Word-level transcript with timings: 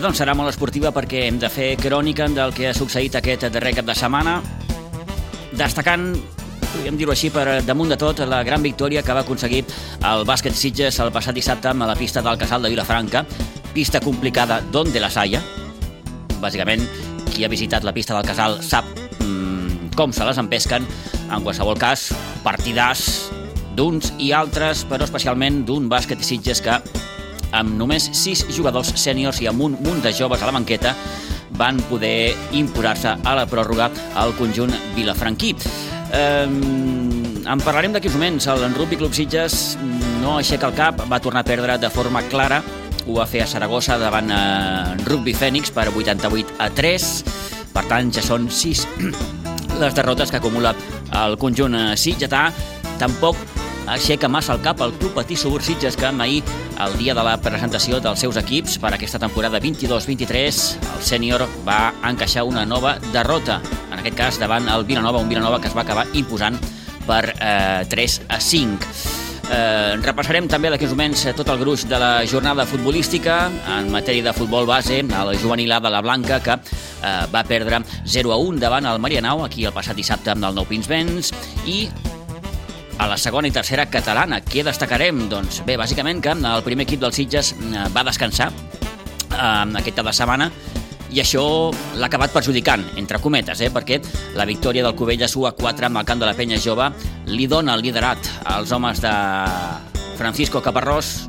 Doncs 0.00 0.16
serà 0.16 0.32
molt 0.32 0.48
esportiva 0.48 0.94
perquè 0.96 1.26
hem 1.28 1.36
de 1.36 1.48
fer 1.52 1.74
crònica 1.76 2.24
del 2.32 2.54
que 2.56 2.70
ha 2.70 2.76
succeït 2.76 3.18
aquest 3.18 3.42
darrer 3.52 3.74
cap 3.76 3.84
de 3.84 3.92
setmana, 3.92 4.38
destacant 5.52 6.14
podríem 6.70 6.96
dir-ho 6.96 7.12
així, 7.12 7.28
per 7.34 7.58
damunt 7.66 7.92
de 7.92 7.98
tot, 8.00 8.22
la 8.24 8.38
gran 8.46 8.62
victòria 8.64 9.02
que 9.04 9.12
va 9.12 9.20
aconseguir 9.26 9.60
el 10.08 10.24
bàsquet 10.24 10.56
Sitges 10.56 11.02
el 11.04 11.12
passat 11.12 11.36
dissabte 11.36 11.68
amb 11.68 11.84
la 11.84 11.98
pista 11.98 12.22
del 12.24 12.38
Casal 12.40 12.64
de 12.64 12.70
Vilafranca, 12.72 13.26
pista 13.74 14.00
complicada 14.00 14.62
d'on 14.72 14.88
de 14.88 15.02
la 15.04 15.10
Saia. 15.12 15.42
Bàsicament, 16.40 16.86
qui 17.28 17.44
ha 17.44 17.52
visitat 17.52 17.84
la 17.84 17.92
pista 17.92 18.16
del 18.16 18.24
Casal 18.24 18.56
sap 18.64 18.88
mmm, 19.18 19.92
com 20.00 20.16
se 20.16 20.24
les 20.24 20.40
empesquen. 20.40 20.88
En 21.28 21.44
qualsevol 21.44 21.76
cas, 21.76 22.08
partidars 22.40 23.04
d'uns 23.76 24.14
i 24.16 24.32
altres, 24.32 24.86
però 24.88 25.04
especialment 25.04 25.60
d'un 25.68 25.92
bàsquet 25.92 26.24
Sitges 26.24 26.64
que 26.64 26.80
amb 27.52 27.76
només 27.78 28.10
sis 28.16 28.44
jugadors 28.54 28.92
sèniors 29.00 29.40
i 29.42 29.48
amb 29.50 29.62
un 29.66 29.76
munt 29.84 30.02
de 30.04 30.12
joves 30.16 30.42
a 30.42 30.48
la 30.48 30.56
banqueta, 30.56 30.94
van 31.60 31.80
poder 31.90 32.32
imposar-se 32.56 33.16
a 33.22 33.34
la 33.36 33.46
pròrroga 33.50 33.90
al 34.16 34.34
conjunt 34.38 34.72
vilafranquí. 34.96 35.54
Eh, 36.12 36.46
en 37.50 37.62
parlarem 37.64 37.92
d'aquí 37.92 38.08
uns 38.08 38.16
moments. 38.16 38.46
El 38.46 38.74
Rugby 38.74 38.96
Club 38.96 39.14
Sitges 39.14 39.76
no 40.20 40.36
aixeca 40.38 40.68
el 40.70 40.76
cap, 40.76 41.02
va 41.10 41.20
tornar 41.20 41.44
a 41.44 41.48
perdre 41.48 41.78
de 41.78 41.90
forma 41.90 42.22
clara. 42.30 42.62
Ho 43.06 43.16
va 43.16 43.26
fer 43.26 43.42
a 43.44 43.48
Saragossa 43.48 43.98
davant 43.98 44.30
eh, 44.30 44.96
Rugby 45.06 45.34
Fènix 45.34 45.72
per 45.74 45.88
88 45.90 46.58
a 46.58 46.70
3. 46.70 47.08
Per 47.74 47.84
tant, 47.88 48.10
ja 48.12 48.22
són 48.24 48.50
6 48.50 48.86
les 49.80 49.96
derrotes 49.96 50.30
que 50.30 50.40
acumula 50.40 50.74
el 51.24 51.38
conjunt 51.40 51.76
eh, 51.76 51.88
sitgetà. 51.96 52.48
Tampoc 53.00 53.59
aixeca 53.86 54.28
massa 54.28 54.54
el 54.54 54.62
cap 54.64 54.80
al 54.82 54.92
Club 54.98 55.14
Patí 55.14 55.36
Subur 55.36 55.62
Sitges 55.62 55.96
que 55.96 56.06
ahir, 56.06 56.42
el 56.80 56.96
dia 56.98 57.14
de 57.14 57.22
la 57.24 57.36
presentació 57.40 58.00
dels 58.00 58.20
seus 58.20 58.36
equips 58.36 58.78
per 58.78 58.92
aquesta 58.94 59.18
temporada 59.18 59.60
22-23, 59.60 60.60
el 60.80 61.02
sènior 61.02 61.46
va 61.66 61.92
encaixar 62.08 62.44
una 62.44 62.66
nova 62.66 62.98
derrota, 63.12 63.60
en 63.90 63.98
aquest 63.98 64.16
cas 64.16 64.38
davant 64.38 64.68
el 64.68 64.84
Vilanova, 64.84 65.20
un 65.20 65.28
Vilanova 65.28 65.60
que 65.60 65.68
es 65.68 65.76
va 65.76 65.82
acabar 65.82 66.06
imposant 66.14 66.58
per 67.06 67.34
eh, 67.38 67.86
3 67.88 68.20
a 68.28 68.40
5. 68.40 68.92
Eh, 69.50 69.96
repassarem 70.04 70.46
també 70.46 70.70
d'aquí 70.70 70.86
uns 70.86 70.94
moments 70.94 71.24
tot 71.34 71.48
el 71.50 71.58
gruix 71.58 71.82
de 71.90 71.98
la 71.98 72.24
jornada 72.30 72.62
futbolística 72.70 73.48
en 73.78 73.90
matèria 73.90 74.28
de 74.28 74.34
futbol 74.36 74.68
base, 74.68 75.00
el 75.02 75.38
juvenil 75.42 75.72
A 75.74 75.80
de 75.80 75.90
la 75.90 76.02
Blanca, 76.04 76.38
que 76.38 76.54
eh, 76.54 77.26
va 77.34 77.42
perdre 77.42 77.82
0 78.06 78.32
a 78.32 78.38
1 78.38 78.62
davant 78.62 78.86
el 78.86 79.02
Marianau, 79.02 79.42
aquí 79.44 79.66
el 79.66 79.74
passat 79.74 79.98
dissabte 79.98 80.30
amb 80.30 80.46
el 80.46 80.54
Nou 80.54 80.68
Pinsbens, 80.70 81.34
i 81.66 81.88
a 83.00 83.06
la 83.08 83.16
segona 83.16 83.48
i 83.48 83.54
tercera 83.54 83.86
catalana. 83.88 84.42
Què 84.44 84.60
destacarem? 84.66 85.24
Doncs 85.30 85.62
bé, 85.64 85.78
bàsicament 85.80 86.20
que 86.20 86.34
el 86.36 86.66
primer 86.66 86.84
equip 86.84 87.00
dels 87.00 87.16
Sitges 87.16 87.54
eh, 87.56 87.86
va 87.94 88.04
descansar 88.04 88.50
eh, 88.52 89.80
aquest 89.80 89.96
cap 89.96 90.04
de 90.10 90.14
setmana 90.16 90.50
i 91.10 91.18
això 91.18 91.42
l'ha 91.98 92.06
acabat 92.06 92.30
perjudicant, 92.30 92.84
entre 93.00 93.18
cometes, 93.18 93.58
eh? 93.64 93.70
perquè 93.74 93.98
la 94.38 94.46
victòria 94.46 94.84
del 94.86 94.94
Covelles 94.94 95.34
1 95.34 95.48
a 95.48 95.54
4 95.58 95.88
amb 95.88 95.98
el 95.98 96.06
camp 96.06 96.20
de 96.22 96.28
la 96.28 96.36
penya 96.38 96.60
jove 96.60 96.86
li 97.32 97.48
dona 97.50 97.74
el 97.74 97.82
liderat 97.82 98.30
als 98.52 98.70
homes 98.76 99.00
de 99.02 99.14
Francisco 100.20 100.60
Caparrós 100.62 101.26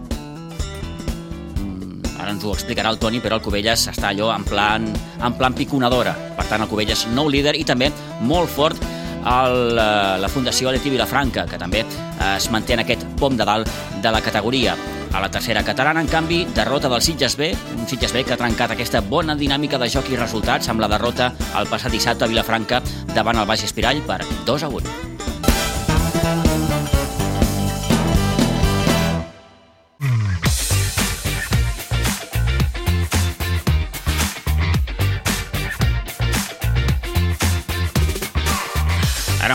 mm, 1.55 2.13
ara 2.19 2.35
ens 2.35 2.45
ho 2.45 2.53
explicarà 2.53 2.91
el 2.93 2.99
Toni, 3.01 3.23
però 3.23 3.39
el 3.39 3.45
Covelles 3.47 3.87
està 3.89 4.11
allò 4.11 4.29
en 4.35 4.45
plan, 4.45 4.85
en 5.17 5.39
plan 5.39 5.55
piconadora. 5.57 6.13
Per 6.37 6.45
tant, 6.51 6.61
el 6.61 6.69
Covelles 6.69 7.07
nou 7.15 7.31
líder 7.31 7.55
i 7.57 7.65
també 7.65 7.89
molt 8.27 8.51
fort 8.51 8.91
el, 9.21 9.75
la 9.75 10.29
Fundació 10.31 10.69
Aleti 10.69 10.89
Vilafranca, 10.93 11.45
que 11.49 11.59
també 11.61 11.85
es 12.31 12.49
manté 12.53 12.73
en 12.77 12.83
aquest 12.85 13.05
pom 13.19 13.37
de 13.37 13.45
dalt 13.47 13.69
de 14.01 14.11
la 14.11 14.21
categoria. 14.21 14.75
A 15.11 15.19
la 15.19 15.29
tercera 15.29 15.63
catalana, 15.63 15.99
en 15.99 16.07
canvi, 16.07 16.45
derrota 16.55 16.87
del 16.89 17.01
Sitges 17.01 17.35
B, 17.35 17.51
un 17.77 17.87
Sitges 17.87 18.13
B 18.15 18.23
que 18.23 18.33
ha 18.33 18.39
trencat 18.39 18.71
aquesta 18.71 19.01
bona 19.03 19.35
dinàmica 19.35 19.79
de 19.81 19.89
joc 19.91 20.07
i 20.09 20.19
resultats 20.19 20.71
amb 20.71 20.79
la 20.79 20.87
derrota 20.91 21.33
el 21.59 21.67
passat 21.67 21.91
dissabte 21.91 22.23
a 22.25 22.31
Vilafranca 22.31 22.79
davant 23.13 23.43
el 23.43 23.47
Baix 23.49 23.67
Espirall 23.67 23.99
per 24.07 24.21
2 24.47 24.63
a 24.63 24.71
1. 24.81 26.70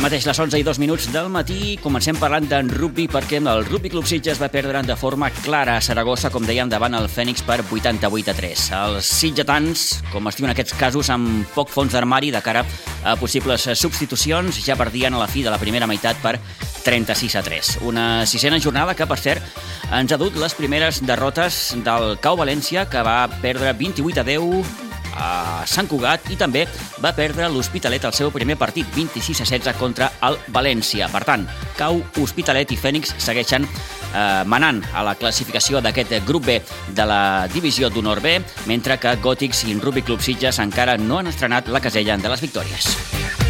Mateix 0.07 0.27
les 0.29 0.39
11 0.39 0.61
i 0.61 0.63
2 0.63 0.79
minuts 0.79 1.07
del 1.11 1.27
matí 1.35 1.73
comencem 1.83 2.15
parlant 2.21 2.45
d'en 2.47 2.69
rugby 2.71 3.09
perquè 3.11 3.41
el 3.41 3.65
Rugby 3.67 3.91
Club 3.91 4.07
Sitges 4.07 4.39
va 4.39 4.47
perdre 4.53 4.79
de 4.87 4.95
forma 4.95 5.33
clara 5.43 5.75
a 5.81 5.83
Saragossa, 5.83 6.31
com 6.31 6.47
dèiem, 6.47 6.71
davant 6.71 6.95
el 6.95 7.09
Fènix 7.11 7.43
per 7.43 7.57
88 7.65 8.31
a 8.31 8.37
3. 8.39 8.63
Els 8.79 9.11
sitgetans, 9.11 9.85
com 10.13 10.31
es 10.31 10.39
aquests 10.39 10.77
casos, 10.79 11.11
amb 11.11 11.51
poc 11.57 11.75
fons 11.75 11.91
d'armari 11.91 12.31
de 12.31 12.41
cara 12.41 12.63
a 13.03 13.17
possibles 13.19 13.67
substitucions, 13.75 14.63
ja 14.63 14.79
perdien 14.79 15.15
a 15.15 15.19
la 15.19 15.27
fi 15.27 15.43
de 15.43 15.51
la 15.51 15.59
primera 15.59 15.91
meitat 15.91 16.23
per 16.23 16.39
36 16.85 17.35
a 17.35 17.43
3. 17.43 17.79
Una 17.83 18.27
sisena 18.27 18.61
jornada 18.61 18.95
que, 18.95 19.11
per 19.11 19.19
cert, 19.19 19.43
ens 19.91 20.13
ha 20.13 20.23
dut 20.23 20.39
les 20.39 20.55
primeres 20.55 21.03
derrotes 21.03 21.75
del 21.83 22.19
Cau 22.23 22.39
València, 22.39 22.87
que 22.87 23.03
va 23.03 23.25
perdre 23.43 23.75
28 23.75 24.21
a 24.23 24.29
10 24.31 24.86
a 25.17 25.65
Sant 25.69 25.89
Cugat 25.91 26.31
i 26.33 26.39
també 26.39 26.67
va 27.03 27.15
perdre 27.17 27.49
l'Hospitalet 27.53 28.05
el 28.05 28.15
seu 28.17 28.33
primer 28.35 28.59
partit, 28.61 28.89
26 28.95 29.43
a 29.43 29.49
16 29.49 29.81
contra 29.81 30.11
el 30.29 30.39
València. 30.55 31.09
Per 31.13 31.23
tant, 31.27 31.47
Cau, 31.79 32.01
Hospitalet 32.23 32.73
i 32.73 32.81
Fènix 32.81 33.17
segueixen 33.23 33.67
eh, 33.67 34.45
manant 34.49 34.83
a 34.95 35.05
la 35.07 35.17
classificació 35.19 35.81
d'aquest 35.85 36.19
grup 36.29 36.47
B 36.47 36.61
de 36.97 37.09
la 37.09 37.49
divisió 37.53 37.91
d'honor 37.91 38.23
B, 38.25 38.39
mentre 38.71 39.01
que 39.01 39.17
Gòtics 39.23 39.67
i 39.71 39.79
Rugby 39.81 40.05
Club 40.07 40.23
Sitges 40.25 40.61
encara 40.63 40.99
no 41.01 41.21
han 41.21 41.33
estrenat 41.33 41.69
la 41.73 41.83
casella 41.85 42.17
de 42.21 42.33
les 42.33 42.45
victòries. 42.45 43.46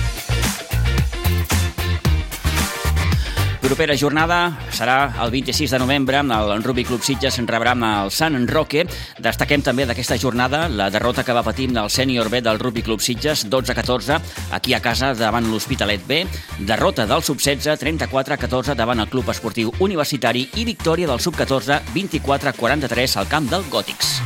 Propera 3.66 3.96
jornada 3.98 4.60
serà 4.70 5.10
el 5.24 5.32
26 5.34 5.72
de 5.74 5.78
novembre. 5.82 6.20
El 6.22 6.62
Rugby 6.62 6.84
Club 6.86 7.02
Sitges 7.02 7.40
rebrà 7.50 7.72
el 7.74 8.12
Sant 8.14 8.36
Roque. 8.46 8.84
Destaquem 9.18 9.64
també 9.66 9.82
d'aquesta 9.90 10.14
jornada 10.22 10.68
la 10.70 10.86
derrota 10.88 11.24
que 11.26 11.34
va 11.34 11.42
patir 11.42 11.66
el 11.74 11.90
sènior 11.90 12.30
B 12.30 12.40
del 12.46 12.60
Rugby 12.60 12.84
Club 12.86 13.02
Sitges, 13.02 13.48
12-14, 13.50 14.20
aquí 14.52 14.72
a 14.72 14.80
casa 14.80 15.14
davant 15.18 15.50
l'Hospitalet 15.50 16.06
B. 16.06 16.22
Derrota 16.60 17.08
del 17.10 17.26
sub-16, 17.26 17.74
34-14 17.82 18.78
davant 18.78 19.02
el 19.02 19.10
Club 19.10 19.34
Esportiu 19.34 19.74
Universitari 19.80 20.46
i 20.54 20.64
victòria 20.64 21.10
del 21.10 21.18
sub-14, 21.18 21.82
24-43 21.92 23.18
al 23.18 23.26
camp 23.26 23.50
del 23.50 23.66
Gòtics. 23.68 24.20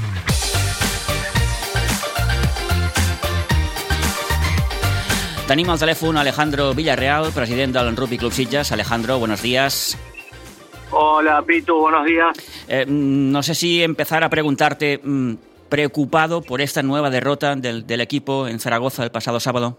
Tenim 5.51 5.67
al 5.67 5.81
telèfon 5.83 6.15
Alejandro 6.15 6.69
Villarreal, 6.79 7.33
president 7.35 7.73
del 7.75 7.97
Rugby 7.97 8.19
Club 8.19 8.31
Sitges. 8.31 8.71
Alejandro, 8.71 9.19
buenos 9.19 9.43
días. 9.43 9.99
Hola, 10.93 11.43
Pitu, 11.43 11.75
buenos 11.75 12.05
días. 12.05 12.39
Eh, 12.69 12.85
no 12.87 13.43
sé 13.43 13.57
si 13.57 13.83
empezar 13.83 14.23
a 14.23 14.31
preguntarte, 14.31 15.01
mm, 15.03 15.35
preocupado 15.69 16.41
por 16.43 16.61
esta 16.61 16.85
nueva 16.85 17.11
derrota 17.11 17.57
del, 17.57 17.85
del, 17.85 18.01
equipo 18.01 18.47
en 18.47 18.61
Zaragoza 18.61 19.03
el 19.03 19.11
pasado 19.11 19.41
sábado. 19.41 19.77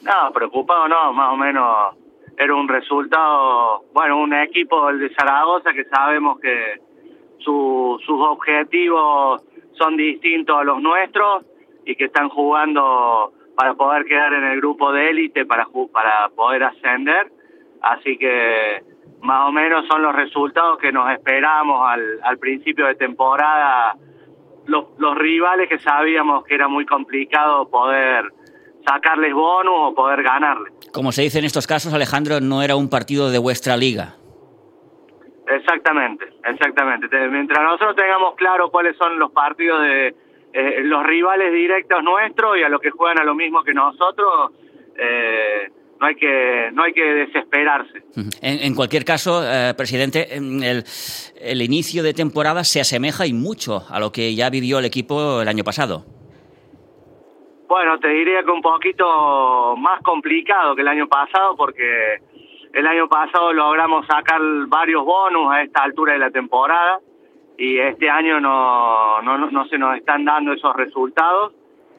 No, 0.00 0.32
preocupado 0.32 0.88
no, 0.88 1.12
más 1.12 1.34
o 1.34 1.36
menos 1.36 1.96
era 2.38 2.54
un 2.54 2.68
resultado, 2.68 3.84
bueno, 3.92 4.16
un 4.16 4.32
equipo, 4.32 4.88
el 4.88 4.98
de 4.98 5.14
Zaragoza, 5.14 5.74
que 5.74 5.84
sabemos 5.84 6.40
que 6.40 6.80
su, 7.40 8.00
sus 8.06 8.18
objetivos 8.18 9.42
son 9.76 9.98
distintos 9.98 10.56
a 10.58 10.64
los 10.64 10.80
nuestros 10.80 11.44
y 11.84 11.94
que 11.96 12.06
están 12.06 12.30
jugando 12.30 13.34
para 13.62 13.74
poder 13.74 14.04
quedar 14.06 14.32
en 14.34 14.42
el 14.42 14.56
grupo 14.56 14.90
de 14.90 15.10
élite, 15.10 15.46
para, 15.46 15.68
para 15.92 16.28
poder 16.30 16.64
ascender. 16.64 17.30
Así 17.80 18.18
que 18.18 18.82
más 19.20 19.48
o 19.48 19.52
menos 19.52 19.86
son 19.86 20.02
los 20.02 20.12
resultados 20.16 20.78
que 20.78 20.90
nos 20.90 21.08
esperamos 21.12 21.88
al, 21.88 22.18
al 22.24 22.38
principio 22.38 22.86
de 22.86 22.96
temporada. 22.96 23.94
Los, 24.66 24.86
los 24.98 25.16
rivales 25.16 25.68
que 25.68 25.78
sabíamos 25.78 26.44
que 26.44 26.56
era 26.56 26.66
muy 26.66 26.84
complicado 26.86 27.68
poder 27.68 28.24
sacarles 28.84 29.32
bonus 29.32 29.92
o 29.92 29.94
poder 29.94 30.24
ganarles. 30.24 30.72
Como 30.92 31.12
se 31.12 31.22
dice 31.22 31.38
en 31.38 31.44
estos 31.44 31.68
casos, 31.68 31.94
Alejandro, 31.94 32.40
no 32.40 32.64
era 32.64 32.74
un 32.74 32.90
partido 32.90 33.30
de 33.30 33.38
vuestra 33.38 33.76
liga. 33.76 34.16
Exactamente, 35.46 36.24
exactamente. 36.46 37.06
Mientras 37.28 37.62
nosotros 37.62 37.94
tengamos 37.94 38.34
claro 38.34 38.72
cuáles 38.72 38.96
son 38.96 39.20
los 39.20 39.30
partidos 39.30 39.82
de, 39.82 40.16
eh, 40.52 40.82
los 40.82 41.04
rivales 41.04 41.52
directos 41.52 42.02
nuestros 42.02 42.58
y 42.58 42.62
a 42.62 42.68
los 42.68 42.80
que 42.80 42.90
juegan 42.90 43.18
a 43.18 43.24
lo 43.24 43.34
mismo 43.34 43.62
que 43.62 43.72
nosotros, 43.72 44.52
eh, 44.96 45.70
no 45.98 46.06
hay 46.06 46.14
que 46.16 46.70
no 46.72 46.82
hay 46.82 46.92
que 46.92 47.02
desesperarse. 47.02 48.02
En, 48.42 48.58
en 48.60 48.74
cualquier 48.74 49.04
caso, 49.04 49.40
eh, 49.44 49.72
presidente, 49.76 50.34
el, 50.34 50.84
el 51.40 51.62
inicio 51.62 52.02
de 52.02 52.12
temporada 52.12 52.64
se 52.64 52.80
asemeja 52.80 53.26
y 53.26 53.32
mucho 53.32 53.82
a 53.88 53.98
lo 54.00 54.12
que 54.12 54.34
ya 54.34 54.50
vivió 54.50 54.80
el 54.80 54.84
equipo 54.84 55.40
el 55.40 55.48
año 55.48 55.64
pasado. 55.64 56.04
Bueno, 57.68 57.98
te 57.98 58.08
diría 58.08 58.42
que 58.42 58.50
un 58.50 58.60
poquito 58.60 59.74
más 59.78 60.02
complicado 60.02 60.74
que 60.74 60.82
el 60.82 60.88
año 60.88 61.08
pasado 61.08 61.56
porque 61.56 62.18
el 62.74 62.86
año 62.86 63.08
pasado 63.08 63.52
logramos 63.52 64.06
sacar 64.06 64.40
varios 64.68 65.04
bonus 65.04 65.50
a 65.52 65.62
esta 65.62 65.82
altura 65.82 66.12
de 66.12 66.18
la 66.18 66.30
temporada 66.30 67.00
y 67.62 67.78
este 67.78 68.10
año 68.10 68.40
no, 68.40 69.22
no, 69.22 69.38
no 69.38 69.64
se 69.68 69.78
nos 69.78 69.96
están 69.96 70.24
dando 70.24 70.52
esos 70.52 70.74
resultados. 70.74 71.52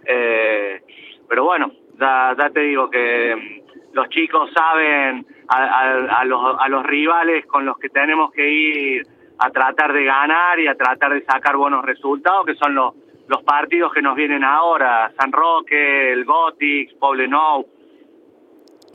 Eh, 0.06 0.82
pero 1.30 1.46
bueno, 1.46 1.72
ya, 1.98 2.36
te 2.54 2.60
digo 2.60 2.90
que 2.90 3.34
mm, 3.34 3.94
los 3.94 4.10
chicos 4.10 4.50
saben 4.54 5.26
a, 5.48 6.20
a, 6.20 6.26
los, 6.26 6.58
a 6.60 6.68
los 6.68 6.86
rivales 6.86 7.46
con 7.46 7.66
los 7.66 7.78
que 7.78 7.88
tenemos 7.88 8.34
que 8.34 8.50
ir 8.50 9.08
a 9.40 9.52
tratar 9.52 9.94
de 9.94 10.04
ganar 10.04 10.60
y 10.60 10.68
a 10.68 10.76
tratar 10.76 11.14
de 11.14 11.24
sacar 11.24 11.56
buenos 11.56 11.86
resultados, 11.86 12.46
que 12.46 12.56
son 12.56 12.76
los, 12.76 12.94
los 13.30 13.42
partidos 13.44 13.94
que 13.94 14.02
nos 14.02 14.18
vienen 14.18 14.44
ahora, 14.44 15.14
San 15.18 15.32
Roque, 15.32 16.12
el 16.12 16.26
Gothic, 16.26 17.00
Poblenou. 17.00 17.66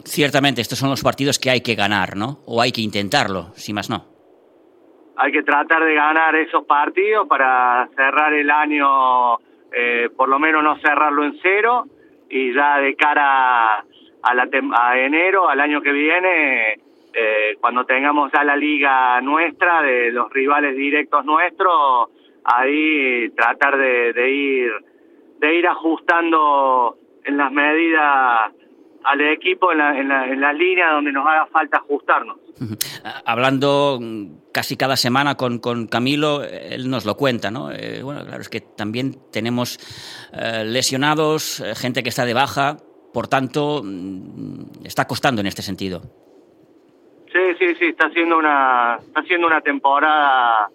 Ciertamente, 0.05 0.61
estos 0.61 0.79
son 0.79 0.91
los 0.91 1.03
partidos 1.03 1.39
que 1.39 1.49
hay 1.49 1.63
que 1.63 1.75
ganar, 1.75 2.15
¿no? 2.15 2.41
O 2.45 2.61
hay 2.61 2.73
que 2.73 2.83
intentarlo, 2.83 3.53
si 3.55 3.73
más 3.73 3.89
no. 3.89 4.18
Hay 5.19 5.33
que 5.33 5.43
tratar 5.43 5.85
de 5.85 5.95
ganar 5.95 6.37
esos 6.37 6.65
partidos 6.65 7.27
para 7.27 7.89
cerrar 7.97 8.33
el 8.33 8.51
año, 8.51 9.39
eh, 9.73 10.09
por 10.17 10.29
lo 10.29 10.39
menos 10.39 10.63
no 10.63 10.79
cerrarlo 10.79 11.25
en 11.25 11.39
cero, 11.43 11.87
y 12.31 12.53
ya 12.55 12.79
de 12.79 12.95
cara 12.95 13.79
a, 13.79 14.35
la 14.35 14.49
a 14.75 14.99
enero, 14.99 15.49
al 15.49 15.61
año 15.61 15.81
que 15.81 15.93
viene, 15.93 16.75
eh, 17.13 17.57
cuando 17.61 17.85
tengamos 17.85 18.31
ya 18.33 18.45
la 18.45 18.57
liga 18.57 19.21
nuestra, 19.21 19.83
de 19.83 20.13
los 20.13 20.33
rivales 20.33 20.77
directos 20.77 21.25
nuestros, 21.25 22.11
ahí 22.45 23.31
tratar 23.31 23.77
de, 23.77 24.13
de 24.13 24.31
ir 24.31 24.73
de 25.41 25.55
ir 25.55 25.67
ajustando 25.67 26.97
en 27.25 27.37
las 27.37 27.53
medidas 27.53 28.53
al 29.05 29.21
equipo 29.21 29.73
en 29.73 29.79
la, 29.79 29.99
en, 29.99 30.09
la, 30.09 30.27
en 30.27 30.41
la 30.41 30.53
línea 30.53 30.91
donde 30.93 31.13
nos 31.13 31.27
haga 31.27 31.47
falta 31.47 31.79
ajustarnos. 31.79 32.39
Hablando 33.25 33.99
casi 34.59 34.77
cada 34.77 34.97
semana 34.97 35.37
con, 35.37 35.61
con 35.61 35.87
Camilo, 35.87 36.43
él 36.43 36.91
nos 36.91 37.05
lo 37.05 37.15
cuenta, 37.15 37.49
¿no? 37.49 37.71
Eh, 37.71 38.03
bueno, 38.03 38.25
claro, 38.27 38.41
es 38.41 38.49
que 38.49 38.61
también 38.61 39.15
tenemos 39.33 39.79
eh, 40.33 40.65
lesionados, 40.65 41.61
eh, 41.61 41.77
gente 41.77 42.03
que 42.03 42.09
está 42.09 42.25
de 42.25 42.35
baja, 42.35 42.79
por 43.15 43.29
tanto, 43.29 43.83
mm, 43.85 44.85
está 44.85 45.07
costando 45.07 45.41
en 45.41 45.47
este 45.47 45.63
sentido. 45.63 46.03
Sí, 47.33 47.55
sí, 47.57 47.77
sí, 47.79 47.85
está 47.85 48.11
siendo 48.11 48.37
una, 48.37 48.99
está 49.01 49.23
siendo 49.23 49.47
una 49.47 49.61
temporada, 49.61 50.69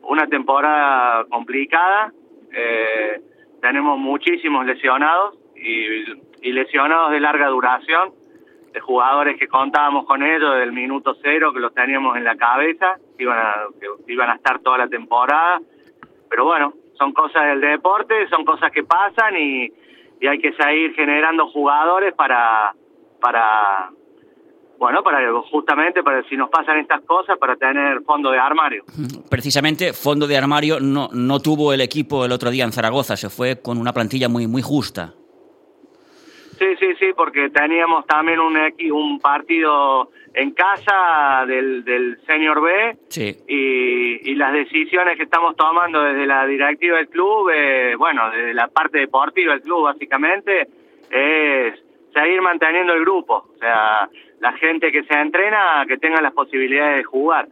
una 0.00 0.26
temporada 0.26 1.26
complicada. 1.26 2.14
Eh, 2.54 3.20
tenemos 3.60 3.98
muchísimos 3.98 4.64
lesionados 4.64 5.34
y, 5.56 6.48
y 6.48 6.52
lesionados 6.52 7.10
de 7.10 7.20
larga 7.20 7.48
duración 7.48 8.14
de 8.72 8.80
jugadores 8.80 9.38
que 9.38 9.48
contábamos 9.48 10.06
con 10.06 10.22
ellos 10.22 10.56
del 10.56 10.72
minuto 10.72 11.16
cero, 11.22 11.52
que 11.52 11.60
los 11.60 11.74
teníamos 11.74 12.16
en 12.16 12.24
la 12.24 12.36
cabeza, 12.36 12.96
que 13.16 13.24
iban 13.24 13.38
a, 13.38 13.54
iban 14.06 14.30
a 14.30 14.34
estar 14.34 14.60
toda 14.60 14.78
la 14.78 14.88
temporada. 14.88 15.60
Pero 16.28 16.44
bueno, 16.44 16.74
son 16.96 17.12
cosas 17.12 17.46
del 17.46 17.60
deporte, 17.60 18.28
son 18.28 18.44
cosas 18.44 18.70
que 18.70 18.84
pasan 18.84 19.36
y, 19.36 19.72
y 20.20 20.26
hay 20.26 20.38
que 20.38 20.52
seguir 20.52 20.94
generando 20.94 21.48
jugadores 21.48 22.14
para, 22.14 22.74
para, 23.20 23.90
bueno, 24.78 25.02
para 25.02 25.20
justamente 25.50 26.02
para 26.02 26.22
si 26.24 26.36
nos 26.36 26.48
pasan 26.48 26.78
estas 26.78 27.02
cosas, 27.02 27.38
para 27.38 27.56
tener 27.56 28.02
fondo 28.02 28.30
de 28.30 28.38
armario. 28.38 28.84
Precisamente, 29.28 29.92
fondo 29.92 30.26
de 30.26 30.36
armario 30.36 30.78
no, 30.80 31.08
no 31.12 31.40
tuvo 31.40 31.72
el 31.72 31.80
equipo 31.80 32.24
el 32.24 32.32
otro 32.32 32.50
día 32.50 32.64
en 32.64 32.72
Zaragoza, 32.72 33.16
se 33.16 33.30
fue 33.30 33.60
con 33.60 33.78
una 33.78 33.92
plantilla 33.92 34.28
muy, 34.28 34.46
muy 34.46 34.62
justa. 34.62 35.14
Sí, 36.60 36.76
sí, 36.78 36.94
sí, 36.98 37.06
porque 37.16 37.48
teníamos 37.48 38.04
también 38.04 38.38
un, 38.38 38.54
un 38.92 39.18
partido 39.18 40.10
en 40.34 40.50
casa 40.50 41.46
del, 41.46 41.82
del 41.84 42.18
Senior 42.26 42.60
B 42.60 42.98
sí. 43.08 43.34
y, 43.48 44.30
y, 44.30 44.34
las 44.34 44.52
decisiones 44.52 45.16
que 45.16 45.22
estamos 45.22 45.56
tomando 45.56 46.02
desde 46.02 46.26
la 46.26 46.46
directiva 46.46 46.98
del 46.98 47.08
club, 47.08 47.48
eh, 47.50 47.94
bueno, 47.96 48.30
desde 48.30 48.52
la 48.52 48.68
parte 48.68 48.98
deportiva 48.98 49.54
del 49.54 49.62
club 49.62 49.84
básicamente, 49.84 50.68
es 51.10 51.82
seguir 52.12 52.42
manteniendo 52.42 52.92
el 52.92 53.00
grupo, 53.00 53.52
o 53.54 53.58
sea, 53.58 54.10
la 54.40 54.52
gente 54.58 54.92
que 54.92 55.02
se 55.04 55.14
entrena 55.14 55.86
que 55.88 55.96
tenga 55.96 56.20
las 56.20 56.34
posibilidades 56.34 56.98
de 56.98 57.04
jugar. 57.04 57.48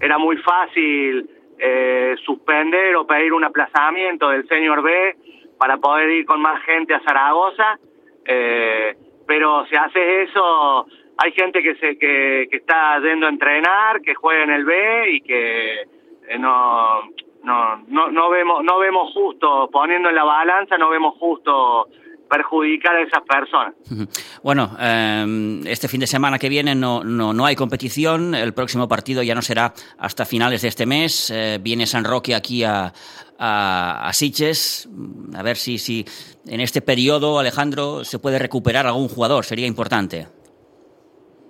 Era 0.00 0.16
muy 0.16 0.36
fácil 0.36 1.28
eh, 1.58 2.14
suspender 2.24 2.94
o 2.94 3.04
pedir 3.04 3.32
un 3.32 3.42
aplazamiento 3.42 4.28
del 4.28 4.46
Senior 4.46 4.80
B 4.80 5.16
para 5.58 5.78
poder 5.78 6.08
ir 6.10 6.24
con 6.24 6.40
más 6.40 6.62
gente 6.62 6.94
a 6.94 7.00
Zaragoza 7.00 7.80
eh, 8.26 8.96
pero 9.26 9.66
si 9.66 9.76
haces 9.76 10.30
eso, 10.30 10.86
hay 11.16 11.32
gente 11.32 11.62
que 11.62 11.74
se 11.76 11.98
que, 11.98 12.48
está 12.50 13.00
yendo 13.00 13.26
a 13.26 13.30
entrenar, 13.30 14.00
que 14.02 14.14
juega 14.14 14.44
en 14.44 14.50
el 14.50 14.64
B 14.64 15.10
y 15.12 15.20
que 15.20 15.82
eh, 16.28 16.38
no, 16.38 17.02
no 17.42 17.76
no 17.88 18.10
no 18.10 18.30
vemos 18.30 18.64
no 18.64 18.78
vemos 18.78 19.12
justo 19.12 19.68
poniendo 19.72 20.08
en 20.08 20.14
la 20.14 20.24
balanza 20.24 20.76
no 20.78 20.90
vemos 20.90 21.14
justo 21.18 21.88
perjudicar 22.28 22.96
a 22.96 23.02
esas 23.02 23.22
personas. 23.22 23.74
Bueno, 24.42 24.76
eh, 24.78 25.62
este 25.64 25.88
fin 25.88 26.00
de 26.00 26.06
semana 26.06 26.38
que 26.38 26.50
viene 26.50 26.74
no, 26.74 27.02
no, 27.02 27.32
no, 27.32 27.46
hay 27.46 27.56
competición, 27.56 28.34
el 28.34 28.52
próximo 28.52 28.86
partido 28.86 29.22
ya 29.22 29.34
no 29.34 29.40
será 29.40 29.72
hasta 29.96 30.26
finales 30.26 30.60
de 30.60 30.68
este 30.68 30.84
mes, 30.84 31.30
eh, 31.30 31.58
viene 31.62 31.86
San 31.86 32.04
Roque 32.04 32.34
aquí 32.34 32.62
a, 32.62 32.92
a, 33.38 34.06
a 34.08 34.12
Siches, 34.12 34.88
a 35.36 35.42
ver 35.42 35.56
si, 35.56 35.78
si 35.78 36.04
en 36.46 36.60
este 36.60 36.80
periodo, 36.80 37.38
Alejandro, 37.38 38.04
se 38.04 38.18
puede 38.18 38.38
recuperar 38.38 38.86
algún 38.86 39.08
jugador, 39.08 39.44
sería 39.44 39.66
importante. 39.66 40.26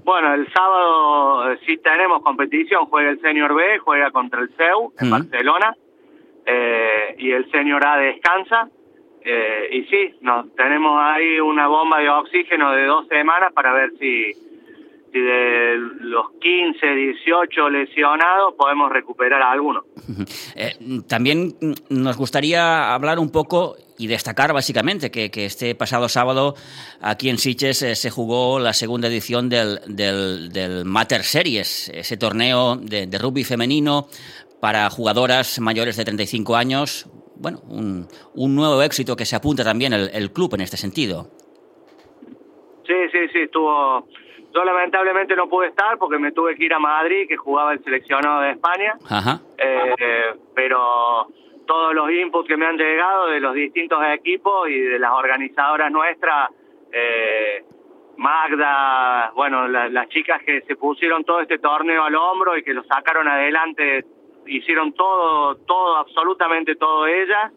Bueno, 0.05 0.35
el 0.35 0.53
sábado 0.53 1.51
eh, 1.53 1.59
sí 1.67 1.79
tenemos 1.79 2.23
competición, 2.23 2.87
juega 2.87 3.11
el 3.11 3.21
Senior 3.21 3.55
B, 3.55 3.79
juega 3.79 4.11
contra 4.11 4.41
el 4.41 4.51
CEU 4.57 4.93
en 4.99 5.07
uh 5.07 5.11
-huh. 5.11 5.19
Barcelona, 5.19 5.75
eh, 6.47 7.15
y 7.19 7.31
el 7.31 7.51
Senior 7.51 7.87
A 7.87 7.97
descansa, 7.97 8.69
eh, 9.25 9.69
y 9.73 9.85
sí, 9.85 10.15
nos 10.21 10.55
tenemos 10.55 11.01
ahí 11.03 11.41
una 11.41 11.67
bomba 11.67 12.01
de 12.01 12.11
oxígeno 12.11 12.73
de 12.73 12.85
dos 12.85 13.09
semanas 13.09 13.53
para 13.55 13.73
ver 13.73 13.93
si 13.99 14.33
de 15.21 15.77
los 16.01 16.27
15, 16.41 16.87
18 16.87 17.71
lesionados 17.71 18.55
podemos 18.57 18.91
recuperar 18.91 19.43
a 19.43 19.53
alguno. 19.53 19.85
Eh, 20.57 20.73
también 21.09 21.55
nos 21.91 22.17
gustaría 22.17 22.95
hablar 22.95 23.19
un 23.19 23.33
poco 23.33 23.77
y 23.99 24.07
destacar 24.07 24.53
básicamente 24.53 25.11
que, 25.11 25.31
que 25.31 25.47
este 25.47 25.75
pasado 25.75 26.09
sábado 26.09 26.55
aquí 27.01 27.29
en 27.29 27.39
Siches 27.39 27.83
eh, 27.83 27.95
se 27.97 28.11
jugó 28.11 28.61
la 28.61 28.73
segunda 28.73 29.09
edición 29.09 29.49
del, 29.49 29.81
del, 29.89 30.51
del 30.53 30.85
Mater 30.85 31.23
Series, 31.23 31.89
ese 31.89 32.17
torneo 32.17 32.77
de, 32.77 33.07
de 33.07 33.19
rugby 33.19 33.43
femenino 33.43 34.07
para 34.61 34.89
jugadoras 34.91 35.61
mayores 35.61 35.97
de 35.97 36.05
35 36.05 36.57
años, 36.57 37.07
bueno, 37.37 37.61
un, 37.69 38.07
un 38.35 38.55
nuevo 38.55 38.83
éxito 38.83 39.17
que 39.17 39.25
se 39.25 39.37
apunta 39.37 39.65
también 39.65 39.93
el, 39.93 40.11
el, 40.13 40.33
club 40.33 40.55
en 40.55 40.63
este 40.63 40.77
sentido. 40.77 41.31
Sí, 42.87 42.95
sí, 43.13 43.19
sí, 43.33 43.39
estuvo. 43.41 44.07
Yo 44.55 44.65
lamentablemente 44.65 45.35
no 45.35 45.49
pude 45.49 45.69
estar 45.69 45.99
porque 45.99 46.19
me 46.19 46.33
tuve 46.33 46.55
que 46.55 46.65
ir 46.65 46.75
a 46.75 46.79
Madrid, 46.79 47.27
que 47.29 47.37
jugaba 47.37 47.73
el 47.73 47.83
seleccionado 47.83 48.43
de 48.43 48.51
España. 48.53 48.95
Ajá. 49.11 49.41
Eh, 49.59 50.33
pero 50.55 51.27
todos 51.67 51.95
los 51.95 52.11
inputs 52.11 52.47
que 52.47 52.57
me 52.57 52.67
han 52.67 52.77
llegado 52.77 53.27
de 53.29 53.41
los 53.41 53.55
distintos 53.55 53.99
equipos 54.13 54.69
y 54.69 54.79
de 54.79 54.99
las 54.99 55.13
organizadoras 55.13 55.91
nuestras, 55.91 56.51
eh, 56.93 57.65
Magda, 58.17 59.33
bueno, 59.35 59.67
la, 59.67 59.89
las 59.89 60.09
chicas 60.09 60.41
que 60.45 60.61
se 60.63 60.77
pusieron 60.77 61.25
todo 61.25 61.41
este 61.41 61.59
torneo 61.59 62.05
al 62.05 62.15
hombro 62.15 62.57
y 62.57 62.63
que 62.63 62.73
lo 62.73 62.85
sacaron 62.85 63.27
adelante 63.27 64.05
hicieron 64.47 64.93
todo, 64.93 65.57
todo, 65.57 65.97
absolutamente 65.97 66.77
todo 66.77 67.07
ellas, 67.07 67.53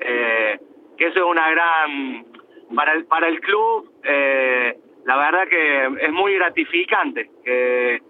eh, 0.00 0.58
que 0.96 1.06
eso 1.06 1.18
es 1.18 1.24
una 1.24 1.50
gran, 1.50 2.24
para 2.74 2.92
el, 2.94 3.04
para 3.06 3.28
el 3.28 3.40
club, 3.40 3.90
eh, 4.02 4.78
la 5.08 5.16
verdad 5.16 5.48
que 5.48 6.04
es 6.04 6.12
muy 6.12 6.34
gratificante 6.34 7.30
que, 7.42 8.02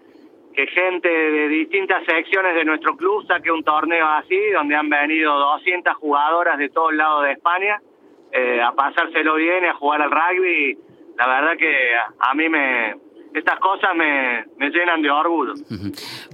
gente 0.75 1.07
de 1.07 1.47
distintas 1.47 2.03
secciones 2.05 2.53
de 2.53 2.65
nuestro 2.65 2.97
club 2.97 3.25
saque 3.25 3.49
un 3.49 3.63
torneo 3.63 4.05
así, 4.05 4.37
donde 4.53 4.75
han 4.75 4.89
venido 4.89 5.33
200 5.33 5.95
jugadoras 5.95 6.57
de 6.57 6.67
todos 6.67 6.93
lados 6.93 7.23
de 7.23 7.31
España, 7.31 7.81
eh, 8.33 8.61
a 8.61 8.73
pasárselo 8.73 9.35
bien 9.35 9.63
y 9.63 9.67
a 9.67 9.73
jugar 9.75 10.01
al 10.01 10.11
rugby, 10.11 10.77
la 11.17 11.27
verdad 11.27 11.57
que 11.57 11.73
a, 12.19 12.33
mí 12.35 12.49
me, 12.49 12.95
estas 13.33 13.57
cosas 13.61 13.91
me, 13.95 14.69
llenan 14.69 15.01
de 15.01 15.09
orgullo. 15.09 15.53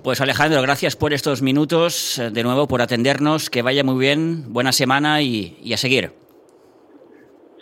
Pues 0.03 0.19
Alejandro, 0.19 0.60
gracias 0.63 0.95
por 0.95 1.13
estos 1.13 1.43
minutos, 1.43 2.19
de 2.34 2.43
nuevo 2.43 2.67
por 2.67 2.81
atendernos, 2.81 3.51
que 3.51 3.62
vaya 3.62 3.84
muy 3.84 4.00
bien, 4.00 4.51
buena 4.51 4.72
semana 4.72 5.22
y 5.22 5.72
a 5.72 5.77
seguir. 5.77 6.25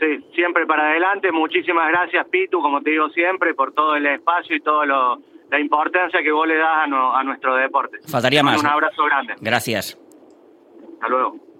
Sí, 0.03 0.25
siempre 0.35 0.65
para 0.65 0.89
adelante, 0.89 1.31
muchísimas 1.31 1.87
gracias 1.87 2.27
Pitu, 2.27 2.61
como 2.61 2.81
te 2.81 2.89
digo 2.89 3.07
siempre, 3.09 3.53
por 3.53 3.73
todo 3.73 3.95
el 3.95 4.05
espacio 4.05 4.55
y 4.55 4.59
toda 4.59 4.85
la 4.85 5.59
importancia 5.59 6.21
que 6.21 6.31
vos 6.31 6.45
le 6.45 6.57
das 6.57 6.83
a, 6.83 6.87
no, 6.87 7.15
a 7.15 7.23
nuestro 7.23 7.55
deporte. 7.55 7.99
Faltaría 8.05 8.43
más. 8.43 8.61
Un 8.61 8.67
abrazo 8.67 9.05
grande. 9.05 9.35
Gracias. 9.39 9.97
Hasta 10.95 11.07
luego. 11.07 11.52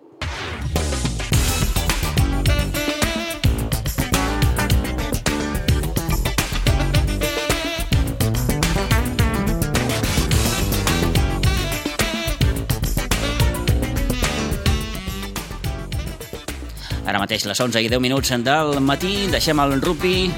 Ara 17.03 17.19
mateix 17.19 17.43
les 17.43 17.60
11 17.60 17.81
i 17.83 17.89
10 17.91 18.00
minuts 18.00 18.29
del 18.45 18.77
matí, 18.79 19.27
deixem 19.27 19.60
el 19.60 19.81
rugby, 19.81 20.31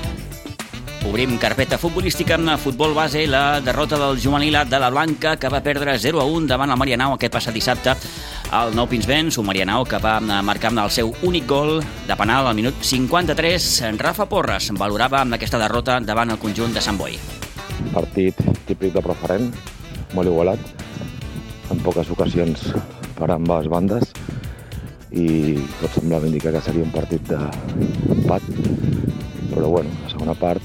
obrim 1.06 1.36
carpeta 1.38 1.78
futbolística 1.78 2.34
amb 2.40 2.56
futbol 2.58 2.96
base, 2.98 3.28
la 3.30 3.62
derrota 3.62 4.00
del 4.02 4.18
juvenil 4.18 4.58
de 4.66 4.80
la 4.82 4.90
Blanca, 4.90 5.36
que 5.38 5.48
va 5.48 5.62
perdre 5.62 5.94
0 6.00 6.20
a 6.20 6.26
1 6.26 6.48
davant 6.50 6.74
el 6.74 6.80
Marianao. 6.82 7.14
Aquest 7.14 7.36
passat 7.38 7.54
dissabte? 7.54 7.94
Al 8.50 8.74
Nou 8.74 8.90
Pinsbens, 8.90 9.38
un 9.38 9.46
Marianao 9.46 9.86
que 9.86 10.00
va 10.02 10.18
marcar 10.20 10.74
amb 10.74 10.82
el 10.88 10.90
seu 10.90 11.14
únic 11.22 11.46
gol 11.46 11.84
de 12.08 12.18
penal 12.18 12.50
al 12.50 12.58
minut 12.58 12.82
53. 12.82 13.70
Rafa 14.02 14.26
Porres 14.26 14.72
valorava 14.74 15.22
amb 15.22 15.38
aquesta 15.38 15.62
derrota 15.62 16.00
davant 16.02 16.34
el 16.34 16.42
conjunt 16.42 16.74
de 16.74 16.82
Sant 16.82 16.98
Boi. 16.98 17.20
Partit 17.94 18.42
típic 18.66 18.98
de 18.98 19.06
preferent, 19.06 19.52
molt 20.18 20.34
igualat, 20.34 20.60
en 21.70 21.86
poques 21.86 22.10
ocasions 22.10 22.72
per 23.16 23.30
ambes 23.38 23.70
bandes 23.70 24.10
i 25.16 25.56
tot 25.80 25.94
semblava 25.96 26.28
indicar 26.28 26.52
que 26.52 26.62
seria 26.66 26.84
un 26.84 26.92
partit 26.92 27.24
d'empat, 27.30 28.44
però 29.54 29.70
bueno, 29.72 29.92
la 30.04 30.12
segona 30.12 30.36
part, 30.36 30.62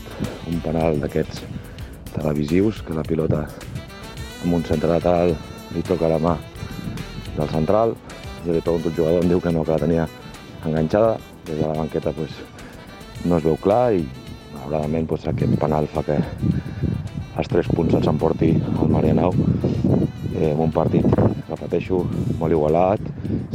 un 0.51 0.59
penal 0.65 0.99
d'aquests 1.03 1.45
televisius, 2.17 2.81
que 2.83 2.97
la 2.97 3.07
pilota 3.07 3.45
amb 3.47 4.57
un 4.59 4.67
centre 4.67 4.91
lateral 4.91 5.37
li 5.75 5.85
toca 5.87 6.11
la 6.11 6.19
mà 6.19 6.35
del 7.37 7.53
central, 7.55 7.95
jo 8.45 8.57
li 8.57 8.65
pregunto 8.65 8.91
al 8.91 8.97
jugador, 8.97 9.23
em 9.23 9.31
diu 9.31 9.41
que 9.41 9.55
no, 9.55 9.63
que 9.65 9.77
la 9.77 9.85
tenia 9.85 10.09
enganxada, 10.67 11.19
des 11.47 11.59
de 11.61 11.67
la 11.67 11.77
banqueta 11.79 12.13
pues, 12.13 12.35
no 13.25 13.39
es 13.39 13.47
veu 13.47 13.57
clar 13.63 13.93
i 13.95 14.03
malauradament 14.55 15.07
pues, 15.07 15.27
aquest 15.31 15.55
penal 15.63 15.87
fa 15.95 16.03
que 16.09 16.19
els 17.39 17.49
tres 17.49 17.71
punts 17.71 17.95
els 17.97 18.11
emporti 18.11 18.51
el 18.59 18.91
Marianau 18.91 19.37
eh, 20.37 20.55
un 20.55 20.73
partit, 20.75 21.07
repeteixo, 21.49 22.05
molt 22.39 22.55
igualat, 22.55 23.03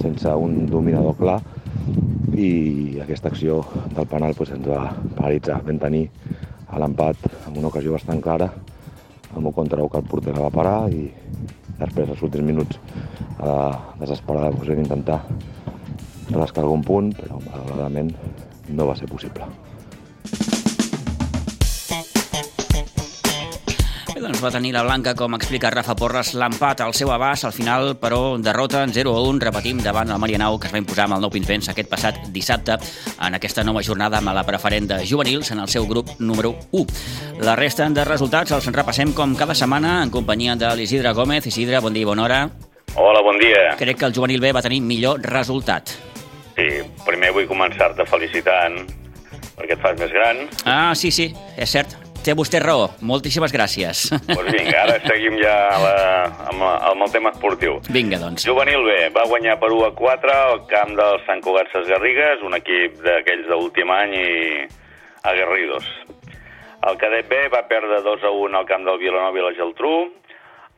sense 0.02 0.32
un 0.36 0.66
dominador 0.70 1.16
clar 1.20 1.40
i 2.36 3.00
aquesta 3.04 3.30
acció 3.32 3.62
del 3.96 4.08
penal 4.12 4.36
pues, 4.36 4.52
ens 4.56 4.68
va 4.68 4.90
paralitzar. 5.16 5.62
Vam 5.66 5.80
tenir 5.80 6.06
a 6.68 6.82
l'empat 6.82 7.28
amb 7.46 7.60
una 7.60 7.70
ocasió 7.72 7.96
bastant 7.96 8.22
clara, 8.24 8.50
amb 9.36 9.46
un 9.46 9.54
contrau 9.56 9.90
que 9.90 10.02
el 10.02 10.10
porter 10.10 10.36
la 10.36 10.48
va 10.48 10.54
parar 10.54 10.80
i 10.92 11.08
després, 11.80 12.10
els 12.10 12.24
últims 12.24 12.48
minuts, 12.48 12.80
a 13.40 13.46
la 13.46 13.60
desesperada, 14.00 14.52
pues, 14.56 14.72
vam 14.72 14.84
intentar 14.84 15.22
rascar 16.32 16.64
algun 16.64 16.84
punt, 16.84 17.14
però 17.16 17.40
malauradament 17.46 18.12
no 18.74 18.88
va 18.90 18.96
ser 18.98 19.08
possible. 19.12 19.46
Doncs 24.26 24.42
va 24.42 24.50
tenir 24.50 24.72
la 24.74 24.82
Blanca, 24.82 25.14
com 25.14 25.36
explica 25.38 25.70
Rafa 25.70 25.94
Porres, 25.98 26.32
l'empat 26.34 26.80
al 26.82 26.96
seu 26.98 27.12
abast, 27.14 27.46
al 27.46 27.54
final, 27.54 27.92
però 28.02 28.40
derrota 28.42 28.82
en 28.82 28.94
0 28.94 29.12
a 29.14 29.22
1, 29.22 29.42
repetim, 29.44 29.82
davant 29.86 30.10
el 30.10 30.22
Marianau, 30.22 30.58
que 30.58 30.66
es 30.66 30.74
va 30.74 30.80
imposar 30.82 31.06
amb 31.06 31.18
el 31.18 31.22
nou 31.22 31.30
Pinsbens 31.34 31.70
aquest 31.70 31.92
passat 31.92 32.18
dissabte 32.34 32.80
en 33.22 33.38
aquesta 33.38 33.64
nova 33.64 33.84
jornada 33.86 34.18
amb 34.18 34.34
la 34.34 34.46
preferent 34.48 34.90
de 34.90 34.98
juvenils 35.06 35.52
en 35.54 35.62
el 35.62 35.70
seu 35.70 35.86
grup 35.86 36.10
número 36.18 36.56
1. 36.72 37.44
La 37.46 37.54
resta 37.60 37.86
de 37.94 38.06
resultats 38.08 38.56
els 38.56 38.70
repassem 38.74 39.14
com 39.14 39.36
cada 39.38 39.54
setmana 39.54 40.00
en 40.02 40.10
companyia 40.10 40.56
de 40.58 40.72
l'Isidre 40.76 41.14
Gómez. 41.14 41.46
Isidre, 41.46 41.84
bon 41.86 41.94
dia 41.94 42.08
i 42.08 42.10
bona 42.10 42.26
hora. 42.26 42.40
Hola, 42.96 43.22
bon 43.22 43.38
dia. 43.38 43.76
Crec 43.78 44.00
que 44.00 44.10
el 44.10 44.16
juvenil 44.16 44.42
B 44.42 44.54
va 44.56 44.64
tenir 44.66 44.82
millor 44.82 45.22
resultat. 45.22 45.94
Sí, 46.56 46.72
primer 47.06 47.30
vull 47.36 47.46
començar-te 47.52 48.08
felicitant 48.10 48.82
perquè 49.56 49.78
et 49.78 49.86
fas 49.86 50.00
més 50.02 50.10
gran. 50.16 50.48
Ah, 50.66 50.96
sí, 50.96 51.12
sí, 51.14 51.30
és 51.58 51.78
cert. 51.78 52.05
Té 52.26 52.34
vostè 52.34 52.58
raó. 52.58 52.88
Moltíssimes 53.06 53.52
gràcies. 53.54 54.08
Doncs 54.10 54.32
pues 54.32 54.48
vinga, 54.50 54.80
ara 54.82 54.96
seguim 55.04 55.36
ja 55.38 55.54
la, 55.78 55.92
amb, 56.50 56.64
amb 56.66 57.06
el 57.06 57.12
tema 57.14 57.30
esportiu. 57.36 57.76
Vinga, 57.94 58.18
doncs. 58.18 58.48
Juvenil 58.50 58.82
B 58.82 58.96
va 59.14 59.28
guanyar 59.30 59.60
per 59.62 59.70
1 59.70 59.84
a 59.86 59.92
4 59.94 60.34
al 60.34 60.64
camp 60.72 60.96
del 60.98 61.20
Sant 61.28 61.44
Cugat 61.46 61.70
Ses 61.70 61.86
Garrigues, 61.92 62.42
un 62.42 62.58
equip 62.58 62.98
d'aquells 63.06 63.46
d'últim 63.52 63.94
any 63.94 64.16
i 64.18 64.32
aguerridos. 65.30 65.86
El 66.90 66.98
cadet 67.02 67.30
B 67.30 67.46
va 67.54 67.68
perdre 67.70 68.02
2 68.02 68.26
a 68.26 68.34
1 68.34 68.58
al 68.58 68.66
camp 68.74 68.90
del 68.90 68.98
Vilanova 69.06 69.38
i 69.38 69.46
la 69.46 69.54
Geltrú. 69.62 69.96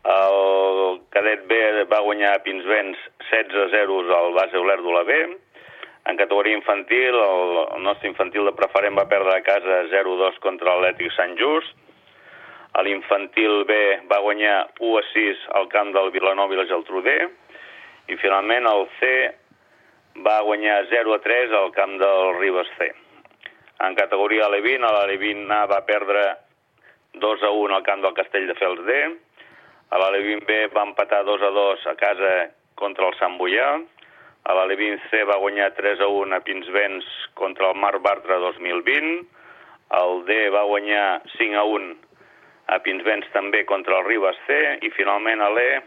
El 0.07 0.99
cadet 1.15 1.47
B 1.47 1.87
va 1.87 2.03
guanyar 2.03 2.35
a 2.35 2.43
Pinsbens 2.43 2.99
16 3.31 3.63
a 3.63 3.71
0 3.71 4.03
al 4.19 4.35
base 4.35 4.59
Olèrdula 4.59 5.07
B. 5.07 5.23
En 6.07 6.15
categoria 6.15 6.55
infantil, 6.55 7.15
el, 7.19 7.57
el 7.75 7.83
nostre 7.83 8.07
infantil 8.07 8.47
de 8.47 8.53
preferent 8.55 8.95
va 8.95 9.09
perdre 9.11 9.33
a 9.35 9.43
casa 9.43 9.81
0-2 9.91 10.37
contra 10.43 10.77
l'Atlètic 10.77 11.11
Sant 11.17 11.35
Just. 11.39 11.73
A 12.77 12.83
l'infantil 12.85 13.65
B 13.67 13.75
va 14.07 14.21
guanyar 14.23 14.55
1 14.79 14.93
a 14.99 15.03
6 15.09 15.43
al 15.59 15.67
camp 15.71 15.91
del 15.95 16.11
Vilanova 16.15 16.55
i 16.55 16.59
la 16.61 16.67
Geltrú 16.69 17.01
D. 17.03 17.15
I 18.07 18.15
finalment 18.21 18.69
el 18.69 18.85
C 19.01 19.09
va 20.23 20.37
guanyar 20.47 20.79
0 20.93 21.15
a 21.17 21.19
3 21.25 21.57
al 21.59 21.73
camp 21.75 21.97
del 21.99 22.37
Ribes 22.39 22.71
C. 22.77 22.87
En 23.83 23.95
categoria 23.99 24.47
Alevin, 24.47 24.87
l'Alevin 24.87 25.43
A 25.51 25.65
va 25.69 25.83
perdre 25.85 26.23
2 27.19 27.43
a 27.43 27.51
1 27.51 27.75
al 27.75 27.83
camp 27.83 28.05
del 28.05 28.15
Castell 28.17 28.47
de 28.47 28.55
Fels 28.61 28.85
D. 28.87 28.95
A 29.91 29.99
l'Alevin 29.99 30.39
B 30.47 30.63
va 30.73 30.87
empatar 30.87 31.25
2 31.27 31.43
a 31.43 31.51
2 31.59 31.85
a 31.91 31.95
casa 31.99 32.33
contra 32.79 33.11
el 33.11 33.19
Sant 33.19 33.37
Boià. 33.41 33.75
A 34.47 34.53
l'Alevin 34.55 34.95
C 35.09 35.25
va 35.27 35.35
guanyar 35.43 35.73
3 35.75 35.99
a 35.99 36.07
1 36.07 36.35
a 36.37 36.39
Pinsbens 36.39 37.07
contra 37.35 37.67
el 37.67 37.75
Mar 37.75 37.97
Bartra 37.99 38.37
2020. 38.39 39.25
El 39.97 40.21
D 40.27 40.37
va 40.55 40.61
guanyar 40.69 41.21
5 41.33 41.57
a 41.59 41.65
1 41.67 41.89
a 42.71 42.77
Pinsbens 42.85 43.27
també 43.33 43.65
contra 43.67 43.97
el 43.99 44.07
Ribes 44.07 44.39
C. 44.47 44.55
I 44.87 44.91
finalment 44.95 45.43
l'E 45.51 45.81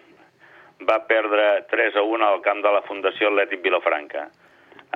va 0.88 0.99
perdre 1.09 1.47
3 1.73 1.97
a 1.97 2.05
1 2.05 2.26
al 2.29 2.45
camp 2.45 2.61
de 2.64 2.73
la 2.76 2.85
Fundació 2.88 3.31
Atlètic 3.31 3.64
Vilafranca. 3.64 4.26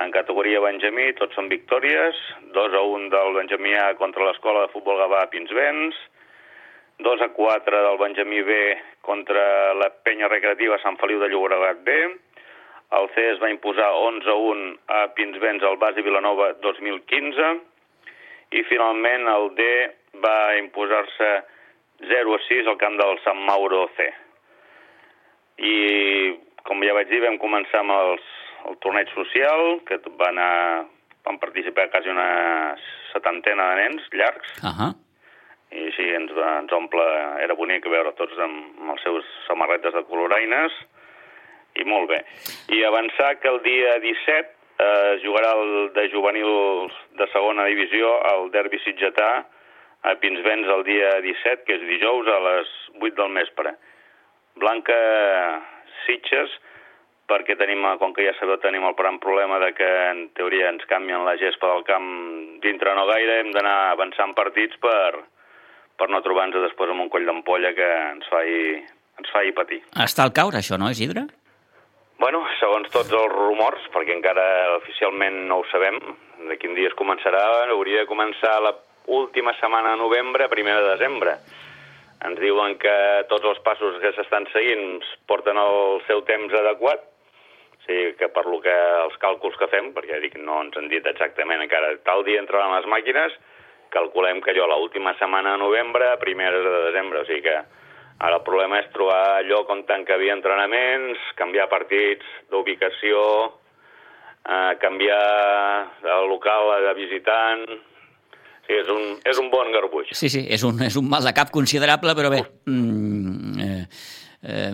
En 0.04 0.12
categoria 0.12 0.60
Benjamí, 0.60 1.12
tots 1.16 1.36
són 1.38 1.48
victòries. 1.48 2.20
2 2.52 2.76
a 2.76 2.84
1 2.90 3.08
del 3.16 3.32
Benjamí 3.38 3.72
A 3.80 3.94
contra 4.00 4.28
l'Escola 4.28 4.66
de 4.66 4.72
Futbol 4.74 5.00
Gavà 5.00 5.22
a 5.24 5.30
Pinsbens. 5.32 5.96
2 7.00 7.24
a 7.26 7.32
4 7.32 7.82
del 7.88 7.98
Benjamí 7.98 8.44
B 8.44 8.60
contra 9.08 9.72
la 9.80 9.88
penya 10.04 10.28
recreativa 10.28 10.80
Sant 10.84 11.00
Feliu 11.00 11.24
de 11.24 11.32
Llobregat 11.32 11.80
B. 11.88 11.98
El 12.92 13.08
C 13.14 13.24
es 13.32 13.40
va 13.40 13.50
imposar 13.50 13.90
11 13.92 14.30
a 14.30 14.34
1 14.34 14.76
a 14.86 15.00
Pinsbens 15.14 15.62
al 15.62 15.76
base 15.76 16.02
Vilanova 16.02 16.52
2015 16.62 17.48
i 18.54 18.62
finalment 18.68 19.26
el 19.28 19.50
D 19.56 19.64
va 20.22 20.56
imposar-se 20.58 21.30
0 22.06 22.34
a 22.34 22.40
6 22.48 22.66
al 22.70 22.78
camp 22.78 22.96
del 23.00 23.18
Sant 23.24 23.40
Mauro 23.48 23.88
C. 23.96 24.06
I 25.58 25.74
com 26.64 26.82
ja 26.82 26.94
vaig 26.96 27.10
dir, 27.10 27.22
vam 27.24 27.38
començar 27.38 27.82
amb 27.82 27.94
els, 27.94 28.26
el 28.68 28.78
torneig 28.84 29.10
social, 29.14 29.80
que 29.88 29.98
va 30.18 30.30
anar, 30.30 30.86
van 31.26 31.38
participar 31.42 31.90
quasi 31.92 32.10
una 32.10 32.74
setantena 33.12 33.70
de 33.70 33.82
nens 33.82 34.08
llargs, 34.12 34.48
Uh 34.62 34.72
-huh. 34.72 34.92
i 35.70 35.86
així 35.86 36.08
ens, 36.14 36.32
va, 36.32 36.58
ens 36.60 36.72
omple, 36.72 37.04
era 37.42 37.54
bonic 37.54 37.84
veure 37.86 38.12
tots 38.12 38.38
amb, 38.38 38.80
amb 38.80 38.90
els 38.92 39.02
seus 39.02 39.24
samarretes 39.46 39.92
de 39.92 40.04
coloraines, 40.04 40.72
i 41.74 41.84
molt 41.88 42.10
bé. 42.10 42.20
I 42.74 42.84
avançar 42.84 43.34
que 43.42 43.50
el 43.50 43.60
dia 43.64 43.98
17 44.02 44.54
eh, 44.78 45.18
jugarà 45.24 45.54
el 45.58 45.90
de 45.94 46.08
juvenils 46.12 46.94
de 47.18 47.28
segona 47.32 47.66
divisió 47.70 48.14
el 48.32 48.50
derbi 48.54 48.80
sitgetà 48.84 49.30
a 50.04 50.14
Pinsbens 50.20 50.68
el 50.68 50.84
dia 50.84 51.16
17, 51.24 51.64
que 51.64 51.78
és 51.78 51.88
dijous 51.88 52.28
a 52.28 52.38
les 52.48 52.70
8 53.00 53.14
del 53.16 53.36
vespre. 53.40 53.72
Blanca 54.60 54.96
Sitges, 56.04 56.52
perquè 57.30 57.56
tenim, 57.56 57.86
com 57.98 58.12
que 58.14 58.26
ja 58.26 58.34
sabeu, 58.36 58.58
tenim 58.60 58.84
el 58.84 58.96
gran 58.98 59.18
problema 59.22 59.58
de 59.62 59.70
que 59.74 59.88
en 60.10 60.26
teoria 60.36 60.68
ens 60.74 60.84
canvien 60.90 61.24
la 61.24 61.38
gespa 61.40 61.70
del 61.72 61.86
camp 61.88 62.10
dintre 62.62 62.92
no 62.94 63.06
gaire, 63.08 63.40
hem 63.40 63.54
d'anar 63.56 63.94
avançant 63.94 64.34
partits 64.36 64.76
per, 64.82 65.24
per 65.96 66.10
no 66.12 66.20
trobar-nos 66.26 66.68
després 66.68 66.92
amb 66.92 67.06
un 67.06 67.10
coll 67.12 67.24
d'ampolla 67.24 67.72
que 67.72 67.88
ens 68.10 68.28
faci, 68.28 68.60
ens 69.22 69.32
faci 69.32 69.56
patir. 69.56 69.80
Està 70.04 70.28
al 70.28 70.36
caure, 70.36 70.60
això, 70.60 70.76
no, 70.76 70.92
Isidre? 70.92 71.24
Bueno, 72.18 72.44
segons 72.60 72.86
tots 72.94 73.10
els 73.10 73.32
rumors, 73.32 73.82
perquè 73.92 74.14
encara 74.14 74.44
oficialment 74.76 75.42
no 75.48 75.60
ho 75.60 75.64
sabem, 75.72 75.98
de 76.48 76.56
quin 76.62 76.76
dia 76.78 76.90
es 76.92 76.94
començarà, 76.98 77.42
hauria 77.74 78.04
de 78.04 78.10
començar 78.10 78.54
la 78.62 78.70
última 79.06 79.52
setmana 79.58 79.94
de 79.94 80.02
novembre, 80.02 80.48
primera 80.48 80.84
de 80.84 80.92
desembre. 80.94 81.34
Ens 82.24 82.38
diuen 82.40 82.78
que 82.80 82.94
tots 83.28 83.44
els 83.50 83.58
passos 83.66 83.98
que 84.00 84.14
s'estan 84.14 84.46
seguint 84.52 85.02
porten 85.28 85.58
el 85.60 86.00
seu 86.06 86.22
temps 86.28 86.54
adequat, 86.54 87.02
o 87.02 87.82
sigui 87.84 88.14
que 88.16 88.30
per 88.32 88.46
lo 88.46 88.62
que 88.64 88.74
els 89.02 89.18
càlculs 89.20 89.58
que 89.60 89.68
fem, 89.74 89.90
perquè 89.92 90.22
dic, 90.22 90.38
no 90.40 90.62
ens 90.62 90.78
han 90.78 90.88
dit 90.88 91.04
exactament 91.10 91.66
encara, 91.66 91.96
tal 92.06 92.22
dia 92.24 92.40
entraran 92.40 92.78
les 92.78 92.88
màquines, 92.88 93.34
calculem 93.92 94.40
que 94.40 94.54
allò 94.54 94.70
l'última 94.70 95.12
setmana 95.18 95.58
de 95.58 95.66
novembre, 95.66 96.14
primera 96.22 96.62
de 96.62 96.78
desembre, 96.92 97.20
o 97.20 97.28
sigui 97.28 97.42
que 97.50 97.58
Ara 98.22 98.38
el 98.38 98.44
problema 98.46 98.78
és 98.78 98.90
trobar 98.94 99.42
lloc 99.48 99.70
on 99.74 99.82
tant 99.88 100.04
que 100.06 100.14
havia 100.14 100.36
entrenaments, 100.36 101.20
canviar 101.38 101.66
partits 101.72 102.28
d'ubicació, 102.52 103.24
eh, 104.46 104.72
canviar 104.82 105.24
el 106.18 106.30
local 106.30 106.72
de 106.86 106.94
visitant... 107.00 107.66
Sí, 108.64 108.72
és 108.78 108.88
un, 108.88 109.02
és 109.28 109.38
un 109.42 109.50
bon 109.52 109.68
garbuix. 109.74 110.14
Sí, 110.16 110.30
sí, 110.32 110.40
és 110.48 110.62
un, 110.64 110.78
és 110.86 110.94
un 110.96 111.04
mal 111.04 111.26
de 111.26 111.34
cap 111.36 111.50
considerable, 111.52 112.14
però 112.16 112.30
bé, 112.32 112.38
mm, 112.64 113.66
eh, 113.68 114.72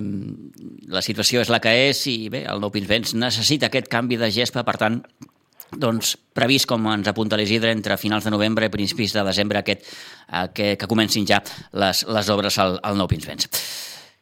la 0.94 1.02
situació 1.02 1.42
és 1.42 1.50
la 1.50 1.59
que 1.62 1.73
és 1.88 2.04
i 2.06 2.28
bé, 2.30 2.44
el 2.47 2.62
Nou 2.62 2.70
Pinsbens 2.70 3.16
necessita 3.18 3.66
aquest 3.66 3.90
canvi 3.90 4.18
de 4.20 4.30
gespa, 4.35 4.62
per 4.66 4.76
tant, 4.78 5.00
doncs, 5.77 6.17
previst, 6.35 6.69
com 6.71 6.89
ens 6.93 7.11
apunta 7.11 7.39
l'Isidre, 7.39 7.75
entre 7.75 7.99
finals 8.00 8.27
de 8.27 8.33
novembre 8.35 8.67
i 8.67 8.73
principis 8.73 9.15
de 9.17 9.25
desembre 9.27 9.61
aquest, 9.61 9.87
eh, 10.31 10.47
que, 10.55 10.73
que 10.81 10.91
comencin 10.91 11.29
ja 11.29 11.43
les, 11.73 12.05
les 12.09 12.33
obres 12.33 12.59
al, 12.62 12.79
al 12.83 12.99
Nou 12.99 13.11
Pinsbens. 13.11 13.50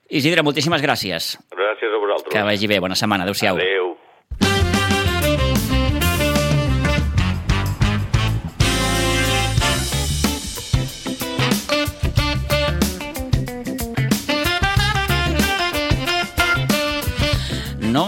Isidre, 0.08 0.42
moltíssimes 0.42 0.80
gràcies. 0.80 1.34
Gràcies 1.52 1.92
a 1.92 1.98
vosaltres. 2.00 2.32
Que 2.32 2.42
vagi 2.42 2.68
bé. 2.70 2.80
Bona 2.80 2.96
setmana. 2.96 3.26
Adéu-siau. 3.28 3.60
Adéu. 3.60 3.77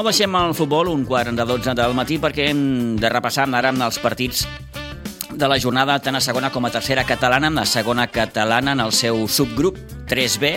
Baixem 0.01 0.33
al 0.35 0.55
futbol 0.57 0.89
un 0.89 1.03
quart 1.05 1.35
de 1.37 1.45
12 1.45 1.75
del 1.77 1.93
matí 1.95 2.17
perquè 2.19 2.47
hem 2.49 2.61
de 2.97 3.09
repassar 3.13 3.45
ara 3.53 3.69
els 3.71 3.99
partits 4.01 4.47
de 5.31 5.49
la 5.49 5.59
jornada 5.61 5.99
tant 6.01 6.17
a 6.17 6.23
segona 6.25 6.49
com 6.51 6.65
a 6.65 6.71
tercera 6.73 7.05
catalana, 7.05 7.51
amb 7.51 7.61
la 7.61 7.67
segona 7.69 8.07
catalana 8.09 8.73
en 8.73 8.81
el 8.81 8.93
seu 8.97 9.29
subgrup 9.29 9.77
3B. 10.09 10.55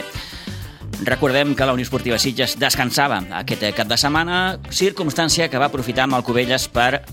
Recordem 1.04 1.54
que 1.56 1.66
la 1.68 1.74
Unió 1.76 1.84
Esportiva 1.84 2.18
Sitges 2.18 2.56
descansava 2.58 3.20
aquest 3.42 3.68
cap 3.76 3.92
de 3.92 3.98
setmana, 4.00 4.60
circumstància 4.72 5.50
que 5.52 5.60
va 5.60 5.68
aprofitar 5.68 6.08
amb 6.08 6.16
el 6.18 6.24
Cubelles 6.24 6.70
per 6.72 7.04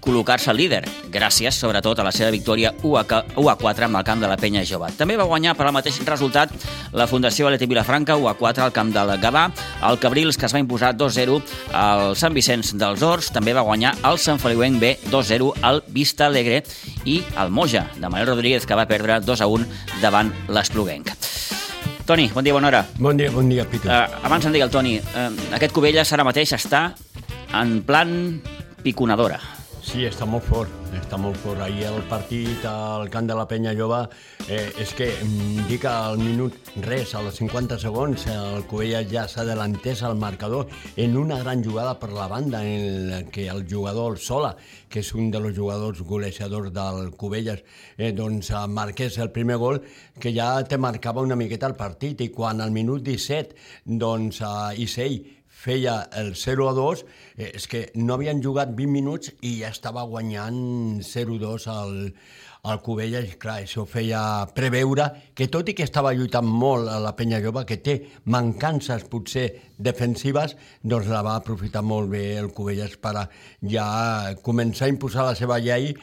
col·locar-se 0.00 0.52
líder, 0.56 0.82
gràcies 1.12 1.56
sobretot 1.60 2.00
a 2.00 2.06
la 2.06 2.12
seva 2.14 2.30
victòria 2.32 2.72
1-4 2.82 3.86
amb 3.86 4.00
el 4.00 4.06
camp 4.06 4.22
de 4.22 4.30
la 4.30 4.38
Penya 4.40 4.64
Jove. 4.66 4.90
També 4.98 5.16
va 5.20 5.28
guanyar 5.28 5.54
per 5.58 5.66
al 5.68 5.74
mateix 5.76 6.00
resultat 6.08 6.52
la 6.96 7.06
Fundació 7.10 7.48
Aleti 7.48 7.68
Vilafranca 7.70 8.16
1-4 8.16 8.64
al 8.64 8.74
camp 8.76 8.92
del 8.94 9.12
Gavà, 9.20 9.46
el 9.90 10.00
Cabrils 10.02 10.40
que 10.40 10.48
es 10.48 10.56
va 10.56 10.62
imposar 10.62 10.94
2-0 10.96 11.40
al 11.76 12.16
Sant 12.16 12.36
Vicenç 12.36 12.72
dels 12.80 13.04
Horts, 13.04 13.30
també 13.34 13.54
va 13.56 13.66
guanyar 13.66 13.94
el 14.08 14.18
Sant 14.18 14.40
Feliuenc 14.40 14.80
B 14.80 14.96
2-0 15.10 15.52
al 15.62 15.84
Vista 15.88 16.26
Alegre 16.30 16.62
i 17.04 17.20
el 17.38 17.52
Moja, 17.52 17.86
de 17.96 18.08
Manuel 18.08 18.32
Rodríguez, 18.32 18.66
que 18.66 18.78
va 18.78 18.88
perdre 18.88 19.20
2-1 19.20 19.68
davant 20.00 20.32
l'Espluguenc. 20.48 21.12
Toni, 22.10 22.26
bon 22.34 22.42
dia, 22.42 22.56
bona 22.56 22.66
hora. 22.66 22.82
Bon 22.98 23.16
dia, 23.16 23.30
bon 23.30 23.46
dia, 23.46 23.62
Pitu. 23.70 23.86
Uh, 23.86 24.08
abans 24.26 24.42
em 24.42 24.56
digui 24.56 24.64
el 24.66 24.72
Toni, 24.72 24.96
uh, 24.98 25.28
aquest 25.54 25.76
Cubelles 25.76 26.10
ara 26.16 26.26
mateix 26.26 26.56
està 26.56 26.88
en 27.54 27.80
plan 27.86 28.10
piconadora. 28.82 29.59
Sí, 29.90 30.04
està 30.06 30.22
molt 30.22 30.44
fort, 30.46 30.70
està 30.94 31.18
molt 31.18 31.34
fort. 31.42 31.58
Ahir 31.64 31.88
el 31.88 32.04
partit 32.06 32.62
al 32.70 33.08
camp 33.10 33.26
de 33.26 33.34
la 33.34 33.42
Penya 33.50 33.72
Jove, 33.74 34.04
eh, 34.46 34.68
és 34.78 34.92
que 34.94 35.08
dic 35.66 35.82
al 35.90 36.20
minut 36.20 36.70
res, 36.84 37.16
als 37.18 37.40
50 37.40 37.74
segons, 37.82 38.28
el 38.30 38.62
Covella 38.70 39.00
ja 39.10 39.24
s'adelantés 39.26 40.04
al 40.06 40.14
marcador 40.14 40.70
en 40.94 41.16
una 41.18 41.40
gran 41.40 41.64
jugada 41.64 41.96
per 41.98 42.12
la 42.14 42.28
banda 42.30 42.62
en 42.62 43.08
la 43.08 43.18
que 43.34 43.48
el 43.48 43.64
jugador 43.66 44.20
Sola, 44.22 44.52
que 44.88 45.02
és 45.02 45.10
un 45.18 45.32
dels 45.34 45.56
jugadors 45.58 46.04
golejadors 46.06 46.70
del 46.70 47.10
Covelles, 47.18 47.64
eh, 47.98 48.12
doncs 48.12 48.52
eh, 48.54 48.62
marqués 48.70 49.18
el 49.18 49.34
primer 49.34 49.58
gol 49.58 49.82
que 50.20 50.30
ja 50.30 50.52
te 50.62 50.78
marcava 50.78 51.26
una 51.26 51.34
miqueta 51.34 51.66
el 51.66 51.74
partit 51.74 52.22
i 52.22 52.30
quan 52.30 52.62
al 52.62 52.70
minut 52.70 53.02
17 53.02 53.58
doncs 53.98 54.38
eh, 54.38 54.86
Isell 54.86 55.39
feia 55.60 56.08
el 56.16 56.34
0 56.36 56.68
a 56.70 56.74
2, 56.76 57.04
eh, 57.36 57.50
és 57.54 57.66
que 57.68 57.86
no 57.94 58.16
havien 58.16 58.40
jugat 58.42 58.72
20 58.76 58.92
minuts 58.94 59.32
i 59.44 59.58
ja 59.60 59.68
estava 59.74 60.06
guanyant 60.08 61.00
0-2 61.04 61.68
al, 61.68 61.96
al 62.08 62.49
Cubella, 62.84 63.22
i 63.24 63.36
clar, 63.40 63.62
això 63.62 63.86
feia 63.88 64.20
preveure 64.54 65.06
que 65.36 65.48
tot 65.48 65.68
i 65.70 65.74
que 65.76 65.86
estava 65.86 66.12
lluitant 66.12 66.44
molt 66.44 66.90
a 66.92 66.98
la 67.00 67.14
penya 67.16 67.40
jove, 67.40 67.64
que 67.64 67.78
té 67.80 67.94
mancances 68.28 69.06
potser 69.08 69.46
defensives, 69.80 70.56
doncs 70.82 71.08
la 71.08 71.22
va 71.24 71.38
aprofitar 71.40 71.80
molt 71.80 72.10
bé 72.12 72.36
el 72.36 72.50
Cubelles 72.52 72.98
per 73.00 73.14
ja 73.64 73.86
començar 74.44 74.86
a 74.86 74.92
imposar 74.92 75.24
la 75.30 75.34
seva 75.38 75.58
llei, 75.58 75.94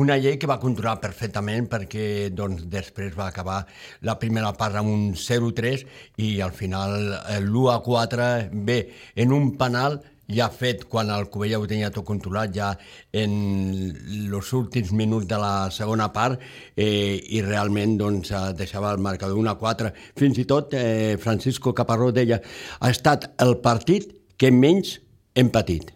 una 0.00 0.16
llei 0.16 0.40
que 0.40 0.48
va 0.48 0.60
controlar 0.62 0.96
perfectament 1.04 1.68
perquè 1.68 2.32
doncs, 2.32 2.64
després 2.72 3.12
va 3.16 3.28
acabar 3.28 3.62
la 4.00 4.16
primera 4.18 4.54
part 4.56 4.80
amb 4.80 4.92
un 4.92 5.06
0-3 5.12 5.84
i 6.24 6.40
al 6.40 6.56
final 6.56 6.96
l'1-4 7.42 8.48
ve 8.64 8.82
en 9.16 9.36
un 9.36 9.52
penal 9.60 10.00
ja 10.28 10.48
fet 10.50 10.84
quan 10.90 11.10
el 11.14 11.28
Covella 11.30 11.58
ho 11.60 11.66
tenia 11.70 11.90
tot 11.94 12.06
controlat 12.06 12.52
ja 12.54 12.72
en 13.14 13.34
els 14.26 14.52
últims 14.58 14.92
minuts 14.92 15.28
de 15.30 15.38
la 15.38 15.70
segona 15.70 16.08
part 16.12 16.40
eh, 16.74 17.16
i 17.16 17.42
realment 17.46 17.96
doncs, 18.00 18.32
deixava 18.58 18.92
el 18.94 19.02
marcador 19.02 19.38
1 19.38 19.52
a 19.52 19.56
4. 19.60 19.92
Fins 20.18 20.38
i 20.42 20.46
tot 20.48 20.74
eh, 20.74 21.16
Francisco 21.22 21.74
Caparrós 21.74 22.14
deia 22.16 22.40
ha 22.80 22.90
estat 22.90 23.30
el 23.42 23.58
partit 23.62 24.10
que 24.36 24.50
menys 24.50 24.98
hem 25.36 25.52
patit. 25.54 25.92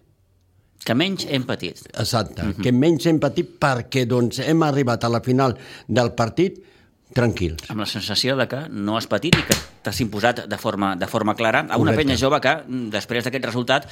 Que 0.80 0.94
menys 0.96 1.26
hem 1.28 1.44
patit. 1.44 1.82
Exacte, 1.92 2.40
uh 2.42 2.48
-huh. 2.48 2.62
que 2.62 2.72
menys 2.72 3.06
hem 3.06 3.18
patit 3.20 3.58
perquè 3.60 4.06
doncs, 4.06 4.38
hem 4.38 4.62
arribat 4.62 5.04
a 5.04 5.08
la 5.08 5.20
final 5.20 5.58
del 5.86 6.12
partit 6.12 6.69
tranquils. 7.14 7.68
Amb 7.70 7.80
la 7.80 7.86
sensació 7.86 8.36
de 8.38 8.46
que 8.48 8.60
no 8.70 8.96
has 8.96 9.06
patit 9.10 9.34
i 9.34 9.42
que 9.46 9.56
t'has 9.82 10.00
imposat 10.00 10.44
de 10.48 10.58
forma, 10.58 10.94
de 10.96 11.06
forma 11.10 11.34
clara 11.34 11.60
a 11.68 11.76
una 11.76 11.90
Correcte. 11.92 12.04
penya 12.04 12.16
jove 12.20 12.40
que, 12.40 12.54
després 12.90 13.24
d'aquest 13.24 13.44
resultat, 13.44 13.88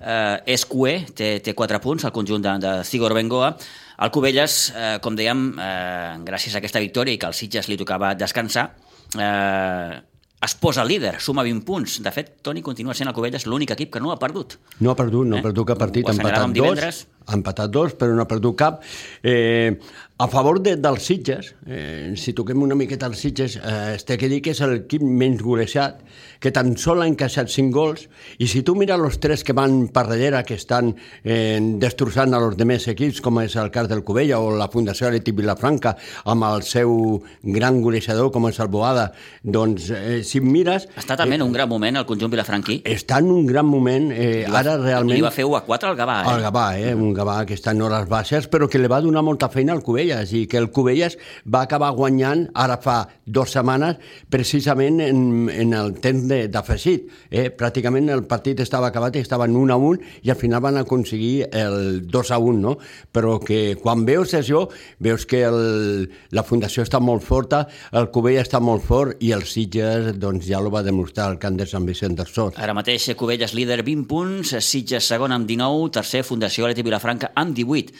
eh, 0.00 0.40
és 0.46 0.64
QE, 0.66 1.06
té, 1.14 1.40
té 1.40 1.54
4 1.54 1.80
punts, 1.80 2.04
al 2.04 2.12
conjunt 2.12 2.42
de, 2.42 2.56
de 2.58 2.72
Cigor 2.84 3.14
Bengoa. 3.14 3.56
El 4.02 4.10
Cubelles, 4.10 4.72
eh, 4.76 4.98
com 5.00 5.14
dèiem, 5.16 5.46
eh, 5.58 6.18
gràcies 6.26 6.54
a 6.54 6.58
aquesta 6.58 6.80
victòria 6.80 7.14
i 7.14 7.18
que 7.18 7.26
al 7.26 7.34
Sitges 7.34 7.68
li 7.68 7.76
tocava 7.80 8.14
descansar, 8.14 8.70
eh, 9.18 10.00
es 10.46 10.54
posa 10.54 10.84
líder, 10.84 11.18
suma 11.20 11.42
20 11.42 11.64
punts. 11.64 12.02
De 12.02 12.10
fet, 12.12 12.36
Toni 12.42 12.60
continua 12.62 12.94
sent 12.94 13.08
el 13.08 13.14
Cubelles 13.14 13.46
l'únic 13.46 13.70
equip 13.72 13.92
que 13.94 14.00
no 14.00 14.12
ha 14.12 14.18
perdut. 14.18 14.58
No 14.80 14.90
ha 14.92 14.96
perdut, 14.96 15.26
no 15.26 15.36
Eh? 15.36 15.38
ha 15.40 15.42
perdut 15.42 15.66
cap 15.66 15.78
partit, 15.78 16.06
ha 16.06 16.12
empatat 16.12 16.42
dos, 16.44 16.52
divendres. 16.52 17.06
Ha 17.26 17.34
empatat 17.34 17.70
dos, 17.74 17.94
però 17.98 18.14
no 18.14 18.22
ha 18.22 18.28
perdut 18.30 18.56
cap. 18.58 18.82
Eh, 19.22 19.76
a 20.18 20.28
favor 20.32 20.62
de, 20.64 20.76
dels 20.80 21.02
Sitges, 21.04 21.50
eh, 21.68 22.14
si 22.16 22.32
toquem 22.32 22.62
una 22.64 22.74
miqueta 22.78 23.04
els 23.10 23.18
Sitges, 23.20 23.58
eh, 23.60 23.96
es 23.98 24.04
té 24.08 24.16
que 24.16 24.30
dir 24.32 24.38
que 24.40 24.54
és 24.54 24.60
l'equip 24.64 25.02
menys 25.04 25.42
golejat, 25.44 25.98
que 26.40 26.52
tan 26.52 26.70
sol 26.80 27.02
ha 27.02 27.08
encaixat 27.08 27.50
5 27.52 27.72
gols, 27.74 28.06
i 28.40 28.46
si 28.48 28.62
tu 28.64 28.72
mires 28.78 28.96
els 28.96 29.18
tres 29.20 29.42
que 29.44 29.52
van 29.56 29.88
per 29.92 30.06
darrere, 30.08 30.40
que 30.48 30.56
estan 30.56 30.94
eh, 31.22 31.58
destrossant 31.82 32.32
a 32.32 32.40
los 32.40 32.56
demés 32.56 32.86
equips, 32.88 33.20
com 33.24 33.42
és 33.42 33.56
el 33.60 33.68
cas 33.74 33.90
del 33.90 34.00
Cubella 34.08 34.38
o 34.40 34.54
la 34.56 34.70
Fundació 34.72 35.10
Aleti 35.10 35.34
Vilafranca, 35.36 35.96
amb 36.24 36.48
el 36.48 36.64
seu 36.64 37.20
gran 37.42 37.82
golejador, 37.84 38.30
com 38.32 38.48
és 38.48 38.60
el 38.64 38.72
Boada, 38.72 39.10
doncs, 39.44 39.90
eh, 39.92 40.22
si 40.24 40.40
mires... 40.40 40.88
Està 40.96 41.18
també 41.20 41.36
en 41.36 41.44
un 41.44 41.52
gran 41.52 41.68
moment 41.68 42.00
el 42.00 42.08
conjunt 42.08 42.32
vilafranquí. 42.32 42.78
Està 42.88 43.20
en 43.20 43.28
un 43.34 43.44
gran 43.48 43.68
moment, 43.68 44.08
eh, 44.16 44.46
va- 44.48 44.62
ara 44.64 44.78
realment... 44.80 45.16
Li 45.18 45.24
va 45.28 45.34
fer 45.34 45.44
1 45.44 45.60
a 45.60 45.64
4 45.68 45.92
al 45.92 46.00
Gavà, 46.00 46.18
eh? 46.24 46.34
El 46.38 46.46
Gavà, 46.48 46.66
eh? 46.80 46.94
un 46.96 47.12
Que 47.46 47.54
està 47.56 47.70
en 47.72 47.80
hores 47.82 48.08
baixes, 48.08 48.46
però 48.50 48.68
que 48.68 48.78
li 48.78 48.88
va 48.88 49.00
donar 49.00 49.22
molta 49.24 49.48
feina 49.48 49.72
al 49.72 49.82
Cubelles 49.82 50.32
i 50.36 50.46
que 50.46 50.58
el 50.58 50.70
Cubelles 50.70 51.16
va 51.46 51.62
acabar 51.62 51.90
guanyant 51.96 52.48
ara 52.54 52.76
fa 52.82 53.08
dues 53.24 53.50
setmanes 53.56 53.96
precisament 54.30 55.00
en, 55.00 55.48
en 55.50 55.72
el 55.74 55.94
temps 56.00 56.26
de- 56.28 56.46
d'afegit. 56.52 57.06
Eh? 57.30 57.48
Pràcticament 57.56 58.10
el 58.12 58.24
partit 58.28 58.60
estava 58.60 58.88
acabat 58.90 59.16
i 59.16 59.22
estaven 59.24 59.56
1 59.56 59.72
a 59.72 59.76
1 59.76 59.98
i 60.26 60.30
al 60.30 60.36
final 60.36 60.60
van 60.60 60.76
aconseguir 60.76 61.46
el 61.52 62.06
2 62.06 62.30
a 62.30 62.38
1, 62.38 62.58
no? 62.60 62.76
Però 63.12 63.38
que 63.40 63.76
quan 63.80 64.04
veus 64.04 64.34
això, 64.34 64.66
veus 65.00 65.24
que 65.26 65.42
el, 65.46 66.10
la 66.36 66.44
fundació 66.44 66.82
està 66.84 67.00
molt 67.00 67.24
forta, 67.24 67.66
el 67.92 68.10
Cubelles 68.10 68.46
està 68.48 68.60
molt 68.60 68.84
fort 68.84 69.16
i 69.24 69.32
el 69.32 69.44
Sitges 69.48 70.12
doncs, 70.18 70.46
ja 70.46 70.60
ho 70.60 70.70
va 70.70 70.82
demostrar 70.82 71.30
al 71.30 71.38
camp 71.38 71.56
de 71.56 71.66
Sant 71.66 71.86
Vicent 71.86 72.16
dels 72.18 72.34
Sors. 72.34 72.58
Ara 72.58 72.74
mateix 72.76 73.08
Cubelles 73.16 73.54
líder 73.56 73.80
20 73.86 74.06
punts, 74.10 74.54
Sitges 74.66 75.06
segon 75.06 75.32
amb 75.32 75.46
19, 75.48 75.90
tercer 75.96 76.22
Fundació 76.26 76.66
Aleti 76.66 76.82
Vilafranca 76.82 77.05
amb 77.10 77.56
18. 77.56 77.92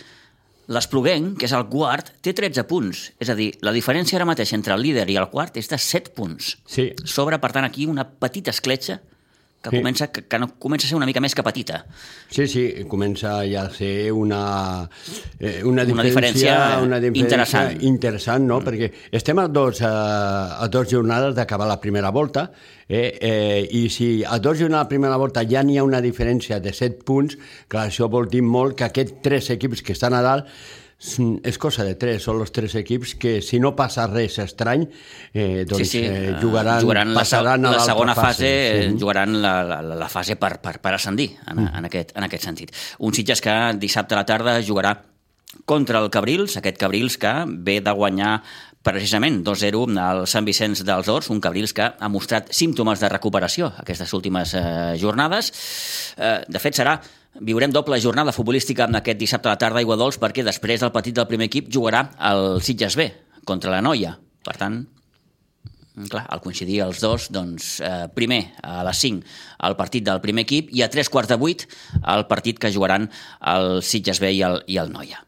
L'Espluguenc, 0.67 1.37
que 1.39 1.47
és 1.47 1.55
el 1.55 1.69
quart, 1.71 2.11
té 2.27 2.33
13 2.35 2.65
punts. 2.67 3.05
És 3.23 3.31
a 3.31 3.37
dir, 3.39 3.53
la 3.63 3.75
diferència 3.75 4.19
ara 4.19 4.27
mateix 4.27 4.51
entre 4.57 4.75
el 4.75 4.83
líder 4.83 5.07
i 5.13 5.19
el 5.21 5.29
quart 5.31 5.57
és 5.61 5.71
de 5.71 5.79
7 5.79 6.15
punts. 6.17 6.57
Sí. 6.67 6.89
S'obre, 7.07 7.39
per 7.39 7.53
tant, 7.55 7.67
aquí 7.69 7.87
una 7.87 8.07
petita 8.07 8.51
escletxa 8.51 8.99
que, 9.71 9.77
Sí. 9.77 9.83
comença, 9.83 10.07
que, 10.13 10.23
que 10.27 10.39
no, 10.39 10.49
comença 10.59 10.87
a 10.87 10.89
ser 10.91 10.97
una 10.97 11.07
mica 11.07 11.21
més 11.21 11.35
que 11.35 11.43
petita. 11.43 11.85
Sí, 12.31 12.47
sí, 12.47 12.85
comença 12.89 13.41
ja 13.47 13.65
a 13.67 13.71
ser 13.71 14.13
una, 14.13 14.89
eh, 15.41 15.63
una, 15.65 15.83
Una 15.83 15.85
diferència, 15.85 16.55
diferència 16.55 16.83
una 16.83 17.01
diferència 17.01 17.25
interessant. 17.25 17.83
interessant 17.83 18.47
no? 18.47 18.61
Mm. 18.61 18.65
perquè 18.65 18.91
estem 19.13 19.39
a 19.39 19.49
dos, 19.49 19.83
a, 19.83 20.63
a 20.63 20.69
dos 20.69 20.89
jornades 20.91 21.35
d'acabar 21.35 21.67
la 21.69 21.81
primera 21.81 22.11
volta 22.11 22.51
eh, 22.89 23.19
eh, 23.21 23.69
i 23.71 23.89
si 23.91 24.23
a 24.25 24.39
dos 24.39 24.59
jornades 24.59 24.67
de 24.77 24.85
la 24.85 24.89
primera 24.89 25.17
volta 25.17 25.43
ja 25.49 25.63
n'hi 25.63 25.79
ha 25.79 25.85
una 25.85 26.01
diferència 26.01 26.61
de 26.61 26.73
7 26.73 27.03
punts, 27.05 27.37
clar, 27.69 27.89
això 27.91 28.09
vol 28.11 28.29
dir 28.31 28.43
molt 28.43 28.77
que 28.77 28.85
aquests 28.85 29.21
tres 29.23 29.51
equips 29.51 29.83
que 29.83 29.93
estan 29.93 30.15
a 30.15 30.23
dalt 30.23 30.47
és 30.99 31.59
cosa 31.61 31.85
de 31.85 31.95
tres, 32.01 32.23
són 32.25 32.39
els 32.41 32.51
tres 32.57 32.73
equips 32.81 33.15
que 33.21 33.35
si 33.45 33.59
no 33.61 33.75
passa 33.77 34.07
res 34.09 34.39
estrany 34.41 34.87
eh, 35.35 35.65
doncs 35.69 35.83
sí, 35.83 35.99
sí. 35.99 36.05
eh, 36.09 36.31
eh, 36.31 36.37
jugaran, 36.41 36.81
jugaran 36.81 37.11
la, 37.13 37.19
passaran 37.21 37.67
a 37.69 37.73
la 37.75 37.81
segona 37.85 38.15
fase, 38.17 38.49
Sí. 38.49 38.89
sí. 38.95 38.97
jugaran 39.03 39.37
la, 39.43 39.53
la, 39.63 39.83
la 39.83 40.09
fase 40.09 40.37
per, 40.41 40.55
per, 40.65 40.79
per 40.81 40.95
ascendir 40.97 41.35
en, 41.47 41.57
Mm. 41.67 41.75
en, 41.79 41.85
aquest, 41.91 42.15
en 42.17 42.25
aquest 42.25 42.45
sentit. 42.49 42.73
Un 42.99 43.13
Sitges 43.13 43.41
que 43.45 43.53
dissabte 43.77 44.15
a 44.17 44.19
la 44.23 44.25
tarda 44.27 44.57
jugarà 44.65 44.95
contra 45.65 46.01
el 46.01 46.09
Cabrils, 46.11 46.57
aquest 46.57 46.79
Cabrils 46.81 47.19
que 47.19 47.33
ve 47.47 47.81
de 47.81 47.93
guanyar 47.93 48.43
precisament 48.87 49.41
2-0 49.45 49.99
al 49.99 50.27
Sant 50.31 50.45
Vicenç 50.47 50.83
dels 50.87 51.09
Horts, 51.09 51.29
un 51.31 51.41
Cabrils 51.41 51.73
que 51.75 51.83
ha 51.99 52.09
mostrat 52.09 52.53
símptomes 52.55 53.01
de 53.03 53.09
recuperació 53.11 53.73
aquestes 53.83 54.13
últimes 54.15 54.55
eh, 54.55 54.95
jornades. 55.01 55.53
Eh, 56.17 56.45
de 56.49 56.59
fet, 56.63 56.77
serà 56.79 57.01
Viurem 57.41 57.73
doble 57.73 57.99
jornada 58.01 58.33
futbolística 58.33 58.87
en 58.89 58.97
aquest 58.97 59.19
dissabte 59.21 59.51
a 59.51 59.55
la 59.55 59.61
tarda 59.61 59.81
a 59.81 59.85
Iguadols 59.85 60.17
perquè 60.23 60.45
després 60.47 60.81
del 60.81 60.93
partit 60.95 61.17
del 61.17 61.29
primer 61.29 61.51
equip 61.51 61.69
jugarà 61.73 62.07
el 62.31 62.63
Sitges 62.65 62.97
B 62.97 63.11
contra 63.45 63.73
la 63.75 63.83
Noia. 63.85 64.15
Per 64.47 64.55
tant, 64.57 64.79
clar, 66.09 66.25
al 66.29 66.41
coincidir 66.45 66.81
els 66.87 67.03
dos, 67.05 67.29
doncs, 67.35 67.81
eh, 67.81 68.09
primer 68.15 68.43
a 68.63 68.83
les 68.87 69.05
5 69.05 69.37
el 69.69 69.77
partit 69.77 70.07
del 70.07 70.23
primer 70.25 70.47
equip 70.47 70.73
i 70.73 70.83
a 70.83 70.91
tres 70.93 71.11
quarts 71.13 71.29
de 71.33 71.41
vuit 71.41 71.67
el 72.03 72.27
partit 72.31 72.59
que 72.59 72.73
jugaran 72.73 73.11
el 73.41 73.83
Sitges 73.83 74.21
B 74.21 74.33
i 74.33 74.43
el, 74.47 74.63
i 74.67 74.81
el 74.81 74.93
Noia. 74.93 75.26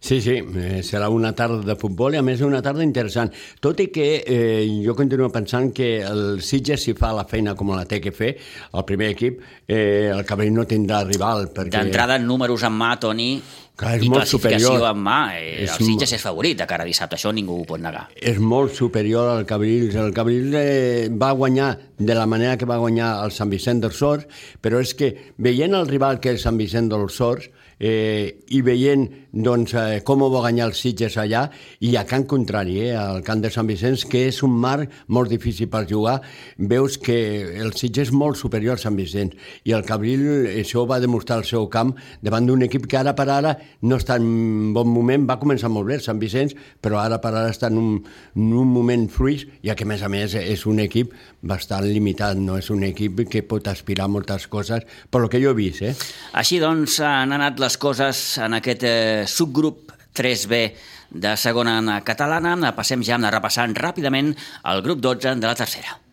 Sí, 0.00 0.16
sí, 0.24 0.38
eh, 0.40 0.80
serà 0.80 1.10
una 1.12 1.34
tarda 1.36 1.60
de 1.60 1.76
futbol 1.76 2.14
i 2.16 2.18
a 2.18 2.24
més 2.24 2.40
una 2.40 2.62
tarda 2.64 2.82
interessant. 2.82 3.28
Tot 3.60 3.82
i 3.84 3.90
que 3.92 4.06
eh, 4.24 4.64
jo 4.80 4.94
continuo 4.96 5.28
pensant 5.30 5.68
que 5.76 5.90
el 6.00 6.40
Sitges 6.40 6.86
si 6.88 6.94
fa 6.96 7.12
la 7.12 7.26
feina 7.28 7.52
com 7.54 7.74
la 7.74 7.84
té 7.84 8.00
que 8.00 8.12
fer, 8.16 8.30
el 8.72 8.86
primer 8.88 9.10
equip, 9.12 9.42
eh, 9.68 10.08
el 10.08 10.24
Cabrell 10.24 10.56
no 10.56 10.64
tindrà 10.64 11.02
rival. 11.04 11.50
Perquè... 11.52 11.76
D'entrada, 11.76 12.16
números 12.18 12.64
en 12.64 12.80
mà, 12.80 12.94
Toni, 13.00 13.34
Clar, 13.80 13.94
és 13.96 14.04
I 14.04 14.10
molt 14.12 14.28
superior. 14.28 14.82
en 14.88 14.98
mà, 15.04 15.18
eh, 15.36 15.64
és 15.64 15.76
el 15.76 15.86
Sitges 15.86 16.12
és 16.16 16.24
favorit 16.24 16.58
de 16.58 16.66
cara 16.68 16.84
a 16.84 16.88
dissabte, 16.88 17.16
això 17.16 17.32
ningú 17.32 17.60
ho 17.60 17.68
pot 17.68 17.80
negar. 17.80 18.08
És 18.16 18.40
molt 18.40 18.74
superior 18.76 19.28
al 19.36 19.46
Cabrils. 19.46 19.94
El 19.94 20.12
Cabrils 20.16 20.56
eh, 20.56 21.08
va 21.12 21.30
guanyar 21.32 21.78
de 21.96 22.14
la 22.14 22.26
manera 22.26 22.58
que 22.58 22.68
va 22.68 22.76
guanyar 22.76 23.24
el 23.24 23.32
Sant 23.32 23.48
Vicent 23.48 23.80
dels 23.80 23.96
Sors, 23.96 24.26
però 24.60 24.80
és 24.80 24.92
que 24.94 25.14
veient 25.38 25.76
el 25.76 25.88
rival 25.88 26.20
que 26.20 26.32
és 26.32 26.44
Sant 26.44 26.60
Vicent 26.60 26.88
dels 26.92 27.16
Sors, 27.16 27.48
eh, 27.80 28.44
i 28.52 28.60
veient 28.62 29.08
doncs, 29.32 29.74
eh, 29.74 30.02
com 30.04 30.22
ho 30.22 30.28
va 30.30 30.44
guanyar 30.44 30.68
el 30.68 30.76
Sitges 30.76 31.16
allà 31.20 31.46
i 31.80 31.94
a 31.96 32.04
Can 32.04 32.26
Contrari, 32.28 32.76
eh, 32.84 32.94
al 32.94 33.24
camp 33.24 33.40
de 33.40 33.50
Sant 33.50 33.68
Vicenç, 33.68 34.04
que 34.10 34.26
és 34.28 34.42
un 34.46 34.52
mar 34.52 34.84
molt 35.08 35.30
difícil 35.32 35.70
per 35.72 35.86
jugar, 35.88 36.20
veus 36.58 36.98
que 36.98 37.16
el 37.62 37.72
Sitges 37.72 38.10
és 38.10 38.12
molt 38.16 38.38
superior 38.40 38.76
al 38.76 38.82
Sant 38.82 38.96
Vicenç 38.98 39.36
i 39.68 39.74
el 39.76 39.84
Cabril 39.86 40.22
això 40.60 40.86
va 40.88 41.00
demostrar 41.02 41.40
el 41.40 41.46
seu 41.48 41.68
camp 41.72 41.92
davant 42.24 42.46
d'un 42.48 42.64
equip 42.66 42.86
que 42.90 42.98
ara 43.00 43.14
per 43.16 43.28
ara 43.30 43.56
no 43.82 43.98
està 44.00 44.16
en 44.20 44.72
bon 44.76 44.88
moment, 44.90 45.26
va 45.28 45.38
començar 45.40 45.70
molt 45.72 45.88
bé 45.88 45.98
el 45.98 46.04
Sant 46.04 46.20
Vicenç, 46.20 46.56
però 46.82 47.00
ara 47.02 47.20
per 47.22 47.32
ara 47.34 47.52
està 47.52 47.70
en 47.70 47.78
un, 47.80 47.90
en 48.36 48.52
un 48.56 48.70
moment 48.70 49.06
fruix 49.12 49.46
i 49.62 49.70
que 49.70 49.86
a 49.86 49.88
més 49.88 50.02
a 50.02 50.10
més 50.12 50.34
és 50.38 50.66
un 50.66 50.80
equip 50.82 51.14
bastant 51.42 51.86
limitat, 51.86 52.38
no 52.40 52.58
és 52.60 52.70
un 52.72 52.82
equip 52.88 53.22
que 53.30 53.44
pot 53.46 53.68
aspirar 53.70 54.08
a 54.08 54.12
moltes 54.12 54.46
coses, 54.50 54.84
per 55.10 55.22
lo 55.22 55.30
que 55.30 55.40
jo 55.42 55.54
he 55.54 55.58
vist. 55.58 55.84
Eh? 55.86 55.94
Així 56.40 56.58
doncs 56.62 56.98
han 57.04 57.32
anat 57.36 57.60
les 57.62 57.69
coses 57.78 58.38
en 58.38 58.56
aquest 58.58 58.82
eh, 58.82 59.24
subgrup 59.26 59.92
3B 60.16 60.62
de 61.10 61.36
segona 61.36 62.00
catalana. 62.02 62.74
Passem 62.74 63.02
ja 63.06 63.18
a 63.20 63.30
repassant 63.30 63.74
ràpidament 63.76 64.34
el 64.64 64.82
grup 64.82 65.00
12 65.00 65.36
de 65.38 65.46
la 65.46 65.54
tercera. 65.54 66.09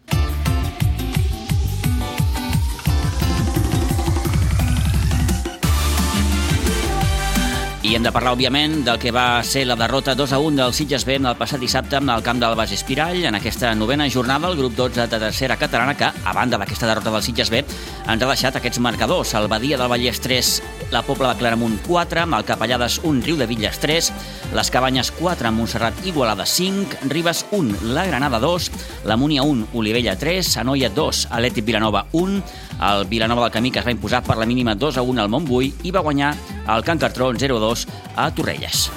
I 7.87 7.93
hem 7.95 8.03
de 8.03 8.11
parlar, 8.11 8.33
òbviament, 8.35 8.81
del 8.83 8.97
que 8.99 9.13
va 9.15 9.39
ser 9.47 9.61
la 9.63 9.77
derrota 9.79 10.11
2 10.11 10.33
a 10.35 10.37
1 10.43 10.57
del 10.59 10.73
Sitges 10.75 11.05
B 11.07 11.15
el 11.15 11.37
passat 11.39 11.61
dissabte 11.63 11.95
al 11.95 12.23
camp 12.23 12.41
del 12.41 12.55
Bas 12.59 12.73
Espirall. 12.75 13.23
En 13.23 13.35
aquesta 13.35 13.73
novena 13.75 14.09
jornada, 14.11 14.49
el 14.49 14.57
grup 14.57 14.75
12 14.75 15.07
de 15.07 15.19
tercera 15.21 15.55
catalana, 15.55 15.95
que, 15.95 16.03
a 16.03 16.33
banda 16.35 16.57
d'aquesta 16.57 16.85
derrota 16.85 17.13
del 17.15 17.23
Sitges 17.23 17.49
B, 17.49 17.63
ens 17.63 18.09
ha 18.09 18.27
deixat 18.27 18.59
aquests 18.59 18.81
marcadors. 18.83 19.33
El 19.39 19.47
Badia 19.47 19.79
del 19.79 19.87
Vallès 19.87 20.19
3, 20.19 20.51
la 20.91 21.01
Pobla 21.01 21.31
de 21.31 21.39
Claramunt 21.39 21.79
4, 21.87 22.27
el 22.27 22.43
Capellades 22.43 22.99
1, 23.05 23.23
Riu 23.23 23.39
de 23.39 23.47
Villes 23.47 23.79
3, 23.79 24.11
les 24.53 24.71
Cabanyes 24.71 25.13
4, 25.21 25.53
Montserrat 25.55 26.05
Igualada 26.05 26.45
5, 26.45 27.07
Ribes 27.07 27.45
1, 27.51 27.93
la 27.95 28.05
Granada 28.05 28.39
2, 28.43 28.71
la 29.05 29.15
Múnia 29.15 29.43
1, 29.43 29.69
Olivella 29.73 30.17
3, 30.19 30.57
Anoia 30.57 30.89
2, 30.89 31.29
Aleti 31.31 31.61
Vilanova 31.61 32.07
1, 32.11 32.43
el 32.81 33.05
Vilanova 33.05 33.43
del 33.43 33.51
Camí, 33.51 33.71
que 33.71 33.79
es 33.79 33.85
va 33.85 33.95
imposar 33.95 34.23
per 34.23 34.37
la 34.37 34.45
mínima 34.45 34.75
2 34.75 34.97
a 34.97 35.01
1 35.01 35.21
al 35.21 35.29
Montbui, 35.29 35.73
i 35.83 35.91
va 35.91 36.05
guanyar 36.05 36.35
el 36.67 36.83
Can 36.83 36.99
Cartró 36.99 37.33
0-2 37.33 37.87
a 38.15 38.31
Torrelles. 38.31 38.89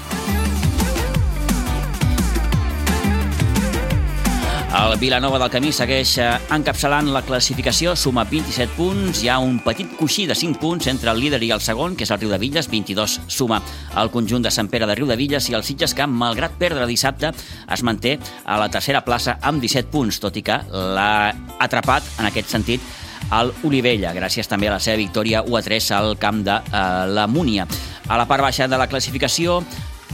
El 4.70 5.00
Vilanova 5.00 5.40
del 5.42 5.50
Camí 5.50 5.72
segueix 5.74 6.12
eh, 6.22 6.26
encapçalant 6.54 7.08
la 7.10 7.24
classificació, 7.26 7.96
suma 7.98 8.22
27 8.30 8.76
punts, 8.76 9.24
hi 9.24 9.26
ha 9.28 9.40
un 9.42 9.56
petit 9.64 9.96
coixí 9.98 10.28
de 10.30 10.36
5 10.38 10.60
punts 10.62 10.86
entre 10.92 11.10
el 11.10 11.18
líder 11.18 11.40
i 11.42 11.50
el 11.50 11.60
segon, 11.64 11.96
que 11.98 12.06
és 12.06 12.12
el 12.14 12.20
Riu 12.22 12.30
de 12.30 12.38
Villes, 12.38 12.68
22 12.70 13.16
suma 13.26 13.58
el 13.98 14.12
conjunt 14.14 14.46
de 14.46 14.54
Sant 14.54 14.70
Pere 14.70 14.86
de 14.86 14.94
Riu 14.94 15.10
de 15.10 15.18
Villes 15.18 15.50
i 15.50 15.58
el 15.58 15.66
Sitges 15.66 15.96
que, 15.98 16.06
malgrat 16.06 16.54
perdre 16.60 16.86
dissabte, 16.86 17.32
es 17.66 17.82
manté 17.82 18.14
a 18.46 18.60
la 18.62 18.70
tercera 18.70 19.02
plaça 19.02 19.40
amb 19.42 19.58
17 19.58 19.90
punts, 19.90 20.22
tot 20.22 20.38
i 20.38 20.46
que 20.46 20.62
l'ha 20.70 21.34
atrapat, 21.58 22.06
en 22.22 22.30
aquest 22.30 22.54
sentit, 22.54 22.86
al 23.30 23.52
Olivella, 23.62 24.14
gràcies 24.16 24.48
també 24.48 24.68
a 24.68 24.74
la 24.74 24.80
seva 24.82 24.98
victòria 24.98 25.44
1 25.46 25.56
a 25.56 25.62
3 25.62 25.90
al 25.98 26.16
camp 26.18 26.42
de 26.46 26.56
eh, 26.56 26.82
la 27.12 27.26
Múnia. 27.30 27.66
A 28.08 28.18
la 28.18 28.26
part 28.26 28.42
baixa 28.42 28.66
de 28.66 28.78
la 28.80 28.88
classificació, 28.90 29.60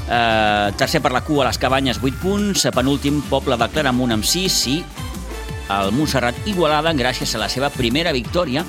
eh, 0.06 0.72
tercer 0.76 1.00
per 1.02 1.12
la 1.14 1.24
cua, 1.24 1.46
les 1.48 1.58
Cabanyes, 1.58 2.02
8 2.02 2.20
punts, 2.22 2.68
penúltim, 2.74 3.22
Poble 3.30 3.56
de 3.56 3.70
Claramunt 3.72 4.18
amb 4.18 4.24
6 4.26 4.62
i 4.74 4.78
el 5.76 5.92
Montserrat 5.96 6.46
Igualada, 6.46 6.92
gràcies 6.94 7.34
a 7.34 7.42
la 7.42 7.50
seva 7.50 7.72
primera 7.74 8.12
victòria, 8.14 8.64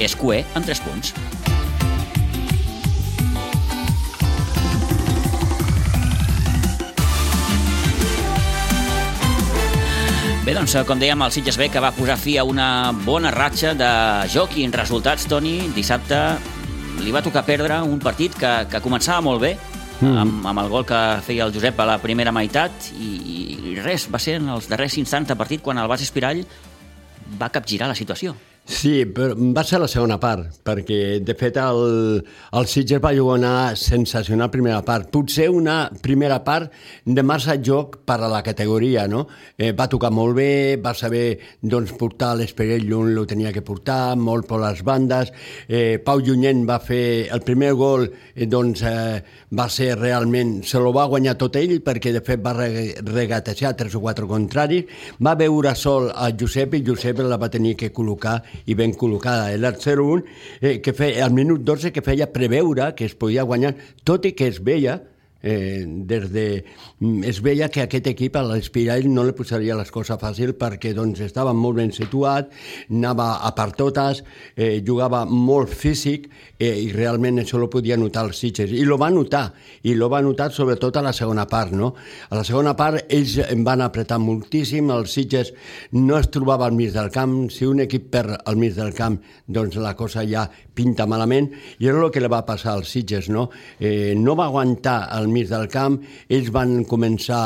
és 0.00 0.16
cué 0.16 0.44
amb 0.54 0.68
3 0.68 0.84
punts. 0.86 1.41
Bé, 10.42 10.56
doncs, 10.56 10.72
com 10.88 10.98
dèiem, 10.98 11.20
el 11.22 11.30
Sitges 11.30 11.54
B 11.54 11.68
que 11.70 11.78
va 11.78 11.92
posar 11.94 12.16
fi 12.18 12.32
a 12.34 12.42
una 12.42 12.90
bona 13.04 13.30
ratxa 13.30 13.76
de 13.78 13.90
joc 14.32 14.56
i 14.58 14.64
en 14.66 14.72
resultats, 14.74 15.28
Toni, 15.30 15.68
dissabte 15.76 16.18
li 16.98 17.14
va 17.14 17.22
tocar 17.22 17.44
perdre 17.46 17.76
un 17.86 18.00
partit 18.02 18.34
que, 18.34 18.50
que 18.72 18.80
començava 18.82 19.22
molt 19.22 19.38
bé, 19.44 19.52
mm. 20.00 20.16
amb, 20.24 20.48
amb 20.50 20.64
el 20.64 20.72
gol 20.72 20.86
que 20.88 20.98
feia 21.22 21.46
el 21.46 21.54
Josep 21.54 21.78
a 21.78 21.86
la 21.92 21.98
primera 22.02 22.34
meitat 22.34 22.90
i, 22.90 23.12
i 23.70 23.76
res, 23.86 24.08
va 24.10 24.18
ser 24.18 24.40
en 24.40 24.50
els 24.56 24.66
darrers 24.66 24.98
instants 24.98 25.30
de 25.30 25.38
partit 25.38 25.62
quan 25.62 25.78
el 25.78 25.86
Bas 25.86 26.02
Espirall 26.02 26.42
va 27.38 27.52
capgirar 27.54 27.92
la 27.92 27.98
situació. 27.98 28.34
Sí, 28.62 29.02
però 29.10 29.34
va 29.34 29.64
ser 29.66 29.80
la 29.82 29.88
segona 29.90 30.20
part, 30.22 30.60
perquè 30.62 31.18
de 31.26 31.34
fet 31.34 31.56
el, 31.58 32.20
el 32.54 32.66
Sitges 32.70 33.00
va 33.02 33.10
jugar 33.10 33.40
una 33.40 33.54
sensacional 33.74 34.52
primera 34.54 34.84
part. 34.86 35.08
Potser 35.10 35.48
una 35.50 35.90
primera 36.02 36.38
part 36.46 36.70
de 37.04 37.24
massa 37.26 37.56
joc 37.58 37.98
per 38.06 38.20
a 38.22 38.28
la 38.30 38.38
categoria, 38.46 39.08
no? 39.10 39.24
Eh, 39.58 39.72
va 39.74 39.88
tocar 39.90 40.12
molt 40.14 40.36
bé, 40.38 40.76
va 40.78 40.92
saber 40.94 41.40
doncs, 41.58 41.90
portar 41.98 42.36
l'esperell 42.38 42.86
on 42.94 43.10
lo 43.16 43.26
tenia 43.26 43.50
que 43.52 43.64
portar, 43.66 44.14
molt 44.14 44.46
per 44.46 44.62
les 44.62 44.84
bandes. 44.86 45.34
Eh, 45.66 45.98
Pau 45.98 46.22
Junyent 46.22 46.62
va 46.68 46.78
fer 46.78 47.26
el 47.34 47.42
primer 47.42 47.72
gol, 47.74 48.06
eh, 48.36 48.46
doncs 48.46 48.86
eh, 48.86 49.18
va 49.50 49.66
ser 49.68 49.96
realment... 49.98 50.60
Se 50.62 50.78
lo 50.78 50.94
va 50.94 51.08
guanyar 51.10 51.34
tot 51.36 51.58
ell 51.58 51.80
perquè 51.82 52.14
de 52.14 52.22
fet 52.22 52.40
va 52.46 52.54
regatejar 52.54 53.74
tres 53.76 53.98
o 53.98 54.00
quatre 54.06 54.30
contraris. 54.30 54.86
Va 55.18 55.34
veure 55.34 55.74
sol 55.74 56.12
a 56.14 56.30
Josep 56.30 56.78
i 56.78 56.84
Josep 56.86 57.26
la 57.26 57.42
va 57.42 57.50
tenir 57.50 57.74
que 57.76 57.90
col·locar 57.92 58.38
i 58.66 58.76
ben 58.78 58.94
col·locada. 58.98 59.52
El 59.52 59.64
0-1, 59.64 60.24
eh, 60.60 60.80
que 60.82 60.94
feia, 60.96 61.24
al 61.26 61.32
minut 61.36 61.64
12 61.66 61.92
que 61.92 62.04
feia 62.04 62.30
preveure 62.32 62.92
que 62.96 63.06
es 63.08 63.14
podia 63.14 63.46
guanyar, 63.48 63.74
tot 64.04 64.26
i 64.26 64.34
que 64.36 64.48
es 64.50 64.62
veia 64.62 65.00
eh, 65.42 65.84
des 65.86 66.30
de... 66.32 66.46
Mm, 67.00 67.24
es 67.28 67.42
veia 67.42 67.68
que 67.68 67.82
aquest 67.82 68.06
equip 68.12 68.36
a 68.38 68.44
l'Espirall 68.46 69.08
no 69.10 69.24
li 69.26 69.34
posaria 69.36 69.76
les 69.78 69.90
coses 69.92 70.18
fàcil 70.20 70.54
perquè 70.58 70.94
doncs, 70.96 71.20
estava 71.24 71.52
molt 71.52 71.80
ben 71.80 71.92
situat, 71.92 72.52
anava 72.90 73.42
a 73.42 73.52
per 73.56 73.70
totes, 73.76 74.22
eh, 74.56 74.80
jugava 74.86 75.24
molt 75.26 75.72
físic 75.72 76.28
eh, 76.58 76.72
i 76.86 76.90
realment 76.94 77.42
això 77.42 77.60
lo 77.60 77.68
podia 77.72 77.98
notar 77.98 78.26
els 78.28 78.38
Sitges. 78.42 78.72
I 78.72 78.86
lo 78.88 78.98
va 79.00 79.10
notar, 79.10 79.48
i 79.82 79.96
lo 79.98 80.08
va 80.12 80.22
notar 80.22 80.50
sobretot 80.54 80.96
a 80.96 81.04
la 81.04 81.12
segona 81.16 81.46
part. 81.50 81.72
No? 81.72 81.92
A 82.30 82.38
la 82.38 82.44
segona 82.46 82.76
part 82.78 83.12
ells 83.12 83.38
em 83.48 83.64
van 83.66 83.82
apretar 83.82 84.20
moltíssim, 84.22 84.90
els 84.94 85.12
Sitges 85.12 85.52
no 85.98 86.18
es 86.18 86.30
trobava 86.32 86.68
al 86.68 86.76
mig 86.78 86.92
del 86.94 87.10
camp, 87.12 87.50
si 87.50 87.66
un 87.66 87.82
equip 87.82 88.10
perd 88.12 88.38
al 88.46 88.58
mig 88.60 88.76
del 88.78 88.94
camp 88.94 89.18
doncs 89.52 89.76
la 89.82 89.94
cosa 89.98 90.24
ja 90.28 90.46
pinta 90.74 91.06
malament, 91.06 91.50
i 91.82 91.88
és 91.90 91.96
el 91.96 92.10
que 92.12 92.22
li 92.22 92.30
va 92.32 92.44
passar 92.48 92.76
als 92.76 92.92
Sitges. 92.92 93.28
No, 93.32 93.48
eh, 93.80 94.14
no 94.16 94.36
va 94.38 94.46
aguantar 94.48 95.10
el 95.18 95.28
mig 95.32 95.48
del 95.50 95.68
camp, 95.72 95.98
ells 96.28 96.50
van 96.54 96.82
començar 96.88 97.42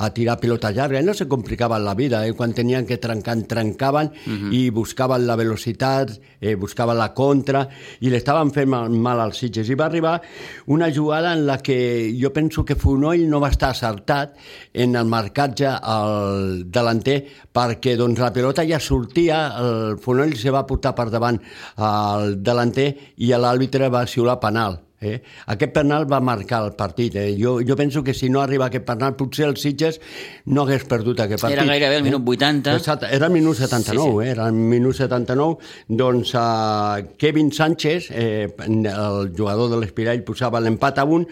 a 0.00 0.08
tirar 0.16 0.38
pilota 0.40 0.72
llarga, 0.74 1.02
no 1.02 1.14
se 1.14 1.28
complicaven 1.28 1.84
la 1.84 1.94
vida, 1.94 2.24
eh? 2.26 2.34
quan 2.34 2.54
tenien 2.56 2.86
que 2.86 2.98
trencar, 2.98 3.36
trencaven 3.48 4.10
uh. 4.10 4.30
-huh. 4.30 4.52
i 4.52 4.70
buscaven 4.70 5.26
la 5.26 5.36
velocitat, 5.36 6.10
eh, 6.40 6.54
buscaven 6.54 6.96
la 6.98 7.12
contra, 7.14 7.68
i 8.00 8.10
l'estaven 8.10 8.50
fent 8.50 8.68
mal, 8.68 8.90
mal 8.90 9.20
als 9.20 9.38
Sitges. 9.38 9.68
I 9.68 9.74
va 9.74 9.86
arribar 9.86 10.20
una 10.66 10.90
jugada 10.92 11.32
en 11.32 11.46
la 11.46 11.58
que 11.58 12.14
jo 12.20 12.32
penso 12.32 12.64
que 12.64 12.74
Fonoll 12.74 13.28
no 13.28 13.40
va 13.40 13.48
estar 13.48 13.70
acertat 13.70 14.36
en 14.72 14.96
el 14.96 15.06
marcatge 15.06 15.66
al 15.66 16.70
delanter, 16.70 17.24
perquè 17.52 17.96
doncs, 17.96 18.18
la 18.18 18.32
pilota 18.32 18.64
ja 18.66 18.80
sortia, 18.80 19.54
el 19.58 19.98
Fonoll 19.98 20.36
se 20.36 20.50
va 20.50 20.66
portar 20.66 20.94
per 20.94 21.10
davant 21.10 21.40
al 21.76 22.42
delanter 22.42 23.14
i 23.16 23.32
l'àrbitre 23.32 23.88
va 23.88 24.06
xiular 24.06 24.40
penal 24.40 24.89
Eh? 25.00 25.22
Aquest 25.48 25.72
penal 25.72 26.04
va 26.10 26.20
marcar 26.20 26.60
el 26.66 26.74
partit. 26.76 27.14
Eh? 27.16 27.30
Jo, 27.40 27.58
jo 27.66 27.76
penso 27.76 28.02
que 28.04 28.12
si 28.14 28.28
no 28.28 28.42
arriba 28.42 28.66
aquest 28.66 28.84
penal, 28.84 29.16
potser 29.16 29.46
el 29.48 29.56
Sitges 29.56 30.00
no 30.46 30.66
hagués 30.66 30.84
perdut 30.84 31.22
aquest 31.24 31.40
partit. 31.40 31.56
Era 31.56 31.66
gairebé 31.70 32.00
el 32.02 32.04
minut 32.04 32.28
80. 32.28 32.76
Exacte, 32.76 33.08
era 33.16 33.30
el 33.30 33.32
minut 33.32 33.56
79, 33.56 33.96
sí, 33.96 34.12
sí. 34.12 34.28
Eh? 34.28 34.30
era 34.34 34.46
el 34.48 34.60
minut 34.74 34.96
79. 35.00 35.72
Doncs 36.02 36.34
uh, 36.34 37.08
Kevin 37.16 37.50
Sánchez, 37.52 38.10
eh, 38.10 38.52
el 38.68 39.32
jugador 39.36 39.72
de 39.72 39.80
l'Espirall, 39.80 40.22
posava 40.26 40.60
l'empat 40.60 41.00
a 41.00 41.08
un 41.08 41.24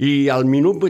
i 0.00 0.28
al 0.32 0.48
minut, 0.48 0.88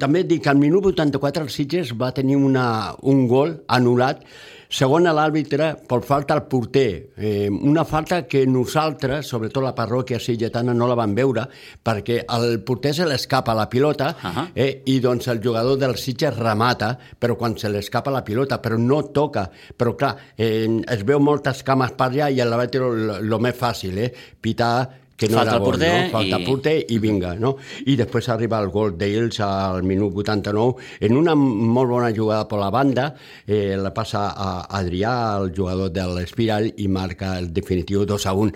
també 0.00 0.24
dic 0.24 0.46
que 0.46 0.52
al 0.52 0.60
minut 0.60 0.88
84 0.94 1.44
el 1.44 1.52
Sitges 1.52 1.92
va 2.00 2.12
tenir 2.16 2.40
una, 2.40 2.94
un 3.04 3.26
gol 3.28 3.58
anul·lat 3.68 4.24
Segon 4.68 5.06
a 5.06 5.12
l'àrbitre, 5.14 5.72
per 5.86 6.00
falta 6.02 6.34
al 6.34 6.46
porter. 6.50 7.12
Eh, 7.16 7.48
una 7.48 7.84
falta 7.84 8.22
que 8.26 8.44
nosaltres, 8.46 9.28
sobretot 9.30 9.62
la 9.62 9.74
parròquia 9.76 10.18
silletana, 10.22 10.74
no 10.74 10.88
la 10.90 10.96
vam 10.98 11.14
veure, 11.14 11.46
perquè 11.82 12.22
el 12.36 12.60
porter 12.66 12.94
se 12.94 13.06
l'escapa 13.06 13.54
la 13.54 13.68
pilota 13.68 14.14
uh 14.16 14.26
-huh. 14.26 14.46
eh, 14.54 14.82
i 14.86 14.98
doncs 15.00 15.28
el 15.28 15.40
jugador 15.42 15.78
del 15.78 15.96
Sitges 15.96 16.36
remata, 16.36 16.98
però 17.18 17.36
quan 17.36 17.56
se 17.56 17.68
l'escapa 17.68 18.10
la 18.10 18.22
pilota, 18.22 18.60
però 18.60 18.76
no 18.76 19.02
toca. 19.12 19.50
Però 19.76 19.94
clar, 19.94 20.16
eh, 20.36 20.82
es 20.88 21.04
veu 21.04 21.20
moltes 21.20 21.62
cames 21.62 21.92
per 21.92 22.06
allà 22.06 22.30
i 22.30 22.36
l'àrbitre 22.36 23.18
el 23.18 23.40
més 23.40 23.54
fàcil, 23.54 23.98
eh? 23.98 24.12
pitar 24.40 25.05
que 25.16 25.28
no 25.28 25.38
Falta 25.38 25.50
era 25.50 25.56
el 25.56 25.62
gol, 25.62 25.70
porter 25.72 26.04
no? 26.04 26.10
Falta 26.12 26.38
i- 26.40 26.44
porter 26.44 26.84
i 26.92 26.98
vinga, 26.98 27.34
no? 27.40 27.56
I 27.86 27.96
després 27.96 28.28
arriba 28.28 28.58
el 28.60 28.68
gol 28.68 28.96
d'ells 28.98 29.40
al 29.40 29.82
minut 29.82 30.14
89 30.14 30.74
en 31.00 31.16
una 31.16 31.34
molt 31.34 31.88
bona 31.90 32.10
jugada 32.14 32.46
per 32.48 32.58
la 32.60 32.70
banda, 32.70 33.14
eh, 33.46 33.76
la 33.80 33.94
passa 33.94 34.26
a 34.36 34.66
Adrià, 34.78 35.14
el 35.40 35.54
jugador 35.56 35.90
de 35.90 36.04
l'Espiral, 36.14 36.72
i 36.76 36.88
marca 36.88 37.38
el 37.38 37.52
definitiu 37.52 38.04
2 38.04 38.26
a 38.26 38.32
1. 38.34 38.52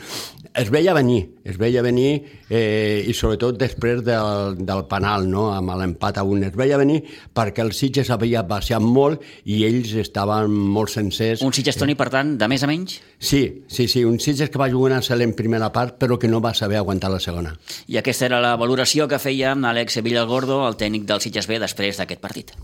Es 0.53 0.71
veia 0.75 0.91
venir, 0.97 1.37
es 1.47 1.59
veia 1.61 1.83
venir 1.83 2.25
eh, 2.51 3.05
i 3.07 3.13
sobretot 3.15 3.55
després 3.61 4.01
del, 4.03 4.57
del 4.67 4.83
penal, 4.91 5.29
no? 5.31 5.45
amb 5.55 5.71
l'empat 5.79 6.19
a 6.19 6.25
1. 6.27 6.49
Es 6.49 6.57
veia 6.59 6.79
venir 6.81 6.99
perquè 7.37 7.63
el 7.63 7.71
Sitges 7.77 8.11
havia 8.11 8.43
baixat 8.43 8.83
molt 8.83 9.23
i 9.47 9.61
ells 9.69 9.93
estaven 10.03 10.51
molt 10.51 10.91
sencers. 10.91 11.45
Un 11.47 11.55
Sitges 11.55 11.79
Toni, 11.79 11.95
per 11.95 12.09
tant, 12.11 12.35
de 12.41 12.51
més 12.51 12.67
a 12.67 12.71
menys? 12.71 12.99
Sí, 13.19 13.45
sí, 13.71 13.87
sí, 13.87 14.03
un 14.05 14.19
Sitges 14.19 14.51
que 14.51 14.59
va 14.59 14.71
jugar 14.73 14.91
una 14.91 15.01
excel·lent 15.05 15.37
primera 15.39 15.71
part 15.71 16.01
però 16.03 16.19
que 16.19 16.29
no 16.29 16.43
va 16.43 16.55
saber 16.59 16.81
aguantar 16.81 17.13
la 17.15 17.23
segona. 17.23 17.55
I 17.87 18.03
aquesta 18.03 18.27
era 18.27 18.43
la 18.43 18.57
valoració 18.59 19.07
que 19.07 19.23
feia 19.23 19.55
Àlex 19.55 20.03
Villalgordo, 20.03 20.65
el 20.67 20.79
tècnic 20.81 21.07
del 21.07 21.23
Sitges 21.23 21.47
B, 21.47 21.63
després 21.63 22.03
d'aquest 22.03 22.21
partit. 22.21 22.57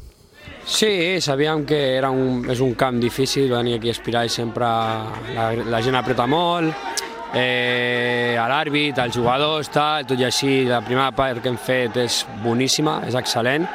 Sí, 0.67 1.21
sabíem 1.23 1.63
que 1.65 1.79
era 1.95 2.11
un, 2.11 2.43
és 2.51 2.59
un 2.59 2.75
camp 2.75 2.99
difícil, 2.99 3.47
venir 3.55 3.77
aquí 3.79 3.93
a 3.93 3.95
Espiral 3.95 4.29
sempre 4.35 4.67
la, 4.67 5.53
la 5.63 5.81
gent 5.87 5.95
apreta 5.95 6.27
molt, 6.27 6.75
eh, 7.35 8.37
a 8.39 8.47
l'àrbit, 8.51 8.99
als 8.99 9.17
jugadors, 9.17 9.71
tal, 9.73 10.07
tot 10.07 10.21
i 10.21 10.27
així 10.29 10.65
la 10.69 10.83
primera 10.85 11.11
part 11.17 11.43
que 11.43 11.51
hem 11.53 11.59
fet 11.61 11.97
és 12.05 12.23
boníssima, 12.45 13.01
és 13.09 13.17
excel·lent, 13.19 13.67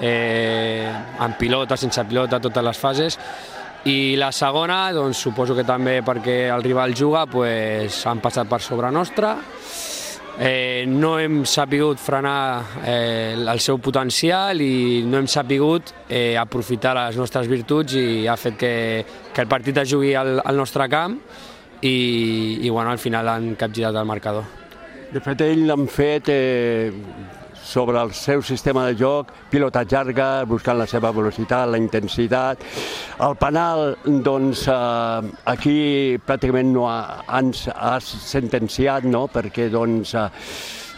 eh, 0.00 0.90
amb 1.18 1.36
pilota, 1.38 1.76
sense 1.76 2.04
pilota, 2.08 2.40
totes 2.40 2.64
les 2.64 2.78
fases, 2.78 3.18
i 3.86 4.16
la 4.18 4.32
segona, 4.34 4.90
doncs, 4.92 5.20
suposo 5.22 5.54
que 5.54 5.64
també 5.64 6.00
perquè 6.02 6.48
el 6.50 6.64
rival 6.64 6.94
juga, 6.96 7.26
pues, 7.30 8.00
han 8.06 8.18
passat 8.24 8.48
per 8.50 8.60
sobre 8.60 8.90
nostra, 8.90 9.36
eh, 10.38 10.84
no 10.86 11.18
hem 11.18 11.44
sapigut 11.46 11.98
frenar 11.98 12.62
eh, 12.84 13.34
el 13.38 13.60
seu 13.60 13.78
potencial 13.78 14.60
i 14.60 15.02
no 15.06 15.20
hem 15.20 15.28
sapigut 15.30 15.92
eh, 16.08 16.36
aprofitar 16.36 16.94
les 16.98 17.16
nostres 17.16 17.48
virtuts 17.48 17.96
i 17.96 18.26
ha 18.28 18.36
fet 18.36 18.58
que, 18.60 18.72
que 19.32 19.44
el 19.44 19.48
partit 19.48 19.78
es 19.80 19.92
jugui 19.92 20.14
al, 20.14 20.40
al 20.44 20.56
nostre 20.56 20.88
camp 20.92 21.16
i, 21.82 22.58
i 22.62 22.70
bueno, 22.70 22.90
al 22.90 22.98
final 22.98 23.28
han 23.28 23.54
capgirat 23.54 23.96
el 23.96 24.06
marcador. 24.08 24.44
De 25.12 25.22
fet, 25.22 25.42
ell 25.46 25.66
l'han 25.68 25.86
fet 25.86 26.28
eh, 26.32 26.92
sobre 27.66 27.98
el 28.00 28.12
seu 28.14 28.42
sistema 28.42 28.86
de 28.86 28.94
joc, 28.98 29.32
pilota 29.50 29.82
llarga, 29.84 30.44
buscant 30.46 30.78
la 30.78 30.86
seva 30.86 31.10
velocitat, 31.14 31.66
la 31.70 31.80
intensitat. 31.82 32.62
El 33.26 33.36
penal, 33.40 33.96
doncs, 34.06 34.66
eh, 34.70 35.34
aquí 35.52 35.76
pràcticament 36.26 36.72
no 36.74 36.88
ha, 36.90 37.22
ens 37.40 37.66
ha 37.74 37.98
sentenciat, 38.00 39.06
no?, 39.10 39.26
perquè, 39.32 39.70
doncs, 39.70 40.14
eh, 40.14 40.28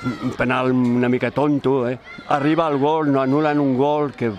un 0.05 0.31
penal 0.39 0.71
una 0.71 1.09
mica 1.09 1.31
tonto, 1.31 1.89
eh? 1.89 1.99
Arriba 2.29 2.69
el 2.69 2.79
gol, 2.79 3.11
no 3.13 3.21
anulen 3.21 3.59
un 3.59 3.77
gol 3.77 4.13
que 4.13 4.31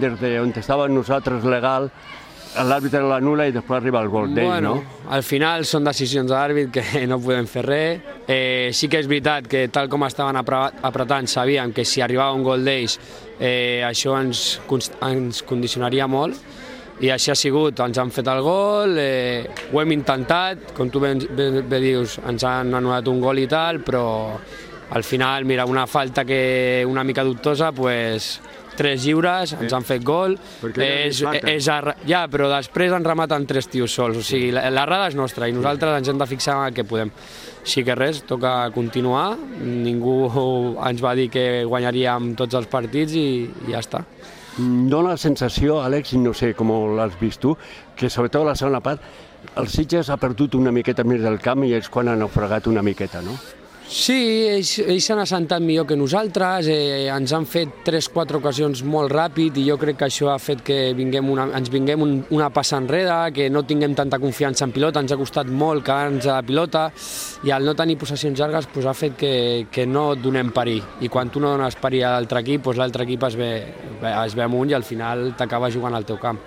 des 0.00 0.14
de 0.20 0.38
on 0.40 0.54
estàvem 0.56 0.94
nosaltres 0.94 1.44
legal, 1.44 1.90
l'àrbitre 2.68 3.00
l'anula 3.08 3.46
i 3.48 3.52
després 3.54 3.78
arriba 3.80 4.00
el 4.04 4.08
gol 4.12 4.34
d'ell, 4.34 4.44
bueno, 4.46 4.74
no? 4.76 5.10
al 5.14 5.22
final 5.24 5.64
són 5.64 5.84
decisions 5.88 6.28
de 6.28 6.34
l'àrbit 6.36 6.70
que 6.74 7.06
no 7.10 7.18
podem 7.22 7.46
fer 7.48 7.62
res. 7.64 8.00
Eh, 8.28 8.70
sí 8.76 8.88
que 8.92 9.00
és 9.00 9.08
veritat 9.08 9.48
que 9.48 9.66
tal 9.72 9.88
com 9.88 10.04
estaven 10.04 10.36
apre- 10.36 10.72
apretant 10.84 11.26
sabíem 11.30 11.72
que 11.72 11.84
si 11.88 12.02
arribava 12.04 12.34
un 12.36 12.44
gol 12.44 12.64
d'ells 12.64 12.98
eh, 13.40 13.80
això 13.88 14.18
ens, 14.20 14.60
ens 15.08 15.42
condicionaria 15.48 16.06
molt 16.06 16.36
i 17.02 17.08
així 17.10 17.32
ha 17.32 17.34
sigut, 17.34 17.80
ens 17.82 17.98
han 17.98 18.12
fet 18.14 18.28
el 18.30 18.42
gol, 18.44 18.92
eh, 19.00 19.48
ho 19.72 19.80
hem 19.80 19.90
intentat, 19.96 20.68
com 20.76 20.90
tu 20.92 21.00
ben, 21.02 21.18
bé, 21.34 21.48
bé 21.66 21.80
dius, 21.82 22.18
ens 22.30 22.44
han 22.46 22.70
anul·lat 22.78 23.08
un 23.10 23.18
gol 23.24 23.40
i 23.42 23.48
tal, 23.50 23.80
però 23.82 24.04
al 24.92 25.02
final, 25.02 25.46
mira, 25.48 25.64
una 25.66 25.86
falta 25.88 26.22
que 26.24 26.84
una 26.86 27.02
mica 27.02 27.24
dubtosa, 27.24 27.72
pues, 27.72 28.36
tres 28.76 29.04
lliures, 29.04 29.52
ens 29.60 29.72
han 29.76 29.84
fet 29.86 30.02
gol, 30.04 30.36
Perquè 30.62 30.88
és, 31.08 31.22
és 31.52 31.68
arra... 31.72 31.94
ja, 32.08 32.24
però 32.32 32.48
després 32.52 32.92
ens 32.92 33.06
rematen 33.06 33.46
tres 33.46 33.68
tios 33.72 33.92
sols, 33.94 34.16
o 34.18 34.22
sigui, 34.26 34.50
la- 34.54 34.68
l'errada 34.70 35.08
és 35.12 35.16
nostra 35.18 35.48
i 35.48 35.52
nosaltres 35.56 35.98
ens 36.00 36.08
hem 36.12 36.18
de 36.22 36.26
fixar 36.30 36.58
en 36.60 36.66
el 36.70 36.76
que 36.76 36.84
podem. 36.88 37.10
Així 37.62 37.84
que 37.86 37.94
res, 37.94 38.22
toca 38.26 38.70
continuar, 38.74 39.36
ningú 39.62 40.16
ens 40.88 41.02
va 41.04 41.14
dir 41.14 41.28
que 41.30 41.64
guanyaríem 41.64 42.32
tots 42.38 42.54
els 42.58 42.66
partits 42.66 43.14
i, 43.14 43.26
i 43.68 43.70
ja 43.74 43.78
està. 43.84 44.04
Em 44.58 44.88
Dóna 44.90 45.14
la 45.14 45.20
sensació, 45.20 45.78
Àlex, 45.80 46.12
i 46.12 46.18
no 46.20 46.34
sé 46.36 46.52
com 46.58 46.72
l'has 46.96 47.14
vist 47.20 47.40
tu, 47.40 47.54
que 47.96 48.10
sobretot 48.10 48.44
la 48.44 48.56
segona 48.58 48.80
part, 48.84 49.00
el 49.56 49.66
Sitges 49.68 50.10
ha 50.10 50.16
perdut 50.20 50.54
una 50.58 50.70
miqueta 50.74 51.04
més 51.04 51.22
del 51.22 51.38
camp 51.40 51.64
i 51.64 51.72
és 51.78 51.88
quan 51.88 52.08
han 52.12 52.20
naufragat 52.20 52.66
una 52.70 52.82
miqueta, 52.84 53.22
no? 53.24 53.32
Sí, 53.92 54.46
ells, 54.48 54.78
ells 54.80 55.04
s'han 55.04 55.18
assentat 55.20 55.60
millor 55.60 55.84
que 55.84 55.98
nosaltres, 56.00 56.64
eh, 56.72 57.10
ens 57.12 57.34
han 57.36 57.44
fet 57.44 57.82
3-4 57.84 58.38
ocasions 58.38 58.80
molt 58.88 59.12
ràpid 59.12 59.58
i 59.60 59.66
jo 59.66 59.76
crec 59.76 59.98
que 60.00 60.06
això 60.06 60.30
ha 60.32 60.38
fet 60.40 60.62
que 60.64 60.78
vinguem 60.96 61.28
una, 61.28 61.44
ens 61.58 61.68
vinguem 61.68 62.00
un, 62.00 62.14
una 62.32 62.48
passa 62.48 62.80
enrere, 62.80 63.34
que 63.36 63.50
no 63.52 63.66
tinguem 63.68 63.92
tanta 63.92 64.16
confiança 64.18 64.64
en 64.64 64.72
pilota, 64.72 65.04
ens 65.04 65.12
ha 65.12 65.20
costat 65.20 65.52
molt 65.52 65.84
quedar-nos 65.84 66.24
a 66.24 66.38
la 66.40 66.48
pilota 66.48 66.86
i 67.44 67.52
al 67.52 67.68
no 67.68 67.76
tenir 67.76 67.98
possessions 68.00 68.40
llargues 68.40 68.72
pues, 68.72 68.88
ha 68.88 68.96
fet 68.96 69.18
que, 69.20 69.34
que 69.70 69.84
no 69.84 70.14
donem 70.16 70.56
perill 70.56 71.04
i 71.04 71.12
quan 71.12 71.28
tu 71.28 71.44
no 71.44 71.52
dones 71.52 71.76
perill 71.76 72.06
a 72.08 72.16
l'altre 72.16 72.40
equip, 72.40 72.64
pues, 72.64 72.80
l'altre 72.80 73.04
equip 73.04 73.28
es 73.28 73.36
ve, 73.36 73.54
es 74.14 74.34
ve 74.34 74.48
amunt 74.48 74.72
i 74.72 74.78
al 74.78 74.88
final 74.88 75.34
t'acaba 75.36 75.68
jugant 75.68 75.92
al 75.92 76.08
teu 76.08 76.16
camp. 76.16 76.40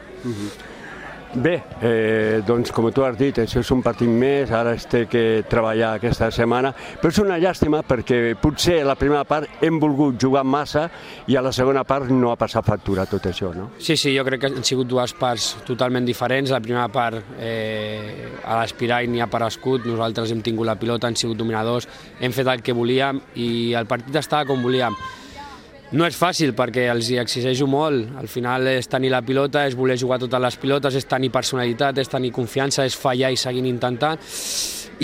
Bé, 1.35 1.61
eh, 1.81 2.41
doncs 2.47 2.71
com 2.71 2.85
tu 2.95 3.03
has 3.03 3.17
dit, 3.19 3.35
això 3.43 3.59
és 3.59 3.69
un 3.75 3.81
partit 3.83 4.07
més, 4.07 4.53
ara 4.55 4.71
es 4.77 4.85
té 4.87 5.01
que 5.11 5.43
treballar 5.51 5.97
aquesta 5.97 6.29
setmana, 6.31 6.69
però 7.01 7.11
és 7.11 7.19
una 7.19 7.35
llàstima 7.41 7.81
perquè 7.83 8.37
potser 8.39 8.77
la 8.87 8.95
primera 8.95 9.25
part 9.27 9.65
hem 9.65 9.75
volgut 9.83 10.15
jugar 10.21 10.45
massa 10.47 10.85
i 11.27 11.35
a 11.35 11.43
la 11.43 11.51
segona 11.51 11.83
part 11.83 12.07
no 12.07 12.31
ha 12.31 12.37
passat 12.39 12.63
factura 12.63 13.03
tot 13.11 13.27
això, 13.27 13.51
no? 13.51 13.67
Sí, 13.83 13.97
sí, 13.99 14.13
jo 14.15 14.23
crec 14.23 14.45
que 14.45 14.53
han 14.53 14.63
sigut 14.63 14.87
dues 14.87 15.11
parts 15.19 15.49
totalment 15.67 16.07
diferents. 16.07 16.55
La 16.55 16.61
primera 16.63 16.87
part, 16.87 17.19
eh, 17.35 18.31
a 18.45 18.61
l'Espirall 18.61 19.11
n'hi 19.11 19.19
ha 19.19 19.27
per 19.27 19.43
escut, 19.49 19.83
nosaltres 19.91 20.31
hem 20.31 20.39
tingut 20.45 20.71
la 20.71 20.79
pilota, 20.79 21.11
hem 21.11 21.19
sigut 21.19 21.35
dominadors, 21.35 21.89
hem 22.21 22.31
fet 22.31 22.47
el 22.47 22.63
que 22.63 22.71
volíem 22.71 23.19
i 23.35 23.73
el 23.75 23.91
partit 23.91 24.23
estava 24.23 24.47
com 24.47 24.63
volíem. 24.63 24.95
No 25.93 26.07
és 26.07 26.15
fàcil 26.17 26.55
perquè 26.57 26.87
els 26.89 27.11
hi 27.11 27.19
exigeixo 27.21 27.67
molt. 27.69 28.15
Al 28.17 28.27
final 28.31 28.65
és 28.71 28.89
tenir 28.89 29.11
la 29.13 29.21
pilota, 29.21 29.67
és 29.67 29.75
voler 29.77 29.97
jugar 30.01 30.17
totes 30.19 30.41
les 30.41 30.57
pilotes, 30.57 30.95
és 30.97 31.05
tenir 31.05 31.29
personalitat, 31.29 31.99
és 32.01 32.09
tenir 32.09 32.31
confiança, 32.33 32.85
és 32.85 32.97
fallar 32.97 33.29
i 33.31 33.37
seguir 33.37 33.61
intentant 33.69 34.17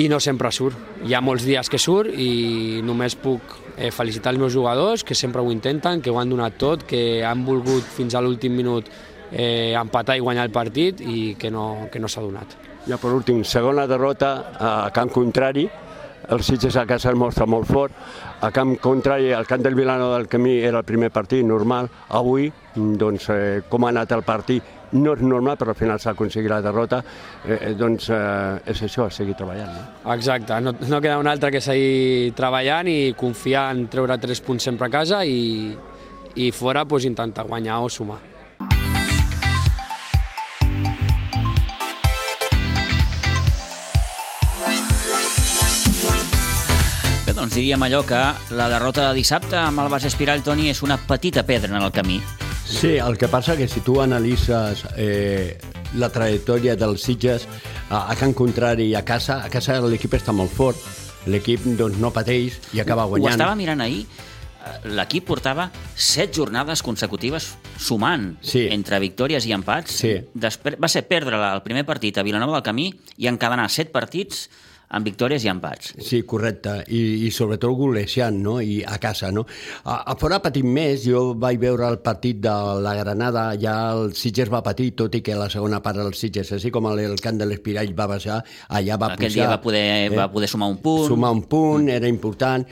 i 0.02 0.08
no 0.10 0.20
sempre 0.24 0.50
surt. 0.52 0.78
Hi 1.06 1.14
ha 1.14 1.22
molts 1.22 1.46
dies 1.46 1.70
que 1.70 1.80
surt 1.82 2.16
i 2.18 2.82
només 2.88 3.16
puc 3.20 3.56
eh, 3.76 3.92
felicitar 3.92 4.34
els 4.34 4.42
meus 4.42 4.54
jugadors, 4.56 5.04
que 5.04 5.16
sempre 5.16 5.42
ho 5.42 5.52
intenten, 5.52 6.02
que 6.02 6.10
ho 6.10 6.20
han 6.20 6.32
donat 6.32 6.58
tot, 6.58 6.88
que 6.88 7.22
han 7.28 7.46
volgut 7.46 7.86
fins 7.86 8.16
a 8.16 8.24
l'últim 8.24 8.56
minut 8.58 8.90
eh, 9.32 9.78
empatar 9.78 10.18
i 10.18 10.26
guanyar 10.26 10.48
el 10.48 10.56
partit 10.56 11.02
i 11.02 11.36
que 11.40 11.52
no, 11.52 11.92
que 11.92 12.00
no 12.00 12.10
s'ha 12.10 12.26
donat. 12.26 12.58
Ja 12.88 12.98
per 12.98 13.14
últim, 13.14 13.44
segona 13.46 13.86
derrota 13.86 14.32
a 14.58 14.74
camp 14.96 15.12
contrari, 15.14 15.68
el 16.30 16.44
Sitges 16.44 16.78
a 16.78 16.86
casa 16.86 17.10
el 17.10 17.18
mostra 17.20 17.48
molt 17.50 17.68
fort, 17.70 17.96
a 18.42 18.52
camp 18.52 18.78
contrari, 18.82 19.32
al 19.34 19.48
camp 19.48 19.64
del 19.64 19.76
Vilano 19.76 20.12
del 20.14 20.28
Camí 20.28 20.60
era 20.60 20.80
el 20.80 20.86
primer 20.86 21.12
partit 21.12 21.46
normal, 21.46 21.90
avui, 22.10 22.52
doncs, 22.76 23.30
eh, 23.30 23.62
com 23.70 23.86
ha 23.86 23.92
anat 23.92 24.14
el 24.16 24.24
partit, 24.24 24.64
no 24.92 25.14
és 25.16 25.22
normal, 25.24 25.58
però 25.60 25.72
al 25.72 25.80
final 25.80 26.00
s'ha 26.00 26.12
aconseguit 26.16 26.52
la 26.52 26.62
derrota, 26.64 27.02
eh, 27.46 27.58
eh, 27.58 27.74
doncs 27.80 28.10
eh, 28.12 28.72
és 28.74 28.84
això, 28.88 29.10
seguir 29.10 29.36
treballant. 29.40 29.72
No? 29.76 30.16
Exacte, 30.16 30.60
no, 30.62 30.76
no 30.88 31.02
queda 31.02 31.20
un 31.20 31.30
altre 31.32 31.52
que 31.52 31.62
seguir 31.64 32.34
treballant 32.38 32.90
i 32.92 33.14
confiar 33.18 33.70
en 33.76 33.88
treure 33.92 34.20
tres 34.22 34.44
punts 34.44 34.68
sempre 34.68 34.88
a 34.88 34.94
casa 34.94 35.24
i, 35.26 35.72
i 36.36 36.52
fora 36.52 36.86
pues, 36.86 37.08
intentar 37.08 37.48
guanyar 37.48 37.82
o 37.86 37.90
sumar. 37.90 38.31
Bé, 47.52 47.58
doncs 47.58 47.60
diríem 47.60 47.84
allò 47.84 48.06
que 48.08 48.20
la 48.56 48.70
derrota 48.70 49.10
de 49.10 49.16
dissabte 49.18 49.58
amb 49.60 49.82
el 49.84 49.90
Bas 49.92 50.06
Espirall, 50.08 50.42
Toni, 50.42 50.70
és 50.72 50.80
una 50.84 50.96
petita 50.98 51.44
pedra 51.44 51.76
en 51.76 51.84
el 51.84 51.92
camí. 51.92 52.22
Sí, 52.64 52.96
el 52.96 53.18
que 53.18 53.28
passa 53.28 53.58
que 53.58 53.68
si 53.68 53.82
tu 53.82 54.00
analitzes 54.00 54.86
eh, 54.96 55.58
la 56.00 56.08
trajectòria 56.10 56.78
dels 56.80 57.04
Sitges 57.04 57.48
a, 57.90 58.08
a 58.08 58.16
Can 58.16 58.32
Contrari 58.34 58.88
i 58.92 58.96
a 58.96 59.04
casa, 59.04 59.42
a 59.44 59.50
casa 59.52 59.82
l'equip 59.84 60.16
està 60.16 60.32
molt 60.32 60.52
fort, 60.56 60.80
l'equip 61.28 61.66
doncs, 61.76 62.00
no 62.00 62.14
pateix 62.16 62.56
i 62.74 62.80
acaba 62.80 63.04
guanyant. 63.12 63.34
Ho 63.34 63.36
estava 63.36 63.60
mirant 63.60 63.84
ahir, 63.84 64.06
eh, 64.08 64.80
l'equip 64.96 65.28
portava 65.28 65.68
set 65.96 66.32
jornades 66.40 66.82
consecutives 66.82 67.58
sumant 67.78 68.38
Sí. 68.42 68.70
entre 68.72 69.00
victòries 69.04 69.46
i 69.46 69.52
empats. 69.52 69.92
Sí. 69.92 70.16
Després, 70.34 70.80
va 70.80 70.88
ser 70.88 71.04
perdre 71.04 71.36
el 71.52 71.64
primer 71.68 71.84
partit 71.86 72.18
a 72.18 72.24
Vilanova 72.24 72.62
del 72.62 72.64
Camí 72.72 72.94
i 73.18 73.28
encadenar 73.28 73.68
set 73.70 73.92
partits 73.92 74.48
amb 74.92 75.08
victòries 75.08 75.44
i 75.46 75.50
empats. 75.52 75.94
Sí, 76.04 76.22
correcte, 76.28 76.82
i, 76.92 77.02
i 77.28 77.32
sobretot 77.32 77.74
golejant, 77.78 78.38
no? 78.44 78.58
I 78.62 78.82
a 78.84 78.98
casa, 79.02 79.32
no? 79.32 79.46
A, 79.86 80.02
a 80.12 80.16
fora 80.20 80.42
patit 80.44 80.66
més, 80.68 81.06
jo 81.08 81.32
vaig 81.40 81.60
veure 81.62 81.88
el 81.88 82.00
partit 82.04 82.42
de 82.44 82.54
la 82.84 82.94
Granada, 83.00 83.46
ja 83.62 83.76
el 83.96 84.14
Sitges 84.18 84.52
va 84.52 84.62
patir, 84.66 84.92
tot 85.00 85.16
i 85.16 85.24
que 85.26 85.38
la 85.38 85.50
segona 85.54 85.82
part 85.84 86.02
del 86.02 86.14
Sitges, 86.18 86.52
així 86.58 86.72
com 86.74 86.90
el, 86.92 87.04
el 87.08 87.20
camp 87.24 87.40
de 87.40 87.48
l'Espirall 87.48 87.94
va 87.98 88.10
baixar, 88.12 88.42
allà 88.70 89.00
va 89.00 89.14
Aquell 89.14 89.32
pujar. 89.32 89.36
dia 89.40 89.50
va 89.52 89.60
poder, 89.64 89.86
va 90.18 90.28
poder 90.32 90.52
sumar 90.52 90.72
un 90.74 90.80
punt. 90.84 91.08
Sumar 91.08 91.32
un 91.36 91.44
punt, 91.52 91.90
era 91.90 92.10
important. 92.12 92.68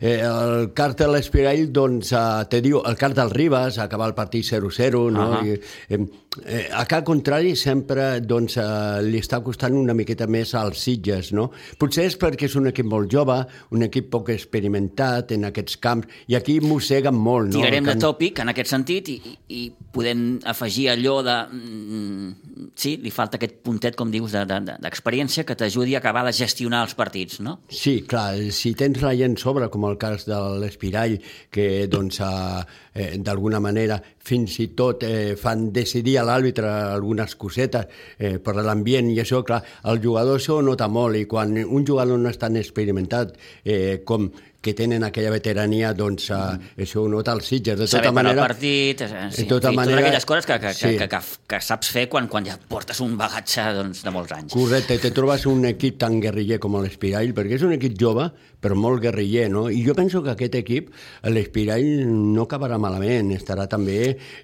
Eh, 0.00 0.18
el 0.20 0.72
cart 0.76 1.00
de 1.00 1.08
l'Espirall, 1.12 1.70
doncs, 1.72 2.12
eh, 2.12 2.26
te 2.52 2.60
diu, 2.64 2.82
el 2.84 3.00
cart 3.00 3.16
del 3.16 3.32
Ribas, 3.32 3.78
acabar 3.82 4.12
el 4.12 4.18
partit 4.18 4.44
0-0, 4.44 5.08
no? 5.12 5.30
Ahà. 5.38 5.46
I, 5.46 5.56
eh, 5.88 6.04
eh, 6.46 6.68
a 6.72 6.84
cada 6.86 7.04
contrari 7.04 7.54
sempre 7.56 8.20
doncs, 8.20 8.56
eh, 8.56 9.02
li 9.04 9.18
està 9.20 9.42
costant 9.44 9.74
una 9.76 9.94
miqueta 9.94 10.26
més 10.26 10.54
als 10.58 10.80
Sitges, 10.86 11.32
no? 11.36 11.50
Potser 11.78 12.06
és 12.08 12.16
perquè 12.20 12.48
és 12.48 12.56
un 12.56 12.66
equip 12.70 12.86
molt 12.88 13.10
jove, 13.12 13.36
un 13.76 13.82
equip 13.86 14.08
poc 14.12 14.30
experimentat 14.34 15.32
en 15.36 15.44
aquests 15.50 15.76
camps, 15.82 16.08
i 16.32 16.36
aquí 16.38 16.58
mosseguen 16.64 17.14
molt, 17.18 17.50
no? 17.52 17.60
Tirarem 17.60 17.84
de 17.90 17.96
tòpic 18.00 18.40
en 18.42 18.52
aquest 18.52 18.70
sentit 18.72 19.08
i, 19.12 19.18
i 19.48 19.62
podem 19.92 20.38
afegir 20.48 20.88
allò 20.94 21.20
de... 21.26 21.36
mm, 21.52 22.32
Sí, 22.74 22.94
li 23.02 23.10
falta 23.12 23.36
aquest 23.36 23.58
puntet, 23.66 23.94
com 23.98 24.08
dius, 24.10 24.32
de- 24.32 24.46
de- 24.48 24.60
de- 24.64 24.76
d'experiència 24.80 25.44
que 25.44 25.54
t'ajudi 25.58 25.94
a 25.94 25.98
acabar 25.98 26.22
de 26.24 26.32
gestionar 26.32 26.82
els 26.86 26.94
partits, 26.96 27.40
no? 27.44 27.58
Sí, 27.68 28.00
clar, 28.08 28.38
si 28.50 28.72
tens 28.74 29.02
la 29.02 29.12
gent 29.18 29.36
sobre, 29.38 29.68
com 29.68 29.84
el 29.84 29.98
cas 30.00 30.24
de 30.24 30.38
l'Espirall, 30.62 31.18
que 31.50 31.86
doncs, 31.92 32.20
eh, 32.20 32.64
eh, 32.94 33.18
d'alguna 33.18 33.60
manera 33.60 34.00
fins 34.22 34.58
i 34.62 34.68
tot 34.78 35.02
eh, 35.06 35.34
fan 35.38 35.70
decidir 35.74 36.18
a 36.18 36.26
l'àrbitre 36.26 36.70
algunes 36.94 37.34
cosetes 37.38 37.88
eh, 38.18 38.38
per 38.38 38.56
l'ambient 38.60 39.10
i 39.10 39.18
això, 39.22 39.42
clar, 39.46 39.62
el 39.90 40.02
jugador 40.02 40.40
això 40.40 40.60
ho 40.60 40.64
nota 40.66 40.88
molt 40.88 41.18
i 41.18 41.26
quan 41.30 41.56
un 41.62 41.86
jugador 41.86 42.20
no 42.20 42.30
és 42.30 42.38
tan 42.38 42.56
experimentat 42.60 43.36
eh, 43.64 44.02
com 44.06 44.30
que 44.62 44.72
tenen 44.78 45.02
aquella 45.04 45.32
veterania, 45.34 45.90
doncs 45.98 46.28
eh, 46.30 46.82
això 46.86 47.02
ho 47.02 47.08
nota 47.10 47.34
el 47.34 47.42
Sitges. 47.42 47.74
De 47.80 47.88
tota 47.88 47.98
Saber 47.98 48.12
manera, 48.14 48.38
el 48.38 48.46
partit, 48.46 49.02
eh, 49.02 49.26
sí, 49.34 49.42
de 49.42 49.48
tota 49.50 49.72
fi, 49.72 49.76
manera- 49.76 49.96
totes 49.98 50.06
aquelles 50.06 50.26
coses 50.30 50.46
que, 50.46 50.58
que, 50.62 50.72
sí. 50.78 50.92
que, 51.00 51.08
que, 51.10 51.20
que 51.50 51.60
saps 51.60 51.90
fer 51.90 52.06
quan, 52.08 52.28
quan 52.30 52.46
ja 52.46 52.54
portes 52.70 53.02
un 53.02 53.16
bagatge 53.18 53.66
doncs, 53.76 54.04
de 54.06 54.14
molts 54.14 54.32
anys. 54.38 54.54
Correcte, 54.54 55.00
te 55.02 55.10
trobes 55.10 55.44
un 55.50 55.66
equip 55.68 55.98
tan 55.98 56.20
guerriller 56.22 56.60
com 56.62 56.78
l'Espirall, 56.80 57.34
perquè 57.34 57.58
és 57.58 57.66
un 57.66 57.74
equip 57.74 57.98
jove, 58.00 58.28
però 58.62 58.76
molt 58.78 59.02
guerriller, 59.02 59.48
no? 59.50 59.64
I 59.68 59.82
jo 59.82 59.96
penso 59.98 60.22
que 60.22 60.30
aquest 60.36 60.54
equip, 60.60 60.92
l'Espirall, 61.26 61.88
no 62.34 62.44
acabarà 62.46 62.78
malament, 62.78 63.32
estarà 63.34 63.66
també... 63.70 63.96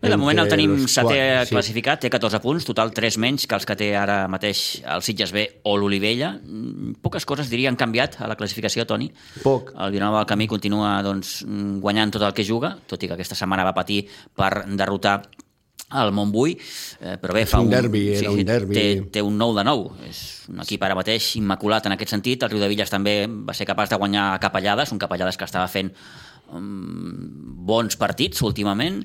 Bé, 0.02 0.10
de 0.10 0.18
moment 0.18 0.42
el 0.42 0.50
tenim 0.50 0.74
setè 0.90 1.04
quatre, 1.06 1.46
classificat, 1.52 2.02
té 2.02 2.10
14 2.10 2.40
punts, 2.42 2.66
total 2.66 2.90
3 2.96 3.18
menys 3.22 3.46
que 3.46 3.54
els 3.58 3.66
que 3.68 3.76
té 3.78 3.92
ara 3.98 4.24
mateix 4.30 4.80
el 4.82 5.04
Sitges 5.06 5.30
B 5.34 5.44
o 5.68 5.76
l'Olivella. 5.78 6.32
Mm, 6.42 6.96
Poques 7.04 7.26
coses, 7.28 7.50
diria, 7.52 7.70
han 7.70 7.78
canviat 7.78 8.18
a 8.24 8.26
la 8.30 8.34
classificació, 8.38 8.86
Toni. 8.90 9.10
Poc. 9.44 9.70
El 9.78 9.94
Vilanova 10.08 10.24
del 10.24 10.30
Camí 10.30 10.46
continua 10.48 11.02
doncs, 11.04 11.42
guanyant 11.82 12.14
tot 12.14 12.24
el 12.24 12.32
que 12.32 12.44
juga, 12.44 12.78
tot 12.88 13.02
i 13.02 13.08
que 13.08 13.16
aquesta 13.16 13.36
setmana 13.36 13.66
va 13.66 13.74
patir 13.76 14.06
per 14.36 14.64
derrotar 14.64 15.20
el 16.00 16.12
Montbui, 16.12 16.54
eh, 17.00 17.16
però 17.20 17.32
bé, 17.32 17.42
És 17.42 17.50
fa 17.50 17.60
un 17.60 17.70
derbi, 17.70 18.08
era 18.12 18.30
un 18.30 18.44
derbi. 18.44 18.74
Té, 18.74 18.86
té 19.12 19.22
un 19.22 19.38
9 19.40 19.56
de 19.56 19.64
9, 19.64 20.08
és 20.08 20.22
un 20.48 20.60
equip 20.64 20.82
ara 20.84 20.96
mateix 20.96 21.34
immaculat 21.36 21.86
en 21.86 21.96
aquest 21.96 22.12
sentit, 22.12 22.42
el 22.42 22.50
Riu 22.52 22.60
de 22.60 22.68
Villas 22.68 22.92
també 22.92 23.26
va 23.28 23.56
ser 23.56 23.66
capaç 23.68 23.92
de 23.92 24.00
guanyar 24.00 24.34
a 24.34 24.40
Capellades, 24.40 24.92
un 24.92 25.00
Capellades 25.00 25.36
que 25.36 25.48
estava 25.48 25.68
fent 25.68 25.92
um, 26.52 27.14
bons 27.68 27.96
partits 27.96 28.44
últimament, 28.44 29.00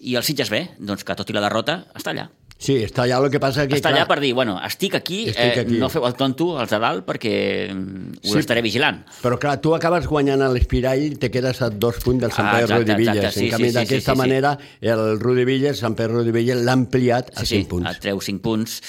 i 0.00 0.16
el 0.18 0.26
Sitges 0.26 0.50
B, 0.50 0.64
doncs 0.78 1.06
que 1.06 1.14
tot 1.14 1.30
i 1.30 1.38
la 1.38 1.44
derrota 1.46 1.84
està 1.94 2.10
allà. 2.10 2.28
Sí, 2.64 2.78
està 2.80 3.02
allà, 3.04 3.18
el 3.20 3.28
que 3.32 3.40
passa 3.42 3.66
que... 3.68 3.76
Està 3.76 3.90
clar, 3.90 3.98
allà 4.00 4.08
per 4.08 4.16
dir, 4.22 4.30
bueno, 4.32 4.54
estic 4.64 4.94
aquí, 4.96 5.24
Estic 5.28 5.58
eh, 5.58 5.64
aquí. 5.66 5.76
no 5.82 5.90
feu 5.92 6.06
el 6.08 6.14
tonto 6.16 6.46
els 6.62 6.70
de 6.72 6.78
dalt 6.80 7.04
perquè 7.04 7.34
mm, 7.74 8.22
us 8.24 8.30
Sí. 8.32 8.38
estaré 8.40 8.62
vigilant. 8.64 9.02
Però 9.20 9.36
clar, 9.42 9.58
tu 9.60 9.74
acabes 9.76 10.06
guanyant 10.08 10.40
a 10.40 10.48
l'Espirall 10.48 11.02
i 11.04 11.10
te 11.20 11.28
quedes 11.34 11.60
a 11.60 11.68
dos 11.68 11.98
punts 12.00 12.22
del 12.24 12.32
Sant 12.32 12.48
Ah, 12.48 12.54
Pere 12.54 12.64
exacte, 12.64 12.86
Rodivilles. 12.94 13.16
exacte, 13.20 13.38
sí, 13.38 13.44
en 13.44 13.50
canvi, 13.52 13.68
sí, 13.68 13.70
sí, 13.70 13.76
d'aquesta 13.82 13.98
sí, 14.00 14.16
sí, 14.16 14.16
sí. 14.16 14.18
manera, 14.22 14.54
el 14.80 15.20
Rodivilles, 15.20 15.78
Sant 15.84 15.94
Pere 15.98 16.12
Rodivilles, 16.14 16.62
l'ha 16.64 16.72
ampliat 16.80 17.30
a 17.36 17.40
Sí, 17.44 17.46
sí, 17.46 17.60
5 17.64 17.68
punts. 17.74 17.90
et 17.92 18.00
treu 18.00 18.20
5 18.20 18.40
punts. 18.40 18.80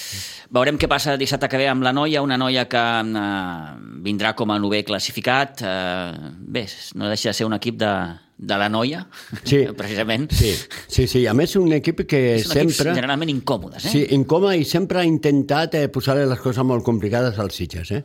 Veurem 0.55 0.77
què 0.79 0.87
passa 0.87 1.17
dissabte 1.17 1.49
que 1.51 1.57
ve 1.59 1.67
amb 1.67 1.83
la 1.83 1.91
noia, 1.91 2.21
una 2.21 2.37
noia 2.37 2.67
que 2.71 2.77
eh, 2.79 3.75
vindrà 4.05 4.35
com 4.35 4.51
a 4.51 4.59
novè 4.59 4.83
classificat. 4.87 5.61
Eh, 5.65 6.11
bé, 6.39 6.65
no 6.95 7.09
deixa 7.09 7.29
de 7.29 7.33
ser 7.33 7.45
un 7.49 7.53
equip 7.57 7.75
de, 7.81 7.91
de 8.37 8.57
la 8.59 8.67
noia, 8.69 9.05
Sí. 9.43 9.61
precisament. 9.79 10.29
Sí, 10.31 10.53
sí, 10.87 11.07
sí. 11.07 11.25
A 11.27 11.33
més, 11.33 11.55
un 11.55 11.71
equip 11.73 12.03
que 12.09 12.21
Són 12.43 12.57
sempre... 12.69 12.93
generalment 12.97 13.31
incòmodes, 13.31 13.85
eh? 13.85 13.93
Sí, 13.93 14.01
incòmode 14.17 14.57
i 14.59 14.65
sempre 14.67 14.99
ha 14.99 15.05
intentat 15.07 15.75
eh, 15.79 15.87
posar 15.87 16.17
les 16.19 16.39
coses 16.43 16.63
molt 16.67 16.83
complicades 16.83 17.39
als 17.39 17.55
Sitges, 17.55 17.91
eh? 17.95 18.03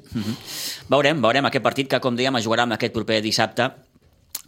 Veurem, 0.91 1.21
veurem 1.23 1.49
aquest 1.51 1.65
partit 1.65 1.91
que, 1.91 2.01
com 2.01 2.17
dèiem, 2.19 2.39
es 2.39 2.47
jugarà 2.47 2.67
amb 2.69 2.77
aquest 2.79 2.95
proper 2.95 3.21
dissabte 3.25 3.71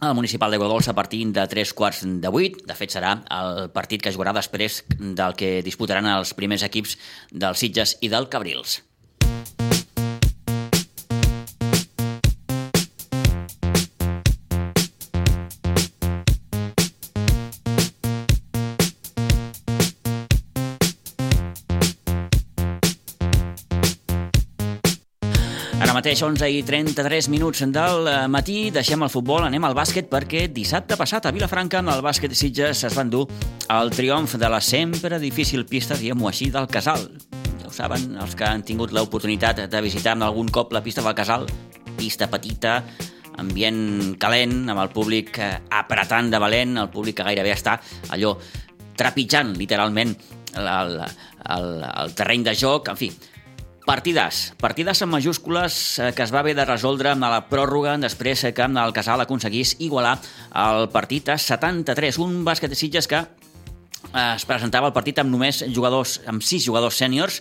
al 0.03 0.15
municipal 0.15 0.51
de 0.51 0.57
Godols 0.59 0.87
a 0.91 0.95
partir 0.95 1.21
de 1.31 1.43
3 1.47 1.73
quarts 1.73 2.01
de 2.19 2.27
8. 2.27 2.65
De 2.67 2.75
fet, 2.75 2.91
serà 2.91 3.13
el 3.31 3.69
partit 3.71 4.01
que 4.03 4.11
jugarà 4.11 4.33
després 4.35 4.81
del 4.99 5.35
que 5.39 5.61
disputaran 5.63 6.07
els 6.15 6.33
primers 6.35 6.63
equips 6.67 6.97
dels 7.31 7.59
Sitges 7.63 7.97
i 8.01 8.09
del 8.11 8.27
Cabrils. 8.27 8.81
Mateix 26.03 26.19
11 26.19 26.47
i 26.51 26.57
33 26.67 27.29
minuts 27.31 27.61
del 27.71 28.07
eh, 28.11 28.15
matí, 28.27 28.57
deixem 28.75 29.05
el 29.05 29.11
futbol, 29.13 29.45
anem 29.45 29.63
al 29.63 29.75
bàsquet 29.77 30.09
perquè 30.11 30.49
dissabte 30.51 30.97
passat 30.99 31.29
a 31.29 31.31
Vilafranca 31.31 31.79
amb 31.79 31.93
el 31.93 32.03
bàsquet 32.03 32.35
Sitges 32.35 32.81
es 32.89 32.97
van 32.99 33.07
dur 33.13 33.21
el 33.71 33.93
triomf 33.95 34.33
de 34.35 34.49
la 34.51 34.59
sempre 34.59 35.15
difícil 35.23 35.63
pista, 35.63 35.95
diguem-ho 35.95 36.27
així, 36.27 36.49
del 36.51 36.67
Casal. 36.67 37.07
Ja 37.61 37.69
ho 37.69 37.71
saben 37.71 38.17
els 38.19 38.35
que 38.35 38.43
han 38.43 38.67
tingut 38.67 38.91
l'oportunitat 38.91 39.63
de 39.71 39.83
visitar 39.85 40.17
algun 40.19 40.51
cop 40.51 40.75
la 40.75 40.83
pista 40.83 40.99
del 40.99 41.15
Casal, 41.15 41.47
pista 41.95 42.27
petita, 42.27 42.81
ambient 43.39 44.17
calent, 44.19 44.59
amb 44.75 44.83
el 44.83 44.91
públic 44.91 45.39
eh, 45.39 45.53
apretant 45.71 46.33
de 46.35 46.43
valent, 46.43 46.81
el 46.83 46.91
públic 46.91 47.21
que 47.21 47.31
gairebé 47.31 47.55
està 47.55 47.79
allò 48.11 48.35
trepitjant 48.99 49.55
literalment 49.55 50.17
el, 50.59 50.99
el, 50.99 51.69
el 51.87 52.17
terreny 52.19 52.43
de 52.51 52.59
joc, 52.59 52.91
en 52.91 52.99
fi, 52.99 53.15
Partidàs. 53.83 54.53
Partidàs 54.63 55.01
en 55.03 55.09
majúscules 55.11 55.75
eh, 55.99 56.11
que 56.15 56.23
es 56.23 56.31
va 56.31 56.39
haver 56.39 56.53
de 56.55 56.63
resoldre 56.63 57.11
amb 57.11 57.27
la 57.27 57.41
pròrroga 57.49 57.97
després 57.99 58.45
eh, 58.47 58.53
que 58.55 58.63
el 58.63 58.93
Casal 58.95 59.19
aconseguís 59.19 59.75
igualar 59.83 60.15
el 60.55 60.87
partit 60.93 61.33
a 61.33 61.37
73. 61.37 62.19
Un 62.23 62.45
bàsquet 62.47 62.71
de 62.71 62.79
Sitges 62.79 63.11
que 63.11 63.25
es 64.13 64.45
presentava 64.45 64.89
el 64.89 64.93
partit 64.93 65.17
amb 65.21 65.31
només 65.33 65.63
jugadors, 65.73 66.19
amb 66.29 66.43
sis 66.45 66.61
jugadors 66.65 66.99
sèniors, 67.01 67.39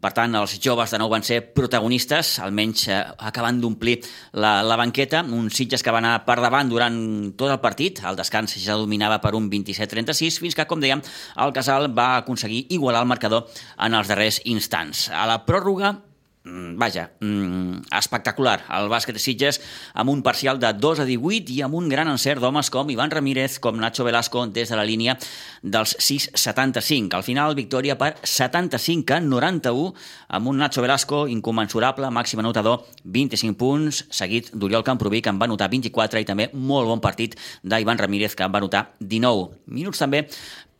per 0.00 0.12
tant, 0.16 0.34
els 0.36 0.58
joves 0.62 0.92
de 0.92 1.00
nou 1.00 1.10
van 1.12 1.24
ser 1.24 1.40
protagonistes, 1.56 2.34
almenys 2.44 2.86
eh, 2.88 3.00
acabant 3.28 3.58
d'omplir 3.60 3.98
la, 4.32 4.54
la 4.64 4.76
banqueta, 4.80 5.22
un 5.24 5.50
Sitges 5.52 5.84
que 5.84 5.92
va 5.92 6.00
anar 6.02 6.14
per 6.26 6.38
davant 6.40 6.70
durant 6.70 6.96
tot 7.36 7.52
el 7.52 7.60
partit, 7.64 8.02
el 8.08 8.16
descans 8.16 8.56
ja 8.60 8.76
dominava 8.80 9.20
per 9.24 9.34
un 9.38 9.50
27-36, 9.52 10.40
fins 10.44 10.56
que, 10.56 10.68
com 10.68 10.80
dèiem, 10.80 11.02
el 11.44 11.56
Casal 11.56 11.90
va 11.96 12.14
aconseguir 12.22 12.66
igualar 12.76 13.04
el 13.04 13.12
marcador 13.12 13.48
en 13.80 13.98
els 13.98 14.08
darrers 14.12 14.40
instants. 14.48 15.08
A 15.12 15.26
la 15.28 15.42
pròrroga, 15.48 15.96
vaja, 16.44 17.12
mm, 17.20 17.86
espectacular. 17.98 18.64
El 18.68 18.88
bàsquet 18.90 19.14
de 19.14 19.20
Sitges 19.22 19.60
amb 19.94 20.10
un 20.10 20.22
parcial 20.22 20.58
de 20.58 20.72
2 20.72 21.00
a 21.00 21.04
18 21.04 21.52
i 21.52 21.60
amb 21.62 21.74
un 21.74 21.88
gran 21.88 22.08
encert 22.08 22.40
d'homes 22.40 22.70
com 22.70 22.90
Ivan 22.90 23.10
Ramírez, 23.10 23.58
com 23.60 23.78
Nacho 23.78 24.04
Velasco 24.04 24.46
des 24.46 24.68
de 24.68 24.76
la 24.76 24.84
línia 24.84 25.16
dels 25.62 25.96
6-75. 25.98 27.14
Al 27.14 27.22
final, 27.22 27.54
victòria 27.54 27.96
per 27.96 28.16
75 28.22 29.14
a 29.14 29.20
91 29.20 29.94
amb 30.28 30.48
un 30.48 30.58
Nacho 30.58 30.82
Velasco 30.82 31.28
inconmensurable, 31.28 32.10
màxim 32.10 32.40
anotador, 32.40 32.86
25 33.04 33.56
punts, 33.56 34.06
seguit 34.10 34.50
d'Oriol 34.52 34.82
Camproví, 34.82 35.22
que 35.22 35.30
en 35.30 35.38
va 35.38 35.46
anotar 35.46 35.70
24 35.70 36.20
i 36.20 36.24
també 36.24 36.50
molt 36.52 36.88
bon 36.88 37.00
partit 37.00 37.38
d'Ivan 37.62 37.98
Ramírez, 37.98 38.34
que 38.34 38.42
en 38.42 38.52
va 38.52 38.58
anotar 38.58 38.94
19. 38.98 39.50
Minuts 39.66 39.98
també 39.98 40.26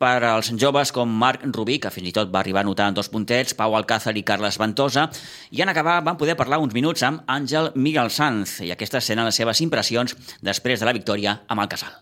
per 0.03 0.19
als 0.27 0.51
joves 0.59 0.91
com 0.91 1.07
Marc 1.07 1.45
Rubí, 1.55 1.77
que 1.79 1.91
fins 1.93 2.09
i 2.09 2.13
tot 2.15 2.31
va 2.33 2.41
arribar 2.41 2.63
a 2.63 2.67
notar 2.67 2.89
en 2.91 2.97
dos 2.97 3.07
puntets, 3.11 3.55
Pau 3.55 3.75
Alcázar 3.77 4.11
i 4.19 4.23
Carles 4.27 4.57
Ventosa, 4.59 5.05
i 5.51 5.63
en 5.63 5.71
acabar 5.71 6.01
van 6.03 6.17
poder 6.19 6.35
parlar 6.35 6.59
uns 6.59 6.75
minuts 6.75 7.05
amb 7.07 7.23
Àngel 7.31 7.71
Miguel 7.75 8.11
Sanz, 8.11 8.57
i 8.67 8.73
aquestes 8.75 9.07
senen 9.07 9.29
les 9.29 9.39
seves 9.39 9.63
impressions 9.63 10.17
després 10.43 10.83
de 10.83 10.89
la 10.89 10.95
victòria 10.97 11.37
amb 11.47 11.63
el 11.63 11.71
Casal. 11.71 11.95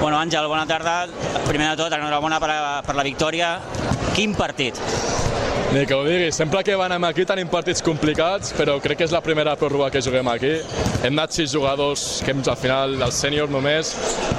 Bueno, 0.00 0.16
Àngel, 0.16 0.48
bona 0.48 0.64
tarda. 0.64 1.02
Primer 1.44 1.68
de 1.74 1.82
tot, 1.82 1.92
enhorabona 1.92 2.40
per, 2.40 2.50
per 2.86 2.96
la 2.96 3.04
victòria. 3.04 3.58
Quin 4.16 4.32
partit? 4.38 4.80
Ni 5.74 5.86
que 5.86 5.94
ho 5.94 6.04
digui, 6.06 6.28
sempre 6.30 6.60
que 6.62 6.76
venim 6.78 7.02
aquí 7.02 7.24
tenim 7.26 7.48
partits 7.50 7.80
complicats, 7.82 8.52
però 8.54 8.76
crec 8.78 9.00
que 9.00 9.06
és 9.08 9.10
la 9.10 9.18
primera 9.26 9.56
pròrroga 9.58 9.88
que 9.90 10.02
juguem 10.06 10.28
aquí. 10.30 10.52
Hem 11.02 11.16
anat 11.16 11.34
sis 11.34 11.50
jugadors, 11.50 12.04
que 12.22 12.30
hem 12.30 12.44
al 12.46 12.60
final 12.60 12.94
dels 13.00 13.18
sèniors 13.18 13.50
només, 13.50 13.90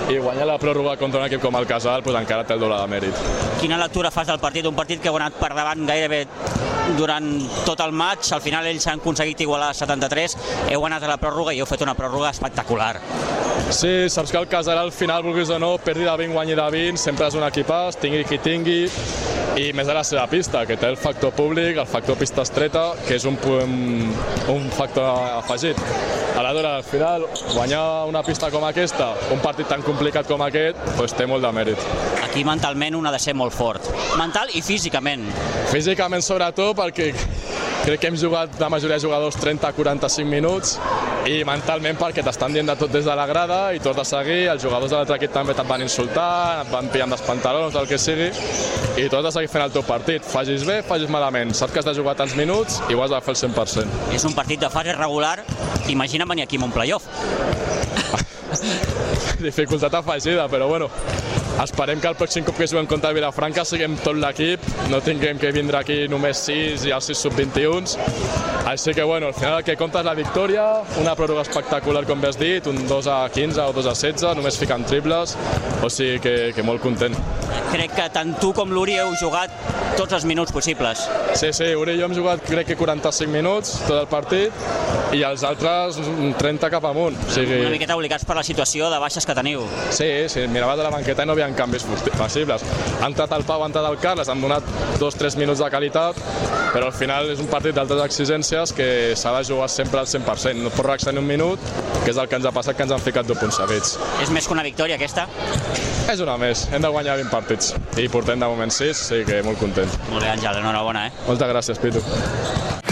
i 0.07 0.15
guanyar 0.15 0.47
la 0.47 0.55
pròrroga 0.61 0.93
contra 0.95 1.19
un 1.19 1.25
equip 1.27 1.43
com 1.43 1.57
el 1.59 1.67
Casal 1.67 2.05
pues, 2.05 2.15
encara 2.15 2.45
té 2.47 2.55
el 2.55 2.63
doble 2.63 2.77
de 2.79 2.87
mèrit. 2.87 3.27
Quina 3.59 3.81
lectura 3.81 4.13
fas 4.15 4.31
del 4.31 4.39
partit? 4.39 4.63
Un 4.71 4.79
partit 4.79 5.03
que 5.03 5.11
heu 5.11 5.19
anat 5.19 5.35
per 5.35 5.51
davant 5.51 5.83
gairebé 5.83 6.23
durant 6.95 7.29
tot 7.67 7.83
el 7.83 7.91
maig, 7.91 8.23
al 8.31 8.45
final 8.47 8.71
ells 8.71 8.87
han 8.87 9.03
aconseguit 9.03 9.43
igualar 9.43 9.73
73, 9.75 10.39
heu 10.71 10.87
anat 10.87 11.03
a 11.03 11.11
la 11.17 11.19
pròrroga 11.19 11.51
i 11.51 11.59
heu 11.59 11.67
fet 11.67 11.83
una 11.83 11.99
pròrroga 11.99 12.31
espectacular. 12.31 12.93
Sí, 13.75 14.05
saps 14.07 14.31
que 14.31 14.39
el 14.39 14.47
Casal 14.47 14.79
al 14.79 14.95
final, 14.95 15.25
vulguis 15.25 15.51
o 15.51 15.59
no, 15.59 15.75
perdi 15.83 16.07
de 16.07 16.15
20, 16.15 16.31
guanyi 16.31 16.55
de 16.55 16.71
20, 16.79 17.01
sempre 17.01 17.27
és 17.27 17.35
un 17.35 17.43
equipàs, 17.43 17.99
tingui 17.99 18.23
qui 18.23 18.39
tingui, 18.39 18.85
i 19.55 19.69
més 19.71 19.87
a 19.87 19.93
la 19.95 20.03
seva 20.03 20.25
pista, 20.27 20.65
que 20.67 20.75
té 20.75 20.87
el 20.91 20.97
factor 20.99 21.24
públic, 21.33 21.77
el 21.77 21.87
factor 21.87 22.17
pista 22.19 22.43
estreta, 22.45 22.91
que 23.07 23.15
és 23.17 23.25
un, 23.25 23.37
un, 23.49 24.11
un 24.53 24.69
factor 24.75 25.07
afegit. 25.39 25.79
Aleshores, 26.35 26.71
al 26.71 26.83
final, 26.83 27.25
guanyar 27.53 27.83
una 28.09 28.21
pista 28.23 28.51
com 28.51 28.65
aquesta, 28.67 29.13
un 29.31 29.39
partit 29.39 29.69
tan 29.71 29.81
complicat 29.85 30.27
com 30.27 30.43
aquest, 30.43 30.81
doncs 30.99 31.15
té 31.15 31.25
molt 31.29 31.45
de 31.45 31.51
mèrit. 31.55 31.87
Aquí 32.25 32.43
mentalment 32.43 32.99
un 32.99 33.07
ha 33.07 33.13
de 33.15 33.21
ser 33.23 33.33
molt 33.39 33.55
fort. 33.55 33.87
Mental 34.19 34.51
i 34.53 34.61
físicament. 34.65 35.23
Físicament 35.71 36.25
sobretot 36.25 36.75
perquè 36.77 37.13
crec 37.85 38.01
que 38.01 38.11
hem 38.11 38.19
jugat 38.19 38.59
la 38.59 38.69
majoria 38.73 38.99
de 38.99 39.05
jugadors 39.07 39.39
30-45 39.39 40.27
minuts 40.27 40.79
i 41.25 41.39
mentalment 41.47 41.97
perquè 41.97 42.21
t'estan 42.25 42.53
dient 42.53 42.67
de 42.69 42.75
tot 42.77 42.91
des 42.93 43.05
de 43.05 43.13
la 43.17 43.25
grada 43.25 43.59
i 43.73 43.79
tot 43.81 43.97
de 43.97 44.03
seguir, 44.05 44.45
els 44.51 44.61
jugadors 44.61 44.91
de 44.91 44.97
l'altre 44.99 45.17
equip 45.17 45.33
també 45.33 45.55
te'n 45.57 45.67
van 45.67 45.81
insultar, 45.81 46.61
et 46.61 46.69
van 46.69 46.89
pillant 46.93 47.15
dels 47.15 47.23
pantalons, 47.25 47.75
el 47.79 47.87
que 47.89 47.97
sigui, 48.01 48.29
i 49.01 49.07
tot 49.09 49.25
de 49.25 49.31
seguir 49.33 49.49
fent 49.49 49.65
el 49.65 49.73
teu 49.73 49.83
partit. 49.87 50.25
Facis 50.25 50.65
bé, 50.67 50.81
facis 50.85 51.09
malament. 51.09 51.55
Saps 51.57 51.73
que 51.73 51.81
has 51.81 51.89
de 51.89 51.95
jugar 51.97 52.15
tants 52.19 52.35
minuts 52.37 52.77
i 52.89 52.97
ho 52.97 53.01
has 53.03 53.13
de 53.13 53.21
fer 53.25 53.33
el 53.33 53.41
100%. 53.41 54.13
És 54.13 54.27
un 54.29 54.37
partit 54.37 54.61
de 54.61 54.69
fase 54.69 54.93
regular, 54.93 55.39
imagina 55.89 56.29
venir 56.29 56.45
aquí 56.45 56.61
amb 56.61 56.69
un 56.69 56.75
playoff. 56.75 57.09
Dificultat 59.47 59.97
afegida, 59.97 60.45
però 60.51 60.69
bueno, 60.69 60.91
esperem 61.63 62.01
que 62.01 62.09
el 62.09 62.17
pròxim 62.19 62.45
cop 62.45 62.57
que 62.57 62.67
juguem 62.67 62.87
contra 62.89 63.13
Vilafranca 63.15 63.63
siguem 63.65 63.95
tot 64.03 64.17
l'equip, 64.19 64.63
no 64.91 64.99
tinguem 65.03 65.39
que 65.39 65.51
vindre 65.55 65.79
aquí 65.79 65.99
només 66.11 66.41
6 66.47 66.87
i 66.89 66.93
els 66.95 67.11
6 67.11 67.23
sub-21. 67.25 67.95
Així 68.65 68.95
que 68.97 69.03
bueno, 69.05 69.27
al 69.27 69.37
final 69.37 69.59
el 69.59 69.63
que 69.63 69.77
compta 69.77 70.01
és 70.01 70.07
la 70.07 70.15
victòria, 70.17 70.65
una 71.01 71.13
pròrroga 71.15 71.45
espectacular 71.45 72.03
com 72.09 72.21
bé 72.21 72.31
has 72.31 72.39
dit, 72.39 72.65
un 72.67 72.81
2 72.89 73.07
a 73.13 73.19
15 73.29 73.61
o 73.61 73.73
2 73.77 73.91
a 73.91 73.95
16, 73.95 74.35
només 74.39 74.57
ficant 74.57 74.85
triples, 74.89 75.37
o 75.85 75.89
sigui 75.93 76.19
que, 76.23 76.35
que 76.55 76.65
molt 76.65 76.81
content. 76.83 77.15
Crec 77.71 77.95
que 77.95 78.09
tant 78.13 78.33
tu 78.41 78.51
com 78.57 78.73
l'Uri 78.73 78.97
heu 78.99 79.13
jugat 79.21 79.53
tots 79.95 80.13
els 80.17 80.25
minuts 80.27 80.51
possibles. 80.51 81.05
Sí, 81.35 81.51
sí, 81.55 81.69
Uri 81.75 81.95
i 81.95 81.99
jo 81.99 82.09
hem 82.09 82.15
jugat 82.15 82.43
crec 82.45 82.67
que 82.71 82.75
45 82.79 83.31
minuts 83.31 83.77
tot 83.85 83.95
el 84.01 84.07
partit 84.11 85.15
i 85.15 85.21
els 85.23 85.43
altres 85.47 85.99
30 86.39 86.69
cap 86.73 86.87
amunt. 86.89 87.15
O 87.15 87.31
sigui... 87.31 87.61
Una 87.63 87.73
miqueta 87.73 87.95
obligats 87.95 88.27
per 88.27 88.35
la 88.37 88.43
situació 88.43 88.89
de 88.91 88.99
baixes 88.99 89.27
que 89.27 89.35
teniu. 89.37 89.63
Sí, 89.95 90.09
sí, 90.31 90.45
mirava 90.51 90.75
de 90.79 90.83
la 90.87 90.91
banqueta 90.93 91.23
i 91.23 91.29
no 91.29 91.35
havia 91.35 91.44
canvis 91.53 91.85
possibles. 92.17 92.63
Ha 93.01 93.05
entrat 93.05 93.31
el 93.37 93.43
Pau, 93.45 93.61
ha 93.61 93.67
entrat 93.69 93.85
el 93.89 93.99
Carles, 94.01 94.29
han 94.29 94.41
donat 94.41 94.63
dos, 94.99 95.15
tres 95.15 95.37
minuts 95.37 95.61
de 95.61 95.69
qualitat, 95.69 96.17
però 96.73 96.89
al 96.89 96.95
final 96.95 97.29
és 97.31 97.39
un 97.43 97.47
partit 97.51 97.75
d'altes 97.75 98.01
exigències 98.03 98.73
que 98.75 98.87
s'ha 99.15 99.35
de 99.37 99.43
jugar 99.51 99.69
sempre 99.69 99.99
al 100.01 100.07
100%. 100.07 100.63
No 100.63 100.73
pot 100.73 100.89
reaccionar 100.89 101.21
un 101.21 101.27
minut, 101.27 101.59
que 102.03 102.11
és 102.11 102.17
el 102.17 102.27
que 102.31 102.39
ens 102.39 102.45
ha 102.49 102.53
passat, 102.55 102.75
que 102.75 102.87
ens 102.87 102.95
han 102.95 103.03
ficat 103.03 103.27
dos 103.29 103.37
punts 103.39 103.59
seguits. 103.61 103.97
És 104.23 104.31
més 104.33 104.47
que 104.47 104.57
una 104.57 104.65
victòria, 104.65 104.97
aquesta? 104.97 105.27
És 106.11 106.21
una 106.21 106.37
més. 106.41 106.67
Hem 106.71 106.81
de 106.81 106.91
guanyar 106.93 107.19
20 107.21 107.31
partits. 107.33 107.73
I 108.01 108.09
portem 108.09 108.39
de 108.39 108.49
moment 108.49 108.71
6, 108.71 109.05
sí 109.11 109.23
que 109.27 109.41
molt 109.45 109.61
content. 109.61 109.91
Molt 110.09 110.23
bé, 110.23 110.33
Àngel, 110.33 110.63
enhorabona, 110.63 111.07
eh? 111.07 111.15
Moltes 111.27 111.53
gràcies, 111.53 111.81
Pitu. 111.81 112.84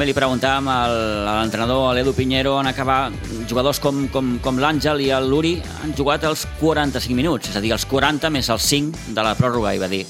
També 0.00 0.14
li 0.14 0.16
preguntàvem 0.16 0.68
al, 0.72 0.94
a 1.28 1.32
l'entrenador, 1.42 1.82
a 1.84 1.92
l'Edu 1.92 2.14
Pinheiro, 2.16 2.54
en 2.56 2.70
acabar 2.70 3.10
jugadors 3.50 3.76
com, 3.84 4.06
com, 4.08 4.30
com 4.40 4.56
l'Àngel 4.56 5.02
i 5.04 5.10
el 5.12 5.26
Luri 5.28 5.50
han 5.82 5.92
jugat 5.92 6.24
els 6.24 6.46
45 6.56 7.12
minuts, 7.18 7.50
és 7.50 7.58
a 7.58 7.60
dir, 7.60 7.74
els 7.76 7.84
40 7.84 8.30
més 8.32 8.48
els 8.48 8.64
5 8.64 9.12
de 9.12 9.26
la 9.26 9.34
pròrroga, 9.36 9.74
i 9.76 9.82
va 9.82 9.90
dir, 9.92 10.06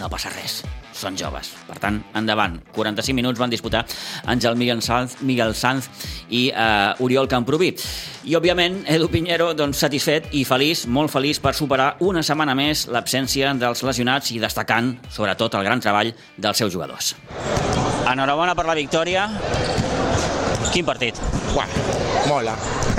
no 0.00 0.08
passa 0.10 0.32
res, 0.34 0.56
són 0.98 1.14
joves. 1.14 1.52
Per 1.68 1.76
tant, 1.78 2.00
endavant. 2.18 2.56
45 2.74 3.14
minuts 3.20 3.38
van 3.38 3.54
disputar 3.54 3.84
Àngel 4.34 4.58
Miguel 4.58 4.82
Sanz, 4.82 5.20
Miguel 5.22 5.54
Sanz 5.54 5.86
i 6.26 6.48
uh, 6.50 6.98
Oriol 6.98 7.30
Camproví. 7.30 7.70
I, 8.26 8.34
òbviament, 8.34 8.80
Edu 8.90 9.06
Pinheiro, 9.14 9.52
doncs, 9.54 9.78
satisfet 9.84 10.26
i 10.34 10.42
feliç, 10.42 10.88
molt 10.90 11.14
feliç 11.14 11.38
per 11.38 11.54
superar 11.54 11.92
una 12.02 12.26
setmana 12.26 12.58
més 12.58 12.88
l'absència 12.90 13.54
dels 13.62 13.86
lesionats 13.86 14.34
i 14.34 14.42
destacant, 14.42 14.96
sobretot, 15.06 15.54
el 15.54 15.70
gran 15.70 15.86
treball 15.86 16.10
dels 16.34 16.64
seus 16.64 16.74
jugadors. 16.74 17.14
Enhorabona 18.08 18.54
per 18.54 18.66
la 18.66 18.74
victòria. 18.74 19.28
Quin 20.70 20.86
partit? 20.86 21.16
Bueno, 21.52 21.72
mola. 22.28 22.54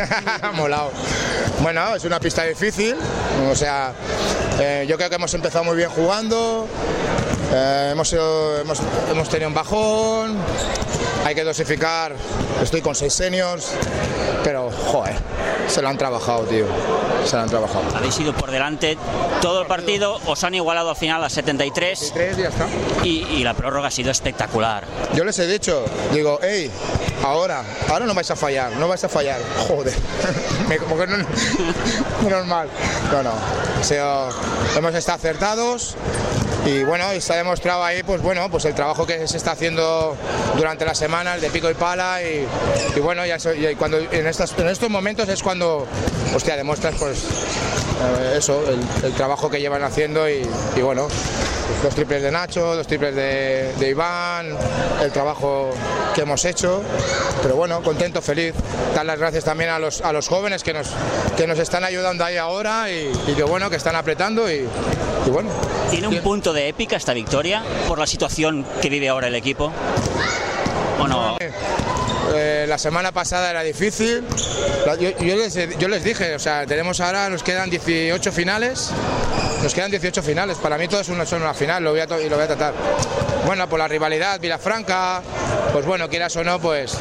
Molado. 0.53 0.91
Bueno, 1.61 1.95
es 1.95 2.03
una 2.03 2.19
pista 2.19 2.43
difícil. 2.43 2.95
O 3.49 3.55
sea, 3.55 3.93
eh, 4.59 4.85
yo 4.87 4.97
creo 4.97 5.09
que 5.09 5.15
hemos 5.15 5.33
empezado 5.33 5.63
muy 5.63 5.75
bien 5.75 5.89
jugando. 5.89 6.67
Eh, 7.53 7.89
hemos, 7.91 8.13
hemos 8.13 9.29
tenido 9.29 9.47
un 9.47 9.53
bajón. 9.53 10.37
Hay 11.25 11.35
que 11.35 11.43
dosificar. 11.43 12.13
Estoy 12.61 12.81
con 12.81 12.95
seis 12.95 13.13
seniors. 13.13 13.71
Pero, 14.43 14.71
joder, 14.71 15.15
se 15.71 15.81
lo 15.81 15.89
han 15.89 15.97
trabajado, 15.97 16.43
tío. 16.43 16.65
Se 17.25 17.35
lo 17.35 17.43
han 17.43 17.49
trabajado. 17.49 17.83
Habéis 17.95 18.19
ido 18.19 18.33
por 18.33 18.51
delante 18.51 18.97
todo 19.41 19.61
el 19.61 19.67
partido, 19.67 20.19
os 20.25 20.43
han 20.43 20.55
igualado 20.55 20.89
al 20.89 20.95
final 20.95 21.23
a 21.23 21.29
73 21.29 22.11
Tres, 22.13 22.37
ya 22.37 22.49
está. 22.49 22.67
y, 23.03 23.23
y 23.29 23.43
la 23.43 23.53
prórroga 23.53 23.87
ha 23.87 23.91
sido 23.91 24.11
espectacular. 24.11 24.83
Yo 25.13 25.23
les 25.23 25.37
he 25.39 25.47
dicho, 25.47 25.85
digo, 26.13 26.39
hey, 26.41 26.69
ahora, 27.23 27.63
ahora 27.89 28.05
no 28.05 28.13
vais 28.13 28.29
a 28.31 28.35
fallar, 28.35 28.71
no 28.73 28.87
vais 28.87 29.03
a 29.03 29.09
fallar. 29.09 29.39
Joder, 29.67 29.93
me 30.67 30.77
como 30.77 30.97
que 30.97 31.07
no, 31.07 31.17
normal. 32.29 32.69
No, 33.11 33.23
no, 33.23 33.31
ha 33.79 33.83
sido- 33.83 34.29
hemos 34.75 34.95
estado 34.95 35.17
acertados 35.17 35.95
y 36.65 36.83
bueno, 36.83 37.13
y 37.13 37.21
se 37.21 37.33
ha 37.33 37.37
demostrado 37.37 37.83
ahí, 37.83 38.03
pues 38.03 38.21
bueno, 38.21 38.49
pues 38.49 38.65
el 38.65 38.75
trabajo 38.75 39.05
que 39.05 39.27
se 39.27 39.37
está 39.37 39.51
haciendo 39.51 40.15
durante 40.55 40.85
la 40.85 40.93
semana, 40.93 41.35
el 41.35 41.41
de 41.41 41.49
pico 41.49 41.69
y 41.69 41.73
pala 41.73 42.19
y, 42.21 42.47
bueno, 42.99 43.25
ya 43.25 43.37
cuando 43.77 43.97
en, 43.97 44.27
estas, 44.27 44.57
en 44.57 44.67
estos 44.67 44.89
momentos 44.89 45.27
es 45.29 45.41
cuando, 45.41 45.87
hostia, 46.35 46.55
demuestras 46.55 46.95
pues 46.99 47.23
eh, 47.23 48.35
eso, 48.37 48.63
el, 49.03 49.13
trabajo 49.13 49.49
que 49.49 49.59
llevan 49.59 49.83
haciendo 49.83 50.29
y 50.29 50.45
bueno, 50.81 51.07
los 51.83 51.95
triples 51.95 52.21
de 52.21 52.31
Nacho, 52.31 52.75
los 52.75 52.87
triples 52.87 53.15
de, 53.15 53.73
de 53.79 53.89
Iván, 53.89 54.55
el 55.01 55.11
trabajo 55.11 55.71
que 56.13 56.21
hemos 56.21 56.43
hecho, 56.45 56.81
pero 57.41 57.55
bueno, 57.55 57.81
contento, 57.81 58.21
feliz. 58.21 58.53
Dar 58.95 59.05
las 59.05 59.17
gracias 59.17 59.43
también 59.43 59.69
a 59.69 59.79
los, 59.79 60.01
a 60.01 60.11
los 60.11 60.27
jóvenes 60.27 60.63
que 60.63 60.73
nos, 60.73 60.89
que 61.37 61.47
nos 61.47 61.59
están 61.59 61.83
ayudando 61.83 62.23
ahí 62.25 62.37
ahora 62.37 62.91
y, 62.91 63.11
y 63.27 63.33
que 63.33 63.43
bueno, 63.43 63.69
que 63.69 63.77
están 63.77 63.95
apretando 63.95 64.51
y, 64.51 64.67
y 65.25 65.29
bueno. 65.29 65.49
¿Tiene 65.89 66.07
un 66.07 66.19
punto 66.19 66.53
de 66.53 66.67
épica 66.69 66.95
esta 66.95 67.13
victoria 67.13 67.63
por 67.87 67.99
la 67.99 68.07
situación 68.07 68.65
que 68.81 68.89
vive 68.89 69.09
ahora 69.09 69.27
el 69.27 69.35
equipo? 69.35 69.71
¿O 70.99 71.07
no? 71.07 71.37
Eh, 72.33 72.65
la 72.67 72.77
semana 72.77 73.11
pasada 73.11 73.49
era 73.49 73.63
difícil. 73.63 74.23
Yo, 74.99 75.09
yo 75.09 75.35
les, 75.35 75.77
yo 75.77 75.87
les 75.87 76.03
dije, 76.03 76.35
o 76.35 76.39
sea, 76.39 76.65
tenemos 76.65 76.99
ahora, 77.01 77.29
nos 77.29 77.43
quedan 77.43 77.69
18 77.69 78.31
finales. 78.31 78.91
Nos 79.61 79.75
quedan 79.75 79.91
18 79.91 80.23
finales. 80.23 80.57
Para 80.57 80.77
mí 80.77 80.87
una, 81.09 81.25
son 81.25 81.41
una 81.43 81.53
final, 81.53 81.83
lo 81.83 81.91
voy 81.91 81.99
a 81.99 82.05
y 82.05 82.29
lo 82.29 82.35
voy 82.35 82.45
a 82.45 82.47
tratar. 82.47 82.73
Bueno, 83.45 83.67
por 83.67 83.79
la 83.79 83.87
rivalidad, 83.87 84.39
Vilafranca, 84.39 85.21
pues 85.73 85.85
bueno, 85.85 86.07
quieras 86.09 86.35
o 86.35 86.43
no, 86.43 86.59
pues, 86.59 86.97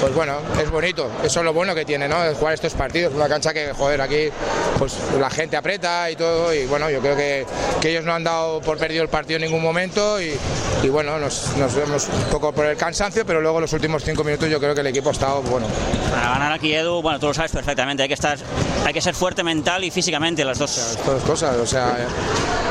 pues 0.00 0.14
bueno, 0.14 0.36
es 0.60 0.70
bonito. 0.70 1.10
Eso 1.24 1.40
es 1.40 1.44
lo 1.44 1.52
bueno 1.52 1.74
que 1.74 1.84
tiene, 1.84 2.08
¿no? 2.08 2.16
Jugar 2.34 2.54
estos 2.54 2.72
partidos. 2.74 3.12
Una 3.14 3.28
cancha 3.28 3.52
que, 3.52 3.72
joder, 3.72 4.00
aquí 4.00 4.28
pues 4.78 4.96
la 5.18 5.28
gente 5.28 5.56
aprieta 5.56 6.10
y 6.10 6.16
todo. 6.16 6.54
Y 6.54 6.66
bueno, 6.66 6.88
yo 6.88 7.00
creo 7.00 7.16
que, 7.16 7.46
que 7.80 7.90
ellos 7.90 8.04
no 8.04 8.14
han 8.14 8.24
dado 8.24 8.60
por 8.60 8.78
perdido 8.78 9.02
el 9.02 9.08
partido 9.08 9.36
en 9.38 9.42
ningún 9.44 9.62
momento. 9.62 10.20
Y, 10.20 10.36
y 10.82 10.88
bueno, 10.88 11.18
nos, 11.18 11.56
nos 11.56 11.74
vemos 11.74 12.08
un 12.08 12.24
poco 12.30 12.52
por 12.52 12.66
el 12.66 12.76
cansancio, 12.76 13.26
pero 13.26 13.40
luego 13.40 13.60
los 13.60 13.72
últimos 13.72 14.04
cinco 14.04 14.24
minutos 14.24 14.48
yo 14.48 14.60
creo 14.60 14.74
que 14.74 14.80
el 14.80 14.86
equipo 14.86 15.08
ha 15.10 15.12
estado 15.12 15.42
bueno. 15.42 15.66
Para 16.10 16.28
ganar 16.30 16.52
aquí, 16.52 16.74
Edu, 16.74 17.02
bueno, 17.02 17.18
tú 17.18 17.26
lo 17.26 17.34
sabes 17.34 17.52
perfectamente, 17.52 18.02
hay 18.02 18.08
que, 18.08 18.14
estar, 18.14 18.38
hay 18.86 18.92
que 18.92 19.00
ser 19.00 19.14
fuerte 19.14 19.42
mental 19.42 19.82
y 19.84 19.90
físicamente, 19.90 20.44
las 20.44 20.58
dos. 20.58 20.98
Todas 21.04 21.22
cosas, 21.22 21.56
o 21.56 21.66
sea, 21.66 21.96
eh, 21.98 22.06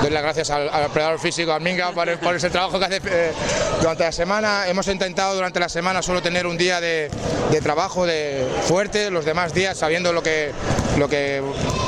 doy 0.01 0.12
las 0.12 0.22
gracias 0.22 0.49
al, 0.51 0.70
al 0.70 0.86
operador 0.86 1.20
físico, 1.20 1.51
al 1.51 1.62
Minga, 1.62 1.91
por, 1.91 2.18
por 2.20 2.36
ese 2.36 2.49
trabajo 2.49 2.78
que 2.78 2.86
hace 2.86 3.01
eh, 3.06 3.32
durante 3.80 4.04
la 4.04 4.12
semana. 4.12 4.68
Hemos 4.68 4.88
intentado 4.88 5.36
durante 5.36 5.60
la 5.60 5.70
semana 5.70 6.02
solo 6.02 6.22
tener 6.22 6.47
un 6.47 6.58
día 6.58 6.82
de, 6.82 7.10
de 7.52 7.62
trabajo 7.62 8.06
de 8.06 8.47
fuerte, 8.64 9.12
los 9.12 9.26
demás 9.26 9.54
días 9.54 9.78
sabiendo 9.78 10.14
lo 10.14 10.24
que, 10.24 10.52
lo 10.97 11.08
que 11.10 11.41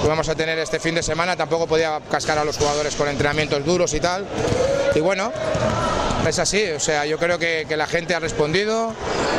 vamos 0.07 0.29
a 0.29 0.35
tener 0.35 0.59
este 0.59 0.79
fin 0.79 0.95
de 0.95 1.03
semana, 1.03 1.35
tampoco 1.35 1.67
podía 1.67 1.99
cascar 2.09 2.37
a 2.37 2.43
los 2.43 2.57
jugadores 2.57 2.95
con 2.95 3.07
entrenamientos 3.07 3.63
duros 3.65 3.93
y 3.93 3.99
tal. 3.99 4.25
Y 4.95 4.99
bueno, 4.99 5.31
es 6.29 6.39
así, 6.39 6.63
o 6.75 6.79
sea, 6.79 7.05
yo 7.05 7.17
creo 7.17 7.37
que, 7.39 7.65
que 7.67 7.77
la 7.77 7.85
gente 7.87 8.15
ha 8.15 8.19
respondido 8.19 8.93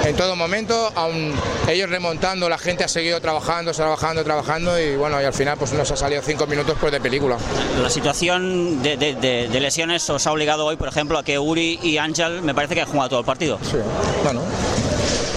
en 0.05 0.15
todo 0.17 0.37
momento, 0.37 0.93
aún 0.95 1.33
ellos 1.69 1.89
remontando, 1.89 2.49
la 2.49 2.59
gente 2.59 2.85
ha 2.85 2.89
seguido 2.89 3.21
trabajando, 3.21 3.73
trabajando, 3.73 4.23
trabajando 4.25 4.79
y 4.81 4.97
bueno, 4.97 5.21
y 5.21 5.25
al 5.25 5.33
final 5.33 5.57
pues 5.59 5.73
nos 5.73 5.91
ha 5.91 5.97
salido 5.97 6.21
cinco 6.23 6.47
minutos 6.47 6.77
pues 6.81 6.93
de 6.93 7.01
película. 7.01 7.37
La 7.83 7.89
situación 7.91 8.83
de, 8.83 8.97
de- 8.97 9.15
de- 9.15 9.49
de 9.49 9.61
lesiones 9.61 10.09
os 10.11 10.27
ha 10.27 10.33
obligado 10.33 10.67
hoy, 10.67 10.77
por 10.77 10.89
ejemplo, 10.89 11.19
a 11.19 11.23
que 11.25 11.39
Uri 11.39 11.79
y 11.83 11.97
Ángel 11.99 12.43
me 12.43 12.55
parece 12.55 12.75
que 12.75 12.83
han 12.83 12.89
jugado 12.89 13.09
todo 13.11 13.21
el 13.21 13.27
partido. 13.27 13.59
Sí, 13.63 13.77
bueno. 14.23 14.43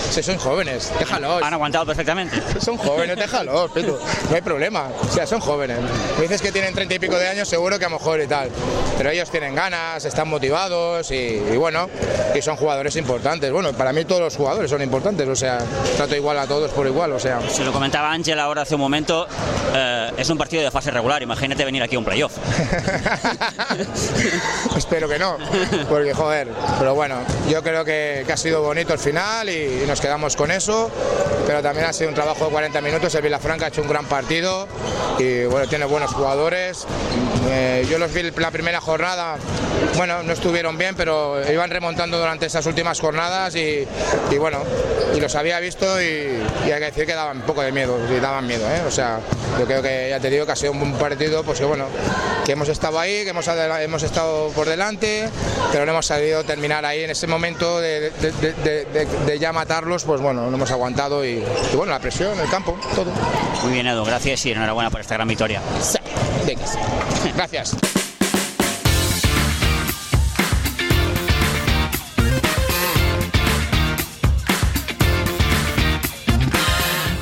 Si 0.09 0.23
son 0.23 0.37
jóvenes, 0.37 0.91
déjalos. 0.99 1.43
Han 1.43 1.53
aguantado 1.53 1.85
perfectamente. 1.85 2.41
Son 2.59 2.77
jóvenes, 2.77 3.17
déjalos. 3.17 3.69
No 3.75 4.35
hay 4.35 4.41
problema. 4.41 4.87
O 5.07 5.11
sea, 5.11 5.27
son 5.27 5.39
jóvenes. 5.39 5.77
Me 6.15 6.23
dices 6.23 6.41
que 6.41 6.51
tienen 6.51 6.73
treinta 6.73 6.95
y 6.95 6.99
pico 6.99 7.17
de 7.17 7.27
años, 7.27 7.47
seguro 7.47 7.77
que 7.77 7.85
a 7.85 7.89
lo 7.89 7.97
mejor 7.97 8.19
y 8.21 8.27
tal. 8.27 8.49
Pero 8.97 9.11
ellos 9.11 9.29
tienen 9.29 9.53
ganas, 9.53 10.03
están 10.05 10.27
motivados 10.27 11.11
y, 11.11 11.15
y 11.15 11.57
bueno, 11.57 11.89
y 12.35 12.41
son 12.41 12.55
jugadores 12.55 12.95
importantes. 12.95 13.51
Bueno, 13.51 13.73
para 13.73 13.93
mí 13.93 14.05
todos 14.05 14.21
los 14.21 14.35
jugadores 14.35 14.71
son 14.71 14.81
importantes, 14.81 15.27
o 15.27 15.35
sea, 15.35 15.59
trato 15.95 16.15
igual 16.15 16.39
a 16.39 16.47
todos 16.47 16.71
por 16.71 16.87
igual, 16.87 17.11
o 17.11 17.19
sea. 17.19 17.39
Se 17.49 17.63
lo 17.63 17.71
comentaba 17.71 18.11
Ángel 18.11 18.39
ahora 18.39 18.63
hace 18.63 18.75
un 18.75 18.81
momento, 18.81 19.27
eh, 19.75 20.11
es 20.17 20.29
un 20.29 20.37
partido 20.37 20.63
de 20.63 20.71
fase 20.71 20.89
regular, 20.91 21.21
imagínate 21.21 21.63
venir 21.63 21.83
aquí 21.83 21.95
a 21.95 21.99
un 21.99 22.05
playoff. 22.05 22.33
Espero 24.75 25.07
que 25.07 25.19
no, 25.19 25.37
porque 25.89 26.13
joder, 26.13 26.47
pero 26.79 26.95
bueno, 26.95 27.15
yo 27.49 27.61
creo 27.63 27.85
que, 27.85 28.23
que 28.25 28.33
ha 28.33 28.37
sido 28.37 28.61
bonito 28.61 28.93
el 28.93 28.99
final 28.99 29.49
y, 29.49 29.81
y 29.83 29.85
nos 29.87 29.96
quedamos 30.01 30.35
con 30.35 30.51
eso, 30.51 30.89
pero 31.45 31.61
también 31.61 31.85
ha 31.87 31.93
sido 31.93 32.09
un 32.09 32.15
trabajo 32.15 32.45
de 32.45 32.51
40 32.51 32.81
minutos, 32.81 33.13
el 33.15 33.21
Vilafranca 33.21 33.65
ha 33.65 33.67
hecho 33.69 33.81
un 33.81 33.87
gran 33.89 34.05
partido 34.05 34.67
y 35.19 35.45
bueno, 35.45 35.67
tiene 35.67 35.85
buenos 35.85 36.11
jugadores, 36.13 36.85
Eh, 37.49 37.87
yo 37.89 37.97
los 37.97 38.11
vi 38.13 38.23
la 38.23 38.51
primera 38.51 38.81
jornada, 38.81 39.37
bueno, 39.95 40.21
no 40.21 40.33
estuvieron 40.33 40.77
bien, 40.77 40.95
pero 40.95 41.39
iban 41.49 41.69
remontando 41.69 42.19
durante 42.19 42.45
estas 42.45 42.65
últimas 42.65 42.99
jornadas 42.99 43.55
y, 43.55 43.87
y 44.29 44.37
bueno, 44.37 44.59
y 45.15 45.19
los 45.21 45.33
había 45.35 45.57
visto 45.61 46.01
y, 46.01 46.05
y 46.67 46.71
hay 46.71 46.79
que 46.79 46.85
decir 46.91 47.05
que 47.05 47.13
daban 47.13 47.37
un 47.37 47.43
poco 47.43 47.61
de 47.61 47.71
miedo, 47.71 47.97
y 48.13 48.19
daban 48.19 48.45
miedo, 48.45 48.65
¿eh? 48.69 48.81
o 48.85 48.91
sea, 48.91 49.19
yo 49.57 49.65
creo 49.65 49.81
que 49.81 50.07
ya 50.09 50.19
te 50.19 50.29
digo 50.29 50.45
que 50.45 50.51
ha 50.51 50.55
sido 50.57 50.73
un 50.73 50.79
buen 50.79 50.93
partido, 50.95 51.41
pues 51.43 51.59
que 51.59 51.65
bueno, 51.65 51.85
que 52.45 52.51
hemos 52.51 52.67
estado 52.67 52.99
ahí, 52.99 53.23
que 53.23 53.29
hemos, 53.29 53.47
hemos 53.47 54.03
estado 54.03 54.49
por 54.49 54.67
delante, 54.67 55.29
pero 55.71 55.85
no 55.85 55.93
hemos 55.93 56.05
sabido 56.05 56.43
terminar 56.43 56.85
ahí 56.85 57.03
en 57.03 57.11
ese 57.11 57.27
momento 57.27 57.79
de, 57.79 58.09
de- 58.11 58.31
de- 58.33 58.53
de- 58.53 58.85
de- 58.85 59.05
de 59.25 59.39
pues 60.05 60.21
bueno, 60.21 60.49
no 60.49 60.55
hemos 60.55 60.71
aguantado 60.71 61.25
y, 61.25 61.43
y 61.73 61.75
bueno, 61.75 61.91
la 61.91 61.99
presión, 61.99 62.39
el 62.39 62.49
campo, 62.49 62.77
todo. 62.95 63.11
Muy 63.63 63.73
bien, 63.73 63.87
Edu, 63.87 64.03
gracias 64.03 64.45
y 64.45 64.51
enhorabuena 64.51 64.89
por 64.89 65.01
esta 65.01 65.15
gran 65.15 65.27
victoria. 65.27 65.61
Gracias. 67.35 67.96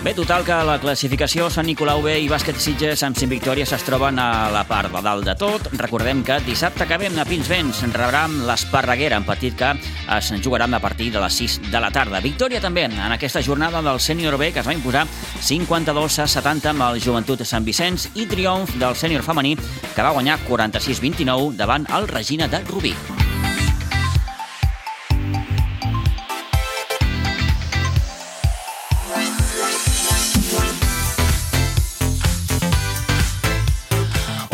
Bé, 0.05 0.11
total 0.13 0.43
que 0.45 0.53
la 0.61 0.75
classificació 0.77 1.47
Sant 1.49 1.65
Nicolau 1.65 2.03
B 2.05 2.11
i 2.21 2.27
Bàsquet 2.29 2.59
Sitges 2.61 3.01
amb 3.07 3.17
5 3.17 3.25
victòries 3.31 3.71
es 3.73 3.85
troben 3.87 4.19
a 4.21 4.51
la 4.53 4.61
part 4.69 4.93
de 4.93 5.01
dalt 5.01 5.25
de 5.25 5.33
tot. 5.33 5.65
Recordem 5.81 6.21
que 6.21 6.37
dissabte 6.45 6.85
acabem 6.85 7.17
a 7.17 7.25
Pinsbens, 7.25 7.81
rebram 7.89 8.35
l'Esparreguera, 8.45 9.17
en 9.17 9.25
partit 9.25 9.57
que 9.57 9.71
es 10.13 10.29
jugarà 10.45 10.69
a 10.69 10.79
partir 10.83 11.09
de 11.09 11.25
les 11.25 11.41
6 11.41 11.57
de 11.71 11.81
la 11.81 11.89
tarda. 11.89 12.21
Victòria 12.21 12.61
també 12.61 12.85
en 12.85 13.01
aquesta 13.17 13.41
jornada 13.41 13.81
del 13.81 13.97
sènior 13.99 14.37
B 14.37 14.53
que 14.53 14.61
es 14.61 14.69
va 14.69 14.77
imposar 14.77 15.07
52 15.41 16.19
a 16.21 16.27
70 16.27 16.69
amb 16.75 16.85
el 16.91 17.01
Joventut 17.01 17.41
Sant 17.41 17.65
Vicenç 17.65 18.11
i 18.13 18.29
triomf 18.29 18.77
del 18.77 18.93
sènior 18.93 19.25
femení 19.25 19.57
que 19.57 20.05
va 20.05 20.13
guanyar 20.13 20.37
46-29 20.45 21.55
davant 21.57 21.89
el 21.89 22.07
Regina 22.13 22.47
de 22.47 22.61
Rubí. 22.69 22.93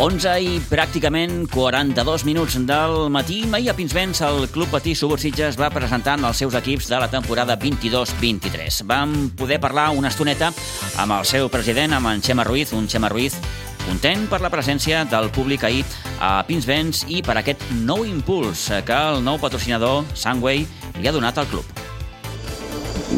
Onze 0.02 0.32
i 0.42 0.56
pràcticament 0.66 1.44
42 1.52 2.24
minuts 2.26 2.56
del 2.66 3.04
matí. 3.14 3.44
Ahir 3.54 3.70
a 3.70 3.74
Pinsbens 3.78 4.18
el 4.26 4.48
Club 4.50 4.72
Patí 4.74 4.96
Subursitges 4.98 5.54
va 5.60 5.68
presentant 5.70 6.24
els 6.26 6.40
seus 6.42 6.56
equips 6.58 6.88
de 6.90 6.98
la 6.98 7.06
temporada 7.06 7.54
22-23. 7.54 8.80
Vam 8.90 9.30
poder 9.38 9.60
parlar 9.62 9.92
una 9.94 10.10
estoneta 10.10 10.50
amb 10.98 11.14
el 11.20 11.28
seu 11.30 11.46
president, 11.54 11.94
amb 11.94 12.10
en 12.10 12.24
Xema 12.26 12.42
Ruiz, 12.42 12.74
un 12.74 12.90
Xema 12.90 13.12
Ruiz 13.14 13.38
content 13.84 14.26
per 14.26 14.42
la 14.42 14.50
presència 14.50 15.04
del 15.06 15.30
públic 15.30 15.62
ahir 15.70 15.86
a 16.18 16.40
Pinsbens 16.50 17.04
i 17.06 17.22
per 17.22 17.38
aquest 17.38 17.62
nou 17.86 18.02
impuls 18.02 18.72
que 18.82 19.00
el 19.14 19.22
nou 19.22 19.38
patrocinador, 19.38 20.02
Sunway, 20.18 20.66
li 20.98 21.06
ha 21.06 21.14
donat 21.14 21.38
al 21.38 21.46
club. 21.54 21.91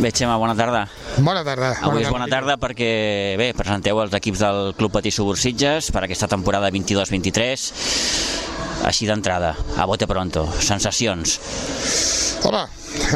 Bé, 0.00 0.10
Xema, 0.10 0.36
bona 0.36 0.54
tarda. 0.58 0.84
Bona 1.22 1.44
tarda. 1.46 1.70
Avui 1.86 2.02
és 2.02 2.10
bona 2.12 2.26
tarda 2.30 2.56
perquè, 2.60 3.36
bé, 3.40 3.52
presenteu 3.56 4.00
els 4.02 4.14
equips 4.18 4.42
del 4.42 4.72
Club 4.78 4.92
Patí 4.96 5.12
Subursitges 5.14 5.90
per 5.94 6.04
aquesta 6.04 6.28
temporada 6.30 6.70
22-23. 6.74 7.66
Així 8.84 9.06
d'entrada, 9.08 9.54
a 9.78 9.86
bote 9.88 10.08
pronto, 10.10 10.44
sensacions. 10.60 11.38
Home, 12.44 12.64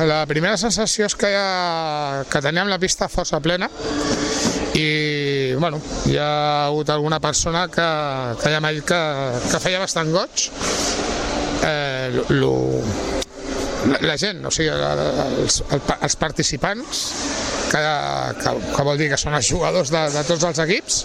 la 0.09 0.23
primera 0.31 0.57
sensació 0.57 1.09
és 1.09 1.17
que, 1.19 1.29
ja, 1.35 2.25
que 2.31 2.41
teníem 2.45 2.71
la 2.71 2.79
pista 2.81 3.11
força 3.13 3.43
plena 3.45 3.69
i 4.79 5.55
bueno, 5.59 5.81
hi 6.07 6.17
ha 6.17 6.67
hagut 6.69 6.91
alguna 6.95 7.19
persona 7.21 7.67
que, 7.69 7.89
que 8.41 8.53
ja 8.55 8.61
que, 8.87 9.01
que 9.51 9.61
feia 9.61 9.81
bastant 9.83 10.13
goig 10.15 10.49
eh, 11.67 12.23
lo, 12.31 12.55
la, 13.87 14.01
la 14.11 14.17
gent, 14.21 14.43
o 14.45 14.51
sigui, 14.55 14.71
els, 14.73 15.63
els 16.01 16.19
participants 16.19 17.05
que, 17.71 17.81
que, 18.43 18.55
que 18.75 18.87
vol 18.87 18.99
dir 19.01 19.11
que 19.13 19.21
són 19.21 19.37
els 19.39 19.49
jugadors 19.49 19.93
de, 19.95 20.05
de 20.15 20.25
tots 20.27 20.47
els 20.49 20.61
equips 20.65 21.03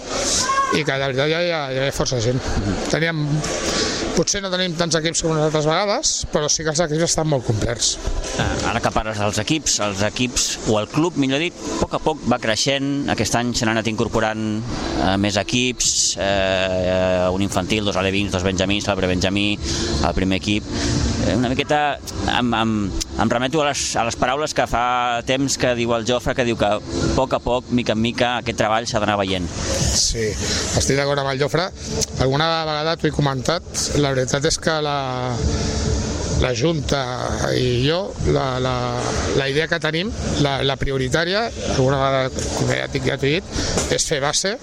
i 0.74 0.82
que 0.82 0.96
de 0.96 1.06
veritat 1.06 1.30
ja 1.30 1.42
hi 1.44 1.50
hi 1.52 1.82
ha 1.84 1.90
força 1.94 2.18
gent. 2.24 2.40
Teníem, 2.90 3.20
potser 4.16 4.40
no 4.42 4.50
tenim 4.50 4.74
tants 4.78 4.96
equips 4.98 5.22
com 5.22 5.36
les 5.36 5.44
altres 5.46 5.68
vegades, 5.68 6.14
però 6.32 6.48
sí 6.50 6.64
que 6.66 6.72
els 6.72 6.82
equips 6.86 7.06
estan 7.06 7.28
molt 7.30 7.46
complets. 7.46 7.94
Eh, 8.34 8.48
Ara 8.70 8.82
que 8.82 8.90
parles 8.94 9.20
dels 9.22 9.38
equips, 9.44 9.78
els 9.86 10.02
equips, 10.08 10.48
o 10.72 10.80
el 10.80 10.88
club, 10.90 11.18
millor 11.20 11.42
dit, 11.44 11.54
a 11.54 11.78
poc 11.84 11.94
a 11.94 12.02
poc 12.02 12.24
va 12.30 12.40
creixent. 12.42 13.10
Aquest 13.14 13.38
any 13.38 13.52
se 13.54 13.68
n'han 13.68 13.76
anat 13.76 13.90
incorporant 13.92 14.44
eh, 14.58 15.14
més 15.20 15.38
equips, 15.38 15.92
eh, 16.18 17.28
un 17.34 17.44
infantil, 17.44 17.86
dos 17.86 18.00
alevins, 18.00 18.32
dos 18.34 18.46
benjamins, 18.46 18.88
el 18.90 18.98
prebenjamí, 18.98 19.48
el 20.00 20.16
primer 20.16 20.42
equip. 20.42 20.66
Eh, 21.24 21.34
una 21.36 21.48
miqueta 21.48 21.98
em, 22.28 22.54
em, 22.54 22.72
em 23.22 23.30
remeto 23.30 23.62
a 23.62 23.70
les, 23.70 23.84
a 23.96 24.04
les 24.04 24.16
paraules 24.20 24.54
que 24.54 24.66
fa 24.68 25.22
temps 25.26 25.56
que 25.60 25.74
diu 25.78 25.94
el 25.96 26.04
Jofre, 26.08 26.34
que 26.36 26.44
diu 26.44 26.58
que 26.60 26.68
a 26.68 26.80
poc 27.16 27.36
a 27.36 27.40
poc, 27.40 27.70
mica 27.72 27.94
en 27.96 28.02
mica, 28.02 28.34
aquest 28.42 28.58
treball 28.60 28.88
s'ha 28.90 29.00
d'anar 29.02 29.16
veient. 29.22 29.48
Sí, 29.48 30.28
estic 30.30 30.98
d'acord 30.98 31.22
amb 31.22 31.32
el 31.32 31.40
Jofre. 31.40 31.70
Alguna 32.20 32.50
vegada 32.68 32.96
t'ho 33.00 33.08
he 33.08 33.14
comentat. 33.14 33.64
La 34.02 34.12
veritat 34.12 34.44
és 34.50 34.60
que 34.60 34.76
la, 34.84 34.98
la 36.44 36.52
Junta 36.52 37.00
i 37.56 37.86
jo, 37.86 38.12
la, 38.34 38.58
la, 38.60 38.74
la 39.38 39.48
idea 39.48 39.66
que 39.70 39.80
tenim, 39.80 40.10
la, 40.44 40.58
la 40.66 40.76
prioritària, 40.76 41.46
alguna 41.76 42.00
vegada, 42.02 42.44
com 42.58 42.72
ja 42.74 42.88
t'he 42.92 43.02
ja 43.06 43.16
dit, 43.20 43.54
és 43.94 44.08
fer 44.10 44.20
base 44.24 44.54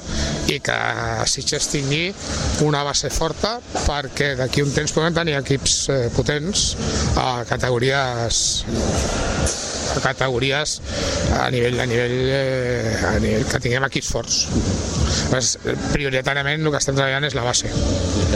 i 0.52 0.60
que 0.64 0.78
Sitges 1.32 1.70
tingui 1.72 2.12
una 2.68 2.84
base 2.86 3.10
forta 3.14 3.58
perquè 3.86 4.34
d'aquí 4.38 4.62
un 4.66 4.74
temps 4.76 4.94
puguem 4.94 5.16
tenir 5.18 5.40
equips 5.40 5.78
eh, 5.90 6.02
potents 6.16 6.72
a 7.18 7.42
categories 7.50 8.44
a 9.92 10.00
categories 10.00 10.80
a 11.38 11.50
nivell, 11.52 11.80
a 11.80 11.86
nivell, 11.86 12.18
eh, 12.30 13.08
a 13.08 13.18
nivell 13.20 13.46
que 13.50 13.60
tinguem 13.60 13.88
equips 13.88 14.12
forts. 14.14 14.40
Pues, 15.32 15.56
prioritàriament 15.92 16.64
el 16.64 16.72
que 16.72 16.80
estem 16.80 16.96
treballant 16.98 17.28
és 17.28 17.36
la 17.36 17.44
base. 17.46 17.72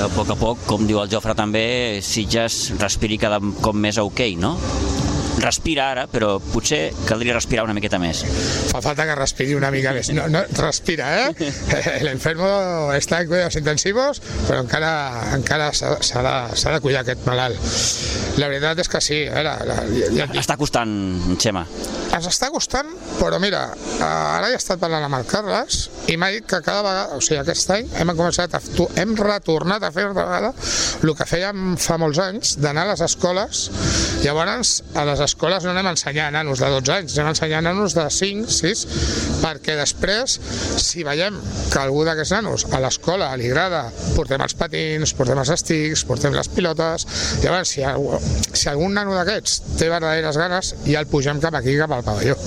A 0.01 0.09
poc 0.15 0.31
a 0.31 0.37
poc, 0.39 0.65
com 0.67 0.85
diu 0.87 0.99
el 1.01 1.11
Jofre 1.11 1.35
també, 1.37 2.01
Sitges 2.03 2.75
respiri 2.81 3.19
cada 3.21 3.34
cop 3.61 3.75
més 3.75 3.99
ok, 4.01 4.21
no? 4.41 4.55
Respira 5.41 5.89
ara, 5.91 6.05
però 6.11 6.37
potser 6.39 6.89
caldria 7.05 7.35
respirar 7.35 7.65
una 7.67 7.75
miqueta 7.75 7.99
més. 8.01 8.23
Fa 8.71 8.81
falta 8.83 9.05
que 9.07 9.15
respiri 9.17 9.55
una 9.57 9.71
mica 9.73 9.91
més. 9.95 10.09
No, 10.15 10.27
no, 10.31 10.41
respira, 10.61 11.09
eh? 11.25 11.51
El 11.99 12.09
enfermo 12.11 12.47
està 12.95 13.21
en 13.21 13.29
cuidados 13.31 13.57
intensivos, 13.59 14.21
però 14.47 14.61
encara, 14.63 14.91
encara 15.35 15.71
s'ha 15.75 15.95
de, 16.23 16.37
de 16.77 16.79
cuidar 16.83 17.03
aquest 17.03 17.25
malalt. 17.27 17.59
La 18.39 18.49
veritat 18.51 18.81
és 18.83 18.91
que 18.91 19.03
sí, 19.03 19.21
eh? 19.27 19.43
La, 19.45 19.57
ja, 19.65 20.09
ja, 20.15 20.29
Està 20.39 20.57
costant, 20.59 20.91
Xema. 21.41 21.65
ens 22.15 22.27
està 22.29 22.47
costant, 22.51 22.87
però 23.19 23.39
mira, 23.43 23.65
ara 24.05 24.49
he 24.51 24.55
estat 24.55 24.79
parlant 24.79 25.03
amb 25.07 25.17
el 25.17 25.25
Carles 25.27 25.89
i 26.11 26.15
m'ha 26.19 26.29
dit 26.31 26.45
que 26.47 26.61
cada 26.63 26.83
vegada, 26.85 27.17
o 27.17 27.23
sigui, 27.23 27.41
aquest 27.41 27.71
any 27.75 27.89
hem 27.99 28.13
començat 28.15 28.55
a, 28.55 28.61
hem 29.01 29.15
retornat 29.19 29.83
a 29.83 29.91
fer 29.91 30.05
una 30.07 30.15
vegada 30.21 30.53
el 31.03 31.11
que 31.17 31.27
fèiem 31.27 31.75
fa 31.81 31.97
molts 32.01 32.19
anys, 32.23 32.55
d'anar 32.61 32.85
a 32.85 32.91
les 32.93 33.03
escoles, 33.05 33.65
llavors 34.23 34.79
a 34.95 35.03
les 35.09 35.24
escoles 35.25 35.65
no 35.65 35.73
anem 35.73 35.89
a 35.89 35.93
ensenyar 35.95 36.31
nanos 36.33 36.61
de 36.61 36.69
12 36.71 36.93
anys, 36.95 37.17
anem 37.17 37.31
a 37.31 37.33
ensenyar 37.35 37.61
nanos 37.65 37.95
de 37.97 38.05
5, 38.17 38.49
6, 38.51 38.83
perquè 39.41 39.75
després, 39.79 40.37
si 40.81 41.05
veiem 41.07 41.37
que 41.71 41.81
algú 41.81 42.05
d'aquests 42.07 42.35
nanos 42.37 42.65
a 42.71 42.81
l'escola 42.83 43.31
li 43.39 43.49
agrada, 43.49 43.85
portem 44.15 44.41
els 44.45 44.55
patins, 44.57 45.13
portem 45.17 45.41
els 45.41 45.51
estics, 45.55 46.05
portem 46.07 46.35
les 46.35 46.49
pilotes, 46.51 47.07
llavors 47.43 47.73
si, 47.75 47.83
algú, 47.85 48.19
si 48.53 48.69
algun 48.71 48.95
nano 48.97 49.15
d'aquests 49.17 49.77
té 49.79 49.89
verdaderes 49.91 50.39
ganes, 50.39 50.73
ja 50.85 51.01
el 51.01 51.09
pugem 51.11 51.41
cap 51.43 51.57
aquí, 51.59 51.77
cap 51.79 51.91
al 51.95 52.05
pavelló. 52.05 52.37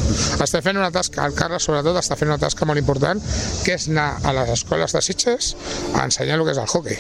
Estem 0.45 0.65
fent 0.65 0.81
una 0.81 0.93
tasca, 0.95 1.27
el 1.27 1.37
Carles 1.39 1.67
sobretot 1.67 1.99
està 2.01 2.17
fent 2.19 2.33
una 2.33 2.41
tasca 2.41 2.69
molt 2.69 2.81
important, 2.81 3.23
que 3.65 3.77
és 3.77 3.89
anar 3.91 4.11
a 4.25 4.35
les 4.41 4.55
escoles 4.55 4.95
de 4.95 5.03
Sitges 5.05 5.55
a 5.95 6.05
ensenyar 6.05 6.39
el 6.39 6.47
que 6.47 6.55
és 6.55 6.63
el 6.63 6.69
hockey, 6.69 6.99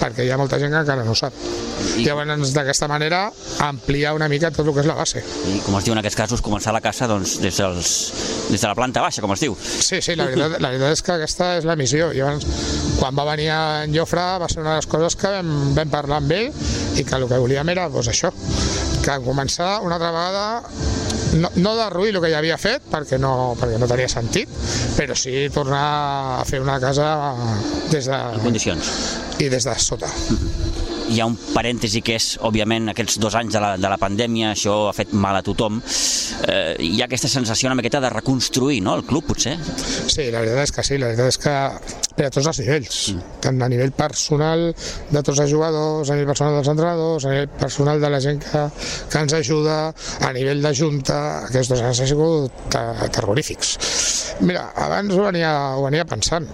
perquè 0.00 0.26
hi 0.26 0.32
ha 0.32 0.40
molta 0.40 0.58
gent 0.62 0.74
que 0.74 0.82
encara 0.84 1.04
no 1.06 1.14
ho 1.14 1.18
sap. 1.18 1.34
Llavors, 2.00 2.52
d'aquesta 2.54 2.88
manera, 2.88 3.30
ampliar 3.64 4.14
una 4.14 4.28
mica 4.28 4.50
tot 4.54 4.66
el 4.66 4.74
que 4.74 4.84
és 4.84 4.88
la 4.88 4.94
base. 4.94 5.09
I, 5.18 5.58
com 5.66 5.76
es 5.78 5.86
diu 5.86 5.94
en 5.96 6.00
aquests 6.02 6.18
casos, 6.18 6.42
començar 6.44 6.74
la 6.76 6.82
caça 6.84 7.08
doncs, 7.10 7.38
des, 7.42 7.56
dels, 7.58 7.94
des 8.50 8.60
de 8.60 8.66
la 8.66 8.76
planta 8.78 9.02
baixa, 9.04 9.24
com 9.24 9.34
es 9.34 9.42
diu. 9.42 9.56
Sí, 9.60 10.00
sí, 10.00 10.16
la 10.18 10.28
veritat, 10.30 10.58
la 10.60 10.72
veritat 10.72 10.96
és 10.96 11.04
que 11.06 11.16
aquesta 11.16 11.50
és 11.58 11.68
la 11.68 11.76
missió. 11.80 12.10
Llavors, 12.16 12.46
quan 13.00 13.16
va 13.16 13.26
venir 13.32 13.50
en 13.54 13.96
Jofre 13.96 14.26
va 14.42 14.48
ser 14.50 14.62
una 14.62 14.76
de 14.76 14.82
les 14.82 14.90
coses 14.90 15.18
que 15.18 15.34
vam, 15.38 15.74
vam 15.76 15.92
parlar 15.92 16.20
amb 16.22 16.36
ell 16.36 16.50
i 17.00 17.04
que 17.04 17.18
el 17.18 17.28
que 17.30 17.42
volíem 17.42 17.74
era 17.74 17.88
doncs, 17.90 18.10
això, 18.12 18.32
que 19.00 19.20
començar 19.24 19.78
una 19.86 19.96
altra 19.96 20.12
vegada 20.12 20.46
no, 21.40 21.50
no 21.56 21.76
derruir 21.76 22.14
el 22.14 22.20
que 22.22 22.30
ja 22.32 22.40
havia 22.40 22.58
fet 22.60 22.86
perquè 22.90 23.18
no, 23.22 23.54
perquè 23.60 23.78
no 23.80 23.88
tenia 23.90 24.10
sentit 24.10 24.50
però 24.98 25.16
sí 25.16 25.46
tornar 25.54 25.84
a 26.40 26.44
fer 26.48 26.60
una 26.62 26.78
casa 26.82 27.10
des 27.90 28.10
de... 28.10 28.16
En 28.18 28.44
condicions. 28.44 28.94
i 29.38 29.50
des 29.52 29.66
de 29.68 29.76
sota 29.78 30.10
Hi 31.10 31.18
ha 31.18 31.26
un 31.26 31.34
parèntesi 31.34 32.04
que 32.06 32.14
és, 32.14 32.26
òbviament, 32.46 32.92
aquests 32.92 33.18
dos 33.18 33.34
anys 33.34 33.56
de 33.56 33.60
la, 33.62 33.70
de 33.82 33.88
la 33.90 33.96
pandèmia, 33.98 34.52
això 34.54 34.76
ha 34.86 34.92
fet 34.94 35.10
mal 35.10 35.34
a 35.34 35.42
tothom. 35.42 35.80
Eh, 36.46 36.76
hi 36.86 37.00
ha 37.00 37.08
aquesta 37.08 37.30
sensació 37.32 37.66
una 37.66 37.78
miqueta 37.80 37.98
de 38.04 38.12
reconstruir, 38.12 38.78
no?, 38.86 38.94
el 38.94 39.02
club, 39.08 39.26
potser. 39.32 39.56
Sí, 39.58 40.28
la 40.30 40.44
veritat 40.44 40.68
és 40.68 40.74
que 40.76 40.86
sí, 40.86 41.00
la 41.02 41.10
veritat 41.10 41.32
és 41.32 41.40
que 41.42 41.56
per 42.14 42.28
a 42.28 42.32
tots 42.36 42.46
els 42.52 42.62
nivells, 42.62 43.00
tant 43.42 43.58
a 43.58 43.68
nivell 43.72 43.90
personal 43.96 44.66
de 44.70 45.22
tots 45.26 45.42
els 45.42 45.50
jugadors, 45.50 46.10
a 46.10 46.18
nivell 46.18 46.30
personal 46.30 46.58
dels 46.60 46.70
entrenadors, 46.76 47.26
a 47.26 47.34
nivell 47.34 47.54
personal 47.58 48.02
de 48.02 48.10
la 48.14 48.20
gent 48.22 48.42
que, 48.46 48.66
que 49.10 49.24
ens 49.24 49.38
ajuda, 49.40 49.78
a 50.28 50.34
nivell 50.36 50.62
de 50.62 50.74
junta, 50.76 51.20
aquests 51.48 51.74
dos 51.74 51.82
anys 51.88 52.04
han 52.04 52.12
sigut 52.12 52.76
eh, 52.78 53.08
terrorífics. 53.10 53.74
Mira, 54.44 54.68
abans 54.86 55.16
ho 55.16 55.26
venia, 55.26 55.56
ho 55.74 55.88
venia 55.88 56.06
pensant, 56.06 56.46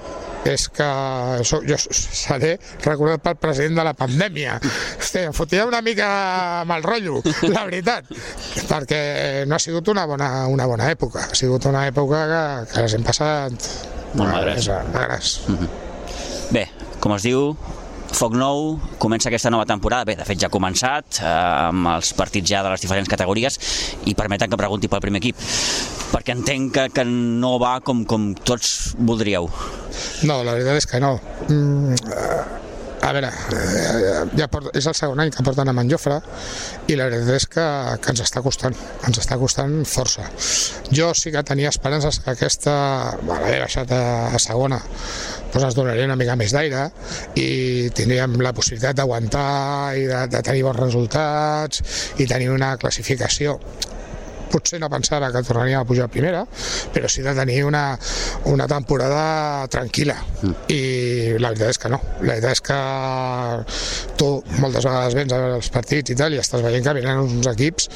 és 0.52 0.66
que 0.72 0.86
això, 1.40 1.60
jo 1.66 1.78
seré 1.80 2.56
recordat 2.84 3.22
pel 3.24 3.38
president 3.42 3.80
de 3.80 3.86
la 3.88 3.94
pandèmia. 3.98 4.58
Hosti, 5.00 5.24
em 5.30 5.34
fotia 5.36 5.66
una 5.68 5.82
mica 5.84 6.08
mal 6.68 6.84
rotllo, 6.86 7.22
la 7.52 7.64
veritat, 7.68 8.10
perquè 8.70 9.00
no 9.48 9.56
ha 9.56 9.62
sigut 9.62 9.88
una 9.92 10.06
bona, 10.08 10.30
una 10.52 10.68
bona 10.70 10.90
època. 10.92 11.26
Ha 11.30 11.38
sigut 11.38 11.66
una 11.70 11.86
època 11.90 12.22
que, 12.30 12.44
que 12.72 12.86
les 12.86 12.94
hem 12.98 13.06
passat 13.06 13.70
Molt 14.16 14.30
magres. 14.32 14.70
magres. 14.94 15.32
Bé, 16.54 16.68
com 17.02 17.16
es 17.16 17.26
diu, 17.26 17.50
Foc 18.16 18.32
nou, 18.32 18.78
comença 18.96 19.28
aquesta 19.28 19.50
nova 19.52 19.66
temporada, 19.68 20.06
bé, 20.08 20.14
de 20.16 20.24
fet 20.24 20.40
ja 20.40 20.48
ha 20.48 20.52
començat, 20.54 21.18
eh, 21.20 21.28
amb 21.68 21.90
els 21.90 22.14
partits 22.16 22.48
ja 22.48 22.62
de 22.64 22.70
les 22.72 22.80
diferents 22.80 23.10
categories, 23.12 23.58
i 24.08 24.14
permeten 24.16 24.48
que 24.48 24.56
pregunti 24.56 24.88
pel 24.88 25.02
primer 25.04 25.20
equip, 25.20 25.42
perquè 26.14 26.32
entenc 26.32 26.72
que, 26.72 26.86
que 26.96 27.04
no 27.04 27.58
va 27.60 27.74
com, 27.84 28.06
com 28.08 28.30
tots 28.40 28.94
voldríeu. 28.96 29.50
No, 30.24 30.40
la 30.40 30.56
veritat 30.56 30.80
és 30.80 30.88
que 30.88 31.02
no. 31.04 31.18
Mm, 31.50 31.92
eh, 31.92 32.40
a 33.06 33.12
veure, 33.12 33.28
eh, 33.52 34.24
ja 34.40 34.48
port, 34.48 34.72
és 34.74 34.88
el 34.88 34.96
segon 34.96 35.20
any 35.20 35.28
que 35.30 35.44
porten 35.44 35.68
a 35.68 35.74
Manjofre 35.76 36.16
i 36.88 36.96
la 36.96 37.10
veritat 37.10 37.36
és 37.36 37.46
que, 37.52 37.66
que 38.00 38.14
ens 38.14 38.22
està 38.24 38.40
costant, 38.42 38.74
ens 39.06 39.20
està 39.20 39.36
costant 39.38 39.76
força. 39.86 40.24
Jo 40.88 41.12
sí 41.14 41.30
que 41.34 41.44
tenia 41.46 41.68
esperances 41.68 42.18
que 42.24 42.32
aquesta, 42.32 42.72
bueno, 43.20 43.44
haver 43.44 43.60
baixat 43.66 43.92
a, 43.92 44.02
a 44.32 44.40
segona, 44.42 44.80
doncs 45.56 45.70
ens 45.70 45.76
donaria 45.78 46.04
una 46.04 46.18
mica 46.20 46.36
més 46.36 46.52
d'aire 46.52 46.82
i 47.40 47.88
tindríem 47.96 48.36
la 48.44 48.52
possibilitat 48.56 48.98
d'aguantar 48.98 49.96
i 49.96 50.04
de, 50.04 50.18
de 50.28 50.42
tenir 50.44 50.64
bons 50.66 50.80
resultats 50.82 51.80
i 52.20 52.26
tenir 52.28 52.50
una 52.52 52.74
classificació. 52.76 53.56
Potser 54.52 54.78
no 54.82 54.90
pensava 54.92 55.30
que 55.32 55.42
tornaríem 55.42 55.80
a 55.80 55.88
pujar 55.88 56.06
a 56.06 56.12
primera, 56.12 56.44
però 56.96 57.10
sí 57.12 57.20
de 57.20 57.34
tenir 57.36 57.58
una, 57.68 57.98
una 58.48 58.64
temporada 58.66 59.66
tranquil·la. 59.68 60.14
I 60.72 61.36
la 61.36 61.50
veritat 61.52 61.74
és 61.74 61.80
que 61.82 61.90
no. 61.92 61.98
La 62.22 62.38
veritat 62.38 62.54
és 62.56 62.62
que 62.64 62.78
tu 64.16 64.28
moltes 64.62 64.86
vegades 64.86 65.16
vens 65.18 65.34
a 65.34 65.40
veure 65.42 65.58
els 65.58 65.68
partits 65.74 66.14
i 66.14 66.16
tal 66.16 66.32
i 66.32 66.40
estàs 66.40 66.64
veient 66.64 66.86
que 66.86 66.94
venen 66.96 67.20
uns 67.20 67.50
equips 67.52 67.90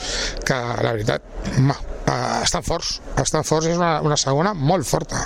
que 0.45 0.59
la 0.85 0.93
veritat 0.93 1.25
ma, 1.65 1.79
eh, 2.03 2.43
estan 2.45 2.67
forts, 2.67 2.99
estan 3.25 3.47
forts, 3.49 3.71
és 3.71 3.81
una, 3.81 3.95
una 4.05 4.19
segona 4.21 4.53
molt 4.53 4.85
forta. 4.85 5.23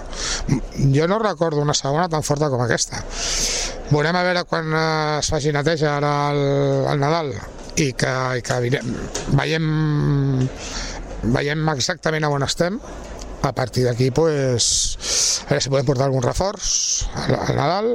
Jo 0.95 1.09
no 1.11 1.19
recordo 1.19 1.65
una 1.65 1.75
segona 1.75 2.07
tan 2.13 2.23
forta 2.23 2.53
com 2.53 2.63
aquesta. 2.63 3.03
Veurem 3.91 4.15
a 4.15 4.23
veure 4.29 4.45
quan 4.47 4.71
eh, 4.71 4.85
es 5.19 5.33
faci 5.35 5.51
neteja 5.57 5.97
ara 5.97 6.13
al, 6.29 6.45
al 6.93 7.03
Nadal 7.03 7.35
i 7.83 7.91
que, 7.99 8.15
i 8.39 8.47
que 8.47 8.61
veiem 9.35 9.67
veiem 11.25 11.69
exactament 11.73 12.29
on 12.29 12.47
estem 12.47 12.79
a 13.45 13.53
partir 13.53 13.85
d'aquí 13.87 14.11
pues, 14.15 14.67
a 15.45 15.51
veure 15.51 15.63
si 15.63 15.73
podem 15.73 15.87
portar 15.89 16.09
algun 16.09 16.25
reforç 16.25 17.05
al, 17.25 17.35
al 17.37 17.59
Nadal 17.59 17.91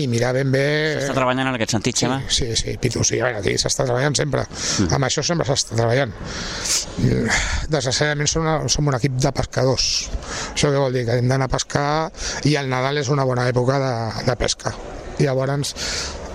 i 0.00 0.06
mirar 0.10 0.32
ben 0.36 0.50
bé 0.52 0.64
Està 0.98 1.16
treballant 1.16 1.46
en 1.46 1.58
aquest 1.58 1.74
sentit, 1.76 1.98
Xema? 2.02 2.20
Sí, 2.28 2.50
sí, 2.58 2.76
Pitu, 2.80 3.04
sí, 3.06 3.20
a 3.20 3.28
veure, 3.28 3.40
aquí 3.42 3.56
s'està 3.60 3.86
treballant 3.86 4.16
sempre. 4.18 4.44
Mm. 4.44 4.90
Amb 4.98 5.08
això 5.08 5.24
sempre 5.26 5.46
s'està 5.48 5.78
treballant. 5.78 6.14
Desgraciadament 7.70 8.30
som, 8.30 8.44
una, 8.44 8.56
som 8.72 8.88
un 8.90 8.98
equip 8.98 9.18
de 9.20 9.34
pescadors. 9.36 9.90
Això 10.52 10.72
què 10.72 10.80
vol 10.80 10.96
dir? 10.96 11.06
Que 11.08 11.20
hem 11.20 11.30
d'anar 11.30 11.50
a 11.50 11.54
pescar 11.54 11.90
i 12.48 12.56
el 12.60 12.70
Nadal 12.72 13.00
és 13.02 13.12
una 13.12 13.26
bona 13.28 13.48
època 13.50 13.78
de, 13.82 13.92
de 14.26 14.38
pesca. 14.40 14.74
I 15.20 15.28
llavors, 15.28 15.74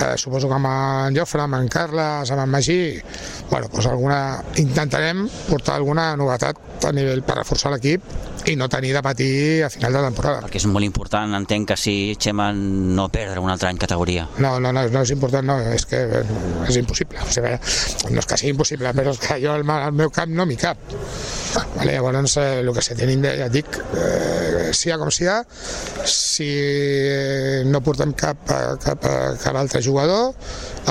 eh, 0.02 0.18
suposo 0.18 0.50
que 0.50 0.58
amb 0.58 0.70
en 0.70 1.18
Jofre, 1.18 1.44
amb 1.46 1.60
en 1.60 1.68
Carles, 1.72 2.32
amb 2.32 2.44
en 2.44 2.52
Magí, 2.52 2.80
bueno, 3.50 3.70
doncs 3.72 3.90
alguna, 3.92 4.20
intentarem 4.62 5.26
portar 5.50 5.80
alguna 5.80 6.14
novetat 6.20 6.86
a 6.86 6.92
nivell 6.94 7.24
per 7.26 7.40
reforçar 7.40 7.72
l'equip 7.74 8.04
i 8.46 8.56
no 8.56 8.68
tenir 8.70 8.94
de 8.94 9.02
patir 9.02 9.64
a 9.66 9.70
final 9.74 9.96
de 9.96 10.02
temporada. 10.06 10.42
Perquè 10.46 10.60
és 10.62 10.68
molt 10.70 10.86
important, 10.86 11.34
entenc 11.38 11.72
que 11.72 11.78
sí, 11.80 11.96
Xema, 12.22 12.52
no 12.54 13.08
perdre 13.14 13.42
un 13.42 13.50
altre 13.50 13.72
any 13.72 13.80
categoria. 13.82 14.28
No, 14.38 14.58
no, 14.62 14.72
no, 14.76 14.86
no 14.92 15.02
és 15.02 15.14
important, 15.16 15.48
no, 15.48 15.58
és 15.74 15.88
que 15.90 16.04
és 16.68 16.78
impossible. 16.82 17.24
O 17.26 17.34
sigui, 17.34 17.56
no 18.12 18.22
és 18.22 18.30
que 18.30 18.40
sigui 18.42 18.54
impossible, 18.54 18.94
però 18.98 19.16
és 19.16 19.22
que 19.24 19.40
jo 19.42 19.56
al, 19.56 19.66
al 19.66 19.98
meu 19.98 20.14
cap 20.14 20.30
no 20.30 20.46
m'hi 20.46 20.60
cap. 20.62 20.78
Vale, 21.76 21.94
llavors, 21.96 22.38
eh, 22.38 22.60
el 22.60 22.72
que 22.76 22.84
se 22.84 22.96
tenim, 23.00 23.22
de, 23.24 23.32
ja 23.40 23.48
dic, 23.50 23.80
eh, 23.96 24.70
sia 24.76 24.98
com 25.00 25.12
sia, 25.14 25.40
si 26.06 26.50
no 27.66 27.82
portem 27.86 28.12
cap, 28.14 28.44
eh, 28.52 28.76
cap, 28.84 29.08
eh, 29.08 29.36
cap 29.42 29.56
altre 29.56 29.82
jugador, 29.86 30.34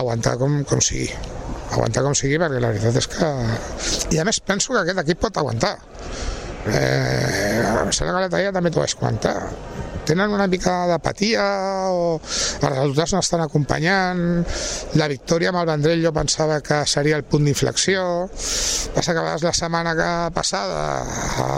aguantar 0.00 0.36
com, 0.40 0.60
com 0.68 0.82
sigui. 0.84 1.10
Aguantar 1.74 2.04
com 2.06 2.14
sigui 2.18 2.38
perquè 2.40 2.60
la 2.62 2.70
veritat 2.74 3.00
és 3.00 3.10
que 3.10 3.30
i 4.14 4.20
a 4.20 4.26
més 4.28 4.40
penso 4.40 4.72
que 4.72 4.82
aquest 4.84 5.02
equip 5.04 5.24
pot 5.26 5.42
aguantar. 5.42 5.74
Eh, 6.64 7.60
em 7.60 7.90
sembla 7.92 8.14
que 8.14 8.20
l'altre 8.22 8.40
dia 8.40 8.52
també 8.54 8.70
t'ho 8.72 8.80
vaig 8.84 8.94
comentar 8.96 9.34
tenen 10.06 10.32
una 10.34 10.46
mica 10.50 10.84
d'apatia 10.90 11.44
o 11.92 12.04
els 12.18 12.76
resultats 12.76 13.14
no 13.14 13.22
estan 13.24 13.44
acompanyant. 13.44 14.44
La 15.00 15.08
victòria 15.10 15.50
amb 15.52 15.62
el 15.62 15.70
Vendrell 15.72 16.04
jo 16.04 16.12
pensava 16.16 16.60
que 16.64 16.82
seria 16.90 17.18
el 17.20 17.26
punt 17.28 17.48
d'inflexió. 17.48 18.04
Passa 18.94 19.12
que 19.12 19.18
a 19.18 19.24
vegades 19.24 19.46
la 19.46 19.54
setmana 19.56 19.94
que 19.98 20.10
passada 20.36 20.84
a, 21.02 21.48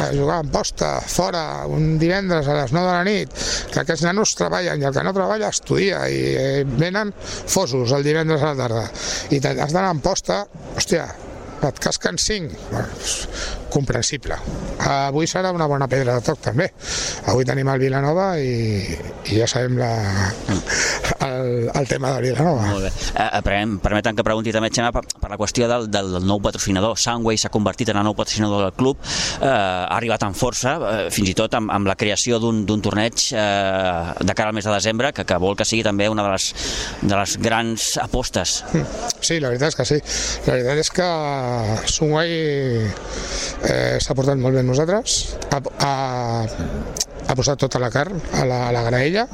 a 0.00 0.10
jugar 0.12 0.42
en 0.44 0.52
posta 0.52 0.92
fora 1.00 1.64
un 1.70 1.96
divendres 2.00 2.48
a 2.48 2.58
les 2.62 2.74
9 2.74 2.86
de 2.86 2.92
la 2.92 3.06
nit 3.06 3.40
que 3.72 3.82
aquests 3.82 4.04
nanos 4.08 4.34
treballen 4.38 4.82
i 4.82 4.88
el 4.88 4.94
que 4.94 5.06
no 5.06 5.14
treballa 5.16 5.50
estudia 5.54 6.04
i 6.10 6.20
eh, 6.34 6.62
venen 6.66 7.14
fosos 7.22 7.96
el 7.96 8.06
divendres 8.06 8.42
a 8.42 8.52
la 8.52 8.62
tarda. 8.66 8.86
I 9.30 9.40
has 9.40 9.72
d'anar 9.72 9.90
en 9.94 10.04
posta 10.04 10.44
hòstia 10.76 11.08
et 11.68 11.80
casquen 11.82 12.18
5 12.18 12.54
bueno, 12.70 12.88
és 13.04 13.16
comprensible. 13.70 14.36
Avui 14.90 15.28
serà 15.30 15.52
una 15.54 15.68
bona 15.70 15.88
pedra 15.90 16.16
de 16.18 16.24
toc 16.26 16.40
també. 16.42 16.70
Avui 17.30 17.46
tenim 17.48 17.68
el 17.70 17.82
Vilanova 17.82 18.32
i, 18.40 18.96
i 19.30 19.38
ja 19.38 19.48
sabem 19.50 19.78
la, 19.80 19.90
el, 21.26 21.70
el 21.74 21.88
tema 21.88 22.12
de 22.16 22.30
Vilanova. 22.30 22.66
Molt 22.70 22.86
bé. 22.86 22.90
Eh, 23.14 23.42
permetem, 23.44 23.76
permeten 23.84 24.18
que 24.18 24.24
pregunti 24.26 24.54
també, 24.54 24.70
Xema, 24.74 24.92
per, 24.94 25.04
per 25.20 25.30
la 25.32 25.38
qüestió 25.40 25.68
del, 25.70 25.88
del, 25.92 26.12
del 26.16 26.26
nou 26.26 26.40
patrocinador. 26.42 26.96
Sunway 27.00 27.38
s'ha 27.40 27.52
convertit 27.52 27.92
en 27.92 28.00
el 28.00 28.06
nou 28.08 28.16
patrocinador 28.18 28.64
del 28.66 28.74
club, 28.78 29.00
eh, 29.40 29.46
ha 29.50 29.96
arribat 29.96 30.24
amb 30.26 30.38
força, 30.38 30.76
eh, 30.78 31.08
fins 31.14 31.32
i 31.32 31.36
tot 31.38 31.54
amb, 31.58 31.72
amb 31.74 31.90
la 31.90 31.96
creació 32.00 32.40
d'un 32.40 32.84
torneig 32.84 33.26
eh, 33.32 34.14
de 34.20 34.36
cara 34.36 34.50
al 34.50 34.56
mes 34.56 34.66
de 34.66 34.74
desembre, 34.74 35.12
que, 35.16 35.26
que 35.28 35.40
vol 35.42 35.58
que 35.58 35.68
sigui 35.68 35.84
també 35.86 36.08
una 36.10 36.24
de 36.26 36.34
les, 36.34 36.50
de 37.02 37.14
les 37.14 37.36
grans 37.42 37.90
apostes. 38.02 38.60
Sí, 39.20 39.40
la 39.40 39.52
veritat 39.52 39.74
és 39.74 39.78
que 39.78 39.88
sí. 39.88 40.00
La 40.46 40.56
veritat 40.56 40.84
és 40.84 40.92
que 40.96 41.08
Sunway 41.96 42.36
eh, 43.68 43.96
s'ha 44.00 44.16
portat 44.16 44.40
molt 44.40 44.56
bé 44.56 44.64
amb 44.64 44.72
nosaltres, 44.72 45.20
ha, 45.52 45.60
ha, 45.84 45.92
ha 47.30 47.36
posat 47.38 47.60
tota 47.62 47.78
la 47.78 47.92
carn 47.94 48.18
a 48.34 48.44
la, 48.48 48.58
a 48.68 48.72
la 48.74 48.82
graella 48.88 49.26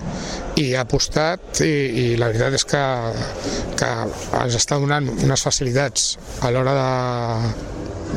i 0.61 0.67
ha 0.75 0.83
apostat 0.85 1.63
i, 1.65 1.73
i 2.03 2.05
la 2.21 2.29
veritat 2.29 2.59
és 2.59 2.67
que, 2.69 2.83
que 3.81 3.89
ens 4.43 4.59
està 4.59 4.77
donant 4.83 5.09
unes 5.17 5.45
facilitats 5.47 6.11
a 6.45 6.53
l'hora 6.53 6.75
de, 6.77 6.91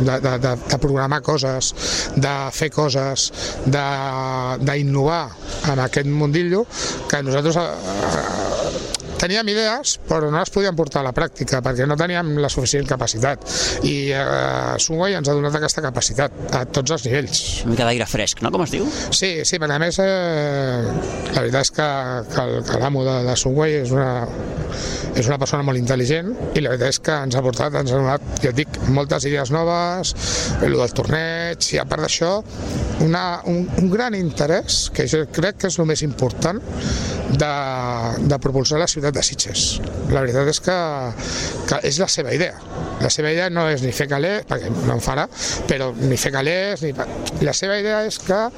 de, 0.01 0.19
de, 0.25 0.33
de, 0.43 0.53
de 0.73 0.79
programar 0.83 1.21
coses, 1.23 1.71
de 2.15 2.35
fer 2.55 2.69
coses, 2.75 3.29
d'innovar 3.71 5.23
en 5.71 5.83
aquest 5.85 6.11
mundillo 6.11 6.65
que 7.09 7.23
nosaltres 7.23 7.59
eh, 7.63 9.08
teníem 9.19 9.51
idees 9.53 9.97
però 10.07 10.29
no 10.29 10.39
les 10.39 10.51
podíem 10.53 10.77
portar 10.77 11.03
a 11.03 11.09
la 11.09 11.13
pràctica 11.15 11.61
perquè 11.65 11.87
no 11.89 11.97
teníem 11.99 12.35
la 12.41 12.49
suficient 12.51 12.87
capacitat 12.89 13.45
i 13.87 14.11
eh, 14.15 14.75
Sunway 14.81 15.17
ens 15.19 15.29
ha 15.29 15.35
donat 15.37 15.55
aquesta 15.59 15.83
capacitat 15.85 16.55
a 16.55 16.63
tots 16.65 16.95
els 16.95 17.05
nivells. 17.07 17.43
Una 17.65 17.73
mica 17.75 17.87
d'aire 17.89 18.07
fresc, 18.09 18.43
no? 18.45 18.51
Com 18.53 18.65
es 18.65 18.73
diu? 18.73 18.87
Sí, 19.15 19.31
sí, 19.47 19.59
perquè 19.59 19.77
a 19.77 19.81
més 19.81 19.99
eh, 20.03 20.87
la 21.33 21.43
veritat 21.43 21.67
és 21.67 21.73
que, 21.75 21.89
que, 22.33 22.47
que 22.69 22.81
l'amo 22.81 23.03
de, 23.07 23.17
de 23.27 23.37
Sunway 23.39 23.79
és 23.83 23.93
una, 23.95 24.11
és 25.15 25.27
una 25.27 25.39
persona 25.41 25.65
molt 25.67 25.79
intel·ligent 25.79 26.31
i 26.55 26.63
la 26.63 26.73
veritat 26.73 26.95
és 26.95 27.01
que 27.05 27.17
ens 27.27 27.37
ha 27.37 27.43
portat, 27.45 27.75
ens 27.81 27.93
ha 27.93 28.01
donat, 28.01 28.27
ja 28.43 28.53
et 28.53 28.59
dic, 28.61 28.79
moltes 28.95 29.27
idees 29.29 29.51
noves, 29.53 30.13
el 30.65 30.77
del 30.79 30.95
torneig 30.95 31.71
i 31.73 31.81
a 31.81 31.87
part 31.89 32.05
d'això 32.05 32.37
una, 33.05 33.41
un, 33.49 33.63
un 33.79 33.89
gran 33.91 34.15
interès, 34.17 34.87
que 34.93 35.07
jo 35.09 35.23
crec 35.33 35.63
que 35.63 35.71
és 35.71 35.79
el 35.79 35.87
més 35.89 36.03
important 36.05 36.59
de, 37.29 37.51
de 38.25 38.39
propulsar 38.41 38.79
la 38.81 38.89
ciutat 38.89 39.08
ciutat 39.09 39.13
de 39.13 39.23
Sitges. 39.23 39.79
La 40.11 40.21
veritat 40.21 40.47
és 40.49 40.59
que, 40.61 40.77
que 41.67 41.79
és 41.87 41.99
la 41.99 42.07
seva 42.07 42.33
idea. 42.33 42.57
La 43.01 43.09
seva 43.09 43.31
idea 43.31 43.49
no 43.49 43.67
és 43.69 43.81
ni 43.81 43.91
fer 43.91 44.07
calés, 44.09 44.45
perquè 44.47 44.69
no 44.69 44.93
en 44.93 45.01
farà, 45.01 45.27
però 45.67 45.91
ni 45.95 46.17
fer 46.17 46.31
calés, 46.31 46.83
ni... 46.83 46.93
La 47.41 47.53
seva 47.53 47.77
idea 47.79 48.03
és 48.05 48.19
que 48.19 48.49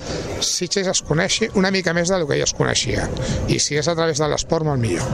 Sitges 0.42 0.88
es 0.88 1.04
coneixi 1.06 1.50
una 1.56 1.72
mica 1.72 1.94
més 1.94 2.10
del 2.10 2.26
que 2.28 2.36
ella 2.36 2.48
es 2.50 2.56
coneixia. 2.58 3.08
I 3.48 3.60
si 3.60 3.78
és 3.78 3.88
a 3.88 3.96
través 3.96 4.20
de 4.20 4.28
l'esport, 4.28 4.66
molt 4.66 4.82
millor. 4.82 5.06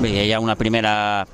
Bé, 0.00 0.12
hi 0.26 0.32
ha 0.32 0.40
una 0.40 0.56
primera 0.56 1.26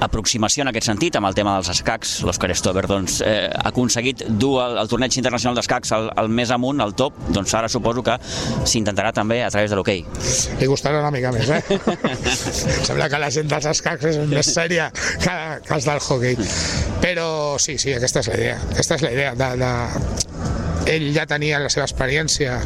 aproximació 0.00 0.64
en 0.64 0.70
aquest 0.70 0.88
sentit 0.90 1.16
amb 1.18 1.28
el 1.28 1.36
tema 1.36 1.54
dels 1.56 1.70
escacs. 1.74 2.16
L'Òscar 2.26 2.50
Stover 2.56 2.84
doncs, 2.90 3.20
eh, 3.24 3.48
ha 3.50 3.68
aconseguit 3.70 4.24
dur 4.28 4.56
el, 4.64 4.78
el 4.82 4.90
torneig 4.90 5.16
internacional 5.20 5.58
d'escacs 5.58 5.94
al, 5.96 6.10
al 6.20 6.30
més 6.30 6.52
amunt, 6.54 6.82
al 6.84 6.94
top, 6.98 7.18
doncs 7.34 7.54
ara 7.54 7.70
suposo 7.72 8.04
que 8.06 8.16
s'intentarà 8.68 9.12
també 9.16 9.42
a 9.44 9.50
través 9.54 9.70
de 9.70 9.78
l'hoquei. 9.78 10.04
Li 10.60 10.70
costarà 10.70 11.00
una 11.02 11.12
mica 11.14 11.32
més, 11.34 11.50
eh? 11.50 11.62
Sembla 12.88 13.08
que 13.12 13.22
la 13.22 13.30
gent 13.34 13.50
dels 13.50 13.70
escacs 13.74 14.10
és 14.12 14.20
més 14.30 14.52
sèria 14.54 14.90
que, 14.94 15.34
que 15.66 15.74
els 15.78 15.88
del 15.88 16.02
hockey. 16.02 16.38
Però 17.04 17.28
sí, 17.62 17.78
sí, 17.78 17.94
aquesta 17.96 18.24
és 18.24 18.32
la 18.32 18.40
idea. 18.40 18.60
Aquesta 18.72 18.98
és 19.00 19.06
la 19.06 19.12
idea 19.14 19.34
de, 19.38 19.50
de, 19.60 19.72
ell 20.90 21.10
ja 21.14 21.24
tenia 21.28 21.60
la 21.62 21.70
seva 21.72 21.86
experiència 21.88 22.58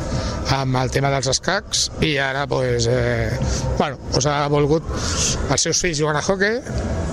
amb 0.59 0.79
el 0.81 0.91
tema 0.95 1.11
dels 1.13 1.29
escacs 1.31 1.89
i 2.05 2.17
ara 2.23 2.47
pues, 2.51 2.89
eh, 2.91 3.31
bueno, 3.79 3.99
pues 4.13 4.27
ha 4.27 4.47
volgut 4.51 4.87
els 4.91 5.61
seus 5.61 5.81
fills 5.83 6.01
jugant 6.01 6.19
a 6.19 6.25
hockey 6.25 6.61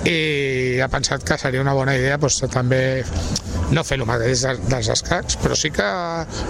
i 0.09 0.79
ha 0.81 0.89
pensat 0.91 1.25
que 1.25 1.37
seria 1.41 1.61
una 1.61 1.73
bona 1.77 1.95
idea 1.97 2.17
pues, 2.21 2.39
també 2.53 3.03
no 3.73 3.83
fer 3.85 3.97
el 3.97 4.05
mateix 4.05 4.43
dels 4.69 4.89
escacs, 4.93 5.37
però 5.41 5.55
sí 5.57 5.71
que, 5.73 5.85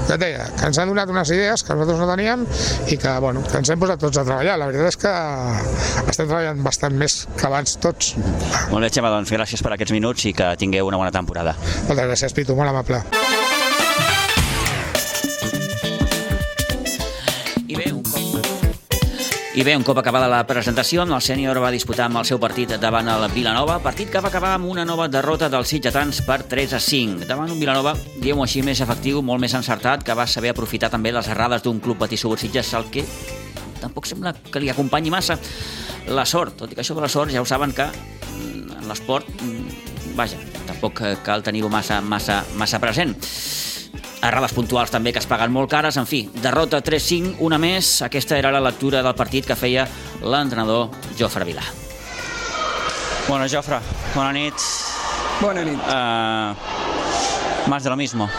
ja 0.09 0.17
deia, 0.19 0.47
que 0.57 0.67
ens 0.67 0.79
han 0.81 0.91
donat 0.91 1.11
unes 1.11 1.31
idees 1.31 1.63
que 1.63 1.77
nosaltres 1.77 2.01
no 2.01 2.09
teníem 2.11 2.43
i 2.91 2.99
que, 2.99 3.13
bueno, 3.23 3.43
que 3.45 3.61
ens 3.61 3.71
hem 3.71 3.79
posat 3.79 4.03
tots 4.03 4.19
a 4.19 4.25
treballar. 4.27 4.57
La 4.59 4.69
veritat 4.71 4.91
és 4.91 4.99
que 5.05 5.15
estem 6.11 6.27
treballant 6.27 6.61
bastant 6.65 6.99
més 6.99 7.21
que 7.37 7.47
abans 7.47 7.79
tots. 7.83 8.15
Molt 8.73 8.81
bé, 8.81 8.91
Xema, 8.91 9.13
doncs 9.13 9.31
gràcies 9.35 9.63
per 9.63 9.75
aquests 9.75 9.95
minuts 9.95 10.27
i 10.27 10.35
que 10.35 10.51
tingueu 10.59 10.91
una 10.91 10.99
bona 11.01 11.15
temporada. 11.15 11.55
Moltes 11.87 12.05
gràcies, 12.11 12.35
Pitu, 12.35 12.59
molt 12.59 12.73
amable. 12.73 13.05
I 19.55 19.63
bé, 19.63 19.71
un 19.77 19.85
cop 19.87 19.95
acabada 20.01 20.27
la 20.27 20.41
presentació, 20.43 21.05
el 21.05 21.21
sènior 21.23 21.55
va 21.63 21.69
disputar 21.71 22.09
amb 22.09 22.19
el 22.19 22.25
seu 22.27 22.35
partit 22.43 22.73
davant 22.75 23.07
el 23.07 23.21
Vilanova, 23.31 23.77
partit 23.79 24.09
que 24.11 24.19
va 24.19 24.27
acabar 24.27 24.49
amb 24.57 24.67
una 24.67 24.83
nova 24.83 25.05
derrota 25.07 25.47
dels 25.47 25.69
sitgetans 25.71 26.19
per 26.27 26.41
3 26.51 26.73
a 26.75 26.81
5. 26.83 27.23
Davant 27.29 27.53
un 27.53 27.61
Vilanova, 27.61 27.93
diguem-ho 28.17 28.43
així, 28.43 28.65
més 28.67 28.81
efectiu, 28.83 29.21
molt 29.23 29.39
més 29.39 29.55
encertat, 29.55 30.03
que 30.03 30.17
va 30.19 30.25
saber 30.27 30.51
aprofitar 30.51 30.89
també 30.91 31.13
les 31.15 31.29
errades 31.31 31.63
d'un 31.63 31.79
club 31.79 32.01
petit 32.03 32.19
sobre 32.19 32.41
Sitges, 32.43 32.73
el 32.75 32.89
que 32.91 33.05
tampoc 33.79 34.11
sembla 34.11 34.35
que 34.35 34.59
li 34.59 34.73
acompanyi 34.73 35.13
massa 35.15 35.39
la 36.11 36.27
sort, 36.27 36.57
tot 36.59 36.73
i 36.73 36.75
que 36.75 36.83
això 36.83 36.99
de 36.99 37.05
la 37.07 37.13
sort 37.15 37.31
ja 37.31 37.39
ho 37.39 37.47
saben 37.47 37.71
que 37.71 37.87
mm, 37.87 38.81
en 38.81 38.91
l'esport, 38.91 39.31
mm, 39.39 40.11
vaja, 40.19 40.41
tampoc 40.67 40.99
cal 41.23 41.47
tenir-ho 41.47 41.71
massa, 41.71 42.01
massa, 42.03 42.41
massa 42.59 42.83
present 42.83 43.15
errades 44.21 44.53
puntuals 44.55 44.91
també 44.93 45.13
que 45.13 45.19
es 45.21 45.27
paguen 45.29 45.51
molt 45.53 45.69
cares, 45.71 45.97
en 45.97 46.07
fi, 46.09 46.25
derrota 46.41 46.81
3-5, 46.83 47.37
una 47.45 47.59
més, 47.61 48.01
aquesta 48.05 48.37
era 48.37 48.51
la 48.53 48.63
lectura 48.63 49.03
del 49.05 49.15
partit 49.15 49.47
que 49.47 49.57
feia 49.59 49.87
l'entrenador 50.23 50.89
Jofre 51.19 51.45
Vilà. 51.47 51.65
Bueno, 53.27 53.47
Jofre, 53.49 53.79
bona 54.13 54.31
nit. 54.35 54.53
Bona 55.41 55.63
nit. 55.65 55.79
Uh, 55.89 57.69
más 57.69 57.83
de 57.83 57.89
lo 57.89 57.95
mismo. 57.95 58.29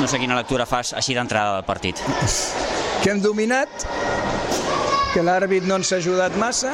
No 0.00 0.08
sé 0.08 0.18
quina 0.20 0.36
lectura 0.36 0.66
fas 0.68 0.94
així 0.96 1.16
d'entrada 1.16 1.58
del 1.58 1.64
partit. 1.68 2.00
Que 3.00 3.10
hem 3.12 3.20
dominat, 3.24 3.86
que 5.14 5.24
l'àrbit 5.24 5.64
no 5.68 5.80
ens 5.80 5.92
ha 5.92 5.98
ajudat 6.00 6.36
massa, 6.40 6.72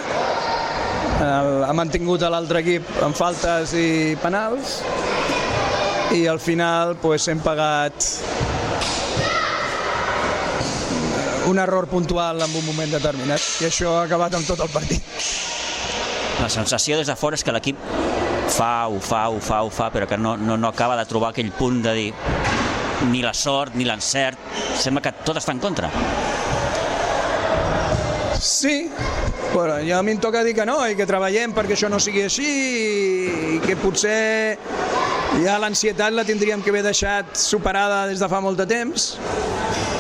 el, 1.22 1.50
ha 1.66 1.72
mantingut 1.74 2.22
l'altre 2.26 2.62
equip 2.62 2.90
amb 3.06 3.16
faltes 3.18 3.72
i 3.78 4.14
penals, 4.22 4.80
i 6.14 6.26
al 6.26 6.38
final 6.40 6.96
pues, 7.02 7.26
hem 7.28 7.40
pagat 7.40 8.06
un 11.46 11.58
error 11.58 11.86
puntual 11.88 12.42
en 12.42 12.56
un 12.56 12.64
moment 12.66 12.90
determinat 12.90 13.42
i 13.62 13.68
això 13.68 13.96
ha 14.00 14.06
acabat 14.06 14.34
amb 14.34 14.46
tot 14.46 14.62
el 14.64 14.70
partit. 14.72 15.02
La 16.42 16.48
sensació 16.52 16.98
des 16.98 17.08
de 17.08 17.16
fora 17.16 17.38
és 17.38 17.44
que 17.46 17.54
l'equip 17.54 17.78
fa, 18.52 18.88
ho 18.88 18.98
fa, 19.00 19.28
ho 19.30 19.40
fa, 19.40 19.62
ho 19.64 19.70
fa, 19.70 19.90
però 19.94 20.08
que 20.10 20.18
no, 20.18 20.36
no, 20.36 20.56
no 20.56 20.68
acaba 20.68 20.96
de 20.98 21.06
trobar 21.08 21.30
aquell 21.30 21.52
punt 21.56 21.82
de 21.86 21.94
dir 21.96 22.10
ni 23.10 23.22
la 23.22 23.34
sort 23.34 23.74
ni 23.74 23.86
l'encert. 23.86 24.38
Sembla 24.76 25.02
que 25.04 25.14
tot 25.24 25.38
està 25.38 25.54
en 25.54 25.62
contra. 25.62 25.90
Sí, 28.40 28.90
però 29.54 29.78
ja 29.84 29.98
a 29.98 30.04
mi 30.04 30.12
em 30.12 30.20
toca 30.20 30.42
dir 30.44 30.54
que 30.54 30.66
no 30.68 30.76
i 30.86 30.96
que 30.98 31.06
treballem 31.08 31.54
perquè 31.56 31.76
això 31.76 31.88
no 31.88 32.00
sigui 32.02 32.26
així 32.26 32.50
i 33.56 33.60
que 33.64 33.78
potser 33.80 34.58
ja 35.42 35.58
l'ansietat 35.60 36.14
la 36.14 36.24
tindríem 36.24 36.62
que 36.64 36.72
haver 36.72 36.84
deixat 36.86 37.36
superada 37.36 38.06
des 38.08 38.20
de 38.22 38.28
fa 38.28 38.40
molt 38.40 38.58
de 38.60 38.66
temps, 38.68 39.16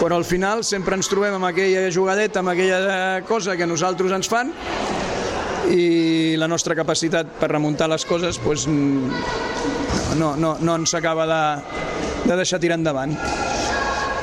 però 0.00 0.16
al 0.16 0.24
final 0.24 0.64
sempre 0.64 0.96
ens 0.96 1.08
trobem 1.12 1.36
amb 1.36 1.48
aquella 1.48 1.90
jugadeta, 1.92 2.40
amb 2.40 2.52
aquella 2.54 3.22
cosa 3.28 3.56
que 3.56 3.66
nosaltres 3.68 4.12
ens 4.16 4.28
fan 4.32 4.52
i 5.72 6.36
la 6.38 6.48
nostra 6.48 6.76
capacitat 6.78 7.26
per 7.40 7.50
remuntar 7.50 7.88
les 7.90 8.04
coses 8.06 8.38
pues, 8.38 8.66
no, 8.68 10.36
no, 10.36 10.56
no 10.60 10.76
ens 10.76 10.94
acaba 10.94 11.26
de, 11.26 11.42
de 12.28 12.36
deixar 12.38 12.60
tirar 12.62 12.78
endavant. 12.78 13.16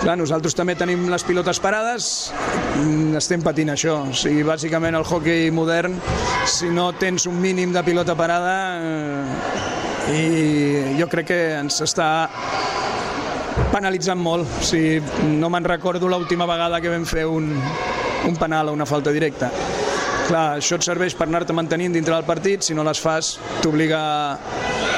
Clar, 0.04 0.18
nosaltres 0.20 0.56
també 0.58 0.74
tenim 0.76 1.06
les 1.08 1.24
pilotes 1.24 1.62
parades, 1.64 2.08
mm, 2.76 3.14
estem 3.22 3.44
patint 3.44 3.72
això. 3.72 4.02
O 4.10 4.16
sigui, 4.18 4.44
bàsicament 4.44 4.98
el 5.00 5.06
hockey 5.08 5.48
modern, 5.56 5.96
si 6.50 6.68
no 6.68 6.90
tens 7.00 7.24
un 7.30 7.40
mínim 7.40 7.72
de 7.72 7.84
pilota 7.88 8.16
parada, 8.20 8.58
eh, 8.84 9.73
i 10.12 10.98
jo 11.00 11.08
crec 11.12 11.30
que 11.32 11.40
ens 11.62 11.80
està 11.86 12.10
penalitzant 13.72 14.20
molt. 14.20 14.50
O 14.60 14.66
sigui, 14.68 15.02
no 15.40 15.50
me'n 15.54 15.66
recordo 15.68 16.10
l'última 16.12 16.48
vegada 16.50 16.82
que 16.82 16.92
vam 16.92 17.06
fer 17.08 17.26
un, 17.30 17.50
un 18.28 18.38
penal 18.40 18.70
o 18.70 18.76
una 18.76 18.88
falta 18.90 19.14
directa. 19.16 19.52
Clar, 20.28 20.60
això 20.60 20.78
et 20.80 20.86
serveix 20.86 21.16
per 21.20 21.28
anar-te 21.28 21.56
mantenint 21.56 21.96
dintre 21.96 22.16
del 22.16 22.28
partit, 22.28 22.64
si 22.64 22.76
no 22.76 22.86
les 22.88 23.00
fas 23.04 23.38
t'obliga 23.62 24.00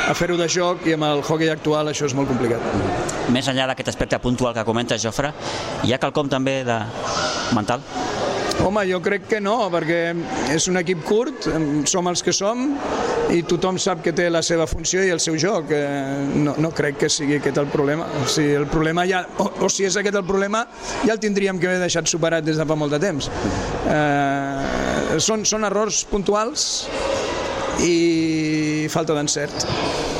a 0.05 0.13
fer-ho 0.13 0.37
de 0.37 0.45
joc 0.51 0.85
i 0.85 0.93
amb 0.93 1.07
el 1.07 1.23
hockey 1.25 1.49
actual 1.49 1.89
això 1.89 2.05
és 2.05 2.13
molt 2.13 2.29
complicat. 2.29 2.61
Més 3.33 3.47
enllà 3.49 3.65
d'aquest 3.71 3.89
aspecte 3.89 4.19
puntual 4.21 4.53
que 4.53 4.65
comenta 4.67 4.99
Jofre, 5.01 5.33
hi 5.83 5.95
ha 5.95 6.01
quelcom 6.01 6.29
també 6.29 6.59
de 6.67 6.77
mental? 7.57 7.81
Home, 8.65 8.81
jo 8.89 8.97
crec 8.97 9.27
que 9.29 9.37
no, 9.37 9.67
perquè 9.69 9.99
és 10.49 10.65
un 10.71 10.79
equip 10.79 11.03
curt, 11.05 11.45
som 11.85 12.07
els 12.09 12.23
que 12.25 12.33
som 12.33 12.63
i 13.29 13.43
tothom 13.45 13.77
sap 13.81 14.01
que 14.01 14.13
té 14.15 14.25
la 14.33 14.41
seva 14.45 14.65
funció 14.65 15.03
i 15.05 15.11
el 15.13 15.21
seu 15.21 15.37
joc. 15.37 15.69
Eh, 15.69 15.83
No, 16.45 16.55
no 16.61 16.71
crec 16.73 16.97
que 17.03 17.09
sigui 17.09 17.37
aquest 17.37 17.59
el 17.61 17.69
problema. 17.69 18.07
Sigui, 18.25 18.55
el 18.57 18.65
problema 18.71 19.05
ja, 19.05 19.21
o, 19.37 19.47
o 19.65 19.69
si 19.69 19.85
és 19.85 19.97
aquest 20.01 20.17
el 20.17 20.25
problema, 20.25 20.63
ja 21.05 21.13
el 21.13 21.21
tindríem 21.21 21.61
que 21.61 21.69
haver 21.69 21.83
deixat 21.83 22.09
superat 22.09 22.45
des 22.45 22.57
de 22.57 22.65
fa 22.65 22.77
molt 22.77 22.97
de 22.97 23.01
temps. 23.05 23.29
Eh, 23.85 25.21
són, 25.21 25.45
són 25.45 25.69
errors 25.69 26.01
puntuals 26.09 26.67
i 27.85 28.87
falta 28.89 29.13
d'encert. 29.13 30.14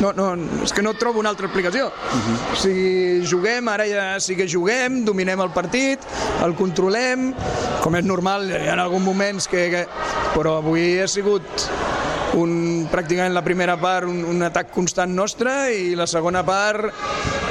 No, 0.00 0.12
no, 0.16 0.30
és 0.64 0.72
que 0.72 0.82
no 0.82 0.94
trobo 0.96 1.20
una 1.20 1.30
altra 1.32 1.46
explicació. 1.46 1.88
Uh 1.88 2.20
-huh. 2.20 2.52
O 2.52 2.56
sigui, 2.56 3.26
juguem, 3.26 3.68
ara 3.68 3.86
ja 3.86 4.20
sí 4.20 4.36
que 4.36 4.48
juguem, 4.48 5.04
dominem 5.04 5.40
el 5.40 5.50
partit, 5.50 6.00
el 6.42 6.54
controlem, 6.54 7.34
com 7.82 7.94
és 7.96 8.04
normal, 8.04 8.50
hi 8.50 8.68
ha 8.68 8.80
algun 8.80 9.04
moments 9.04 9.48
que, 9.48 9.70
que... 9.70 9.86
Però 10.34 10.58
avui 10.58 11.00
ha 11.00 11.08
sigut 11.08 11.42
un, 12.34 12.88
pràcticament 12.90 13.34
la 13.34 13.42
primera 13.42 13.76
part 13.80 14.06
un, 14.06 14.24
un 14.24 14.42
atac 14.46 14.70
constant 14.70 15.12
nostre 15.14 15.72
i 15.74 15.94
la 15.98 16.06
segona 16.06 16.44
part 16.46 16.92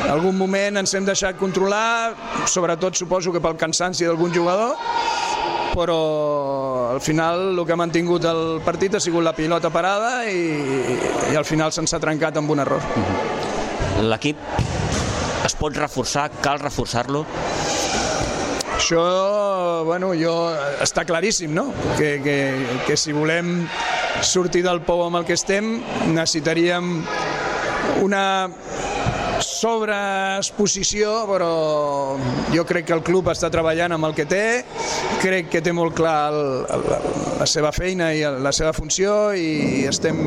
en 0.04 0.10
algun 0.10 0.38
moment 0.38 0.78
ens 0.78 0.93
hem 0.95 1.06
deixat 1.06 1.38
controlar, 1.38 2.16
sobretot 2.47 2.95
suposo 2.95 3.34
que 3.36 3.41
pel 3.43 3.58
cansanci 3.60 4.08
d'algun 4.08 4.34
jugador, 4.34 4.78
però 5.76 6.00
al 7.00 7.06
final 7.06 7.58
el 7.58 7.66
que 7.66 7.72
ha 7.72 7.78
mantingut 7.80 8.26
el 8.28 8.60
partit 8.60 8.97
ha 8.97 9.00
sigut 9.00 9.24
la 9.24 9.32
pilota 9.32 9.70
parada 9.72 10.26
i, 10.28 10.41
i 11.32 11.38
al 11.39 11.45
final 11.47 11.72
se'ns 11.72 11.93
ha 11.95 12.00
trencat 12.04 12.36
amb 12.36 12.52
un 12.52 12.60
error. 12.60 12.84
L'equip 14.04 14.41
es 15.47 15.56
pot 15.56 15.80
reforçar, 15.80 16.26
cal 16.43 16.60
reforçar-lo? 16.60 17.24
Això, 18.76 19.06
bueno, 19.88 20.12
jo, 20.20 20.34
està 20.84 21.06
claríssim, 21.08 21.56
no? 21.56 21.70
Que, 21.95 22.18
que, 22.26 22.38
que 22.84 23.00
si 23.00 23.16
volem 23.16 23.62
sortir 24.20 24.66
del 24.68 24.84
pou 24.84 25.06
amb 25.06 25.22
el 25.22 25.28
que 25.30 25.39
estem, 25.39 25.78
necessitaríem 26.12 26.97
una 28.04 28.26
sobreexposició, 29.39 31.24
però 31.32 31.52
jo 32.52 32.68
crec 32.68 32.89
que 32.89 32.95
el 32.95 33.04
club 33.08 33.32
està 33.32 33.47
treballant 33.52 33.95
amb 33.95 34.08
el 34.10 34.16
que 34.20 34.28
té, 34.28 34.43
crec 35.20 35.49
que 35.51 35.61
té 35.63 35.74
molt 35.76 35.95
clar 35.97 36.32
el, 36.32 36.41
el, 36.76 36.86
la 37.39 37.47
seva 37.49 37.74
feina 37.76 38.13
i 38.15 38.24
la 38.24 38.53
seva 38.55 38.74
funció 38.76 39.32
i 39.36 39.86
estem 39.89 40.20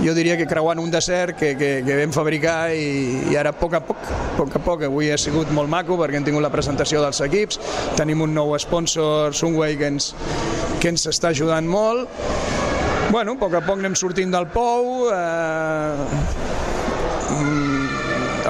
jo 0.00 0.14
diria 0.16 0.36
que 0.38 0.46
creuant 0.48 0.80
un 0.80 0.90
desert 0.90 1.36
que, 1.36 1.52
que, 1.58 1.70
que 1.84 1.96
vam 1.98 2.12
fabricar 2.14 2.72
i, 2.72 3.32
i 3.32 3.36
ara 3.36 3.52
a 3.52 3.56
poc 3.56 3.76
a 3.76 3.82
poc, 3.84 4.00
a 4.00 4.30
poc 4.38 4.56
a 4.56 4.62
poc, 4.64 4.84
avui 4.88 5.10
ha 5.12 5.18
sigut 5.20 5.50
molt 5.56 5.70
maco 5.72 5.98
perquè 6.00 6.20
hem 6.20 6.26
tingut 6.28 6.44
la 6.44 6.52
presentació 6.52 7.02
dels 7.04 7.20
equips, 7.26 7.60
tenim 8.00 8.24
un 8.24 8.34
nou 8.36 8.56
sponsor, 8.62 9.34
Sunway, 9.36 9.76
que 9.80 9.90
ens, 9.92 10.12
que 10.80 10.92
ens 10.94 11.06
està 11.10 11.34
ajudant 11.34 11.68
molt. 11.68 12.08
Bueno, 13.10 13.34
a 13.34 13.40
poc 13.40 13.58
a 13.58 13.64
poc 13.66 13.80
anem 13.82 13.96
sortint 13.98 14.32
del 14.32 14.46
pou, 14.54 15.10
eh, 15.12 16.39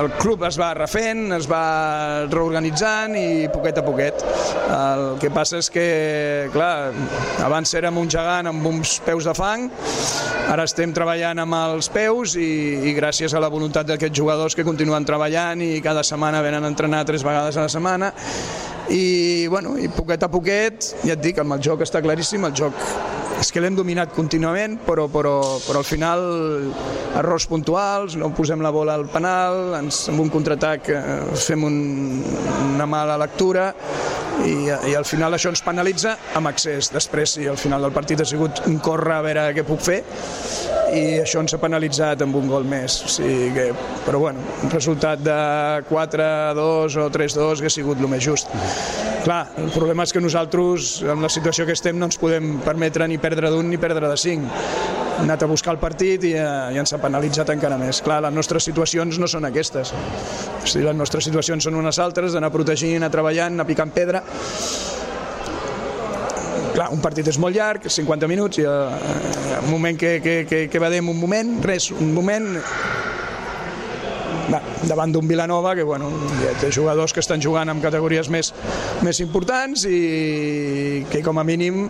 el 0.01 0.09
club 0.17 0.45
es 0.49 0.57
va 0.57 0.71
refent, 0.77 1.27
es 1.37 1.47
va 1.51 2.27
reorganitzant 2.31 3.17
i 3.19 3.49
poquet 3.53 3.81
a 3.81 3.85
poquet. 3.85 4.23
El 4.73 5.05
que 5.21 5.29
passa 5.35 5.61
és 5.61 5.69
que, 5.73 5.87
clar, 6.55 6.93
abans 7.45 7.75
érem 7.77 8.01
un 8.01 8.09
gegant 8.11 8.49
amb 8.49 8.67
uns 8.71 8.97
peus 9.05 9.29
de 9.29 9.35
fang, 9.37 9.69
ara 10.51 10.65
estem 10.65 10.95
treballant 10.97 11.43
amb 11.45 11.59
els 11.59 11.91
peus 11.93 12.35
i, 12.41 12.51
i 12.89 12.97
gràcies 12.97 13.35
a 13.37 13.43
la 13.45 13.53
voluntat 13.53 13.91
d'aquests 13.91 14.17
jugadors 14.17 14.57
que 14.57 14.67
continuen 14.67 15.05
treballant 15.07 15.61
i 15.63 15.83
cada 15.85 16.05
setmana 16.07 16.41
venen 16.43 16.65
a 16.65 16.73
entrenar 16.73 17.05
tres 17.09 17.27
vegades 17.27 17.61
a 17.61 17.69
la 17.69 17.73
setmana 17.73 18.13
i, 18.91 19.47
bueno, 19.53 19.77
i 19.79 19.91
poquet 19.93 20.25
a 20.25 20.33
poquet, 20.33 20.95
ja 21.05 21.15
et 21.15 21.23
dic, 21.23 21.39
amb 21.39 21.59
el 21.59 21.63
joc 21.63 21.85
està 21.87 22.03
claríssim, 22.03 22.49
el 22.49 22.57
joc 22.57 23.20
és 23.41 23.49
que 23.53 23.63
l'hem 23.63 23.77
dominat 23.77 24.13
contínuament, 24.13 24.77
però, 24.85 25.07
però, 25.09 25.35
però 25.65 25.81
al 25.81 25.89
final 25.89 26.25
errors 27.19 27.47
puntuals, 27.51 28.17
no 28.21 28.29
posem 28.37 28.61
la 28.63 28.73
bola 28.75 28.97
al 28.99 29.07
penal, 29.11 29.79
ens, 29.81 30.03
amb 30.13 30.21
un 30.27 30.31
contraatac 30.33 30.91
eh, 30.93 31.01
fem 31.41 31.65
un, 31.65 31.79
una 32.75 32.89
mala 32.91 33.17
lectura 33.21 33.71
i, 34.45 34.69
i 34.69 34.95
al 34.97 35.09
final 35.09 35.37
això 35.37 35.53
ens 35.53 35.65
penalitza 35.65 36.17
amb 36.37 36.53
accés. 36.53 36.93
Després, 36.93 37.39
sí, 37.39 37.49
al 37.49 37.59
final 37.61 37.89
del 37.89 37.97
partit 37.97 38.21
ha 38.21 38.29
sigut 38.29 38.65
un 38.69 38.79
córrer 38.85 39.17
a 39.19 39.25
veure 39.25 39.49
què 39.57 39.67
puc 39.67 39.83
fer 39.89 40.03
i 40.95 41.03
això 41.23 41.43
ens 41.43 41.55
ha 41.55 41.61
penalitzat 41.63 42.25
amb 42.25 42.37
un 42.41 42.49
gol 42.51 42.67
més. 42.69 43.01
O 43.07 43.13
sigui 43.13 43.51
que, 43.55 43.67
però 44.07 44.21
bueno, 44.23 44.43
un 44.65 44.73
resultat 44.73 45.23
de 45.23 45.37
4-2 45.91 46.99
o 47.03 47.09
3-2 47.13 47.63
que 47.63 47.71
ha 47.71 47.77
sigut 47.77 48.01
el 48.01 48.11
més 48.11 48.25
just. 48.25 48.51
Clar, 49.25 49.43
el 49.61 49.69
problema 49.75 50.07
és 50.07 50.15
que 50.17 50.23
nosaltres, 50.23 50.95
amb 51.05 51.27
la 51.27 51.31
situació 51.33 51.67
que 51.69 51.77
estem, 51.77 51.99
no 52.01 52.09
ens 52.09 52.19
podem 52.21 52.57
permetre 52.65 53.09
ni 53.09 53.21
perdre 53.21 53.51
d'un 53.53 53.69
ni 53.69 53.79
perdre 53.81 54.09
de 54.09 54.17
cinc. 54.21 54.47
Hem 55.21 55.27
anat 55.27 55.43
a 55.45 55.49
buscar 55.51 55.75
el 55.75 55.81
partit 55.83 56.25
i, 56.25 56.33
eh, 56.41 56.47
i 56.73 56.81
ens 56.81 56.95
ha 56.97 57.01
penalitzat 57.03 57.53
encara 57.53 57.77
més. 57.81 58.01
Clar, 58.01 58.23
les 58.25 58.33
nostres 58.33 58.65
situacions 58.65 59.19
no 59.21 59.29
són 59.29 59.45
aquestes. 59.45 59.93
O 59.93 60.65
sigui, 60.65 60.87
les 60.87 60.97
nostres 60.97 61.29
situacions 61.29 61.69
són 61.69 61.77
unes 61.77 62.01
altres, 62.01 62.33
d'anar 62.33 62.49
protegint, 62.55 62.97
anar 63.03 63.13
treballant, 63.13 63.59
anar 63.59 63.69
picant 63.69 63.93
pedra. 63.93 64.25
Clar, 66.81 66.87
un 66.97 67.03
partit 67.05 67.27
és 67.29 67.37
molt 67.37 67.53
llarg, 67.53 67.85
50 67.93 68.25
minuts, 68.25 68.57
i 68.57 68.63
eh, 68.65 69.59
un 69.59 69.67
moment 69.69 69.99
que, 70.01 70.15
que, 70.25 70.37
que, 70.49 70.61
que 70.73 70.81
badem 70.81 71.11
un 71.13 71.19
moment, 71.21 71.51
res, 71.61 71.91
un 71.93 72.15
moment 72.17 72.47
va, 74.49 74.63
davant 74.89 75.13
d'un 75.13 75.29
Vilanova 75.29 75.75
que 75.77 75.85
bueno, 75.85 76.09
ja 76.41 76.55
té 76.63 76.71
jugadors 76.73 77.13
que 77.13 77.21
estan 77.21 77.45
jugant 77.45 77.69
en 77.69 77.85
categories 77.85 78.33
més, 78.33 78.55
més 79.05 79.21
importants 79.21 79.85
i 79.85 81.05
que 81.13 81.21
com 81.21 81.37
a 81.37 81.45
mínim 81.45 81.85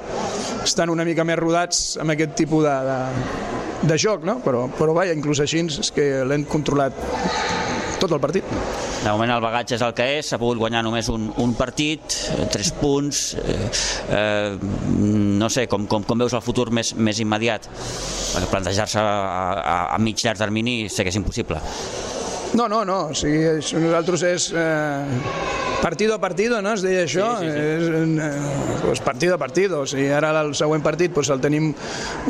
estan 0.64 0.91
una 0.91 1.07
mica 1.07 1.22
més 1.22 1.38
rodats 1.38 1.95
amb 2.03 2.16
aquest 2.18 2.34
tipus 2.43 2.66
de, 2.66 2.76
de, 2.91 3.88
de 3.95 4.03
joc, 4.09 4.26
no? 4.26 4.41
però, 4.43 4.66
però 4.74 4.99
vaja, 4.99 5.14
inclús 5.14 5.47
així 5.47 5.62
és 5.70 5.95
que 5.95 6.11
l'hem 6.26 6.51
controlat 6.51 6.99
tot 8.01 8.14
el 8.16 8.20
partit. 8.22 8.46
De 9.01 9.09
moment 9.12 9.32
el 9.36 9.42
bagatge 9.44 9.76
és 9.76 9.84
el 9.84 9.94
que 9.96 10.07
és, 10.18 10.28
s'ha 10.30 10.38
pogut 10.40 10.61
guanyar 10.61 10.82
només 10.84 11.09
un, 11.12 11.28
un 11.40 11.55
partit, 11.59 12.16
eh, 12.34 12.46
tres 12.53 12.72
punts, 12.80 13.22
eh, 13.40 13.70
eh, 14.16 14.59
no 15.40 15.51
sé, 15.53 15.66
com, 15.70 15.86
com, 15.90 16.05
com 16.09 16.24
veus 16.24 16.36
el 16.36 16.44
futur 16.44 16.70
més, 16.74 16.94
més 16.96 17.20
immediat? 17.22 17.68
Plantejar-se 18.51 19.01
a, 19.01 19.18
a, 19.59 19.76
a 19.96 19.98
mig 20.03 20.20
llarg 20.24 20.40
termini 20.40 20.82
sé 20.88 21.05
que 21.05 21.12
és 21.12 21.20
impossible. 21.20 21.61
No, 22.55 22.66
no, 22.68 22.84
no, 22.84 22.98
o 23.12 23.14
sigui, 23.14 23.44
això 23.61 23.78
nosaltres 23.78 24.22
és 24.26 24.46
eh, 24.59 25.20
partido 25.80 26.16
a 26.16 26.18
partido, 26.18 26.59
no? 26.61 26.72
Es 26.74 26.82
deia 26.82 27.05
això, 27.07 27.28
sí, 27.38 27.46
sí, 27.46 27.53
sí. 27.55 27.61
és 27.76 28.24
eh, 28.26 28.80
pues 28.82 29.01
partido 29.05 29.36
a 29.36 29.38
partido, 29.38 29.80
o 29.84 29.86
sigui, 29.86 30.09
ara 30.11 30.32
el 30.42 30.51
següent 30.59 30.82
partit 30.82 31.14
pues, 31.14 31.30
el 31.30 31.40
tenim 31.40 31.70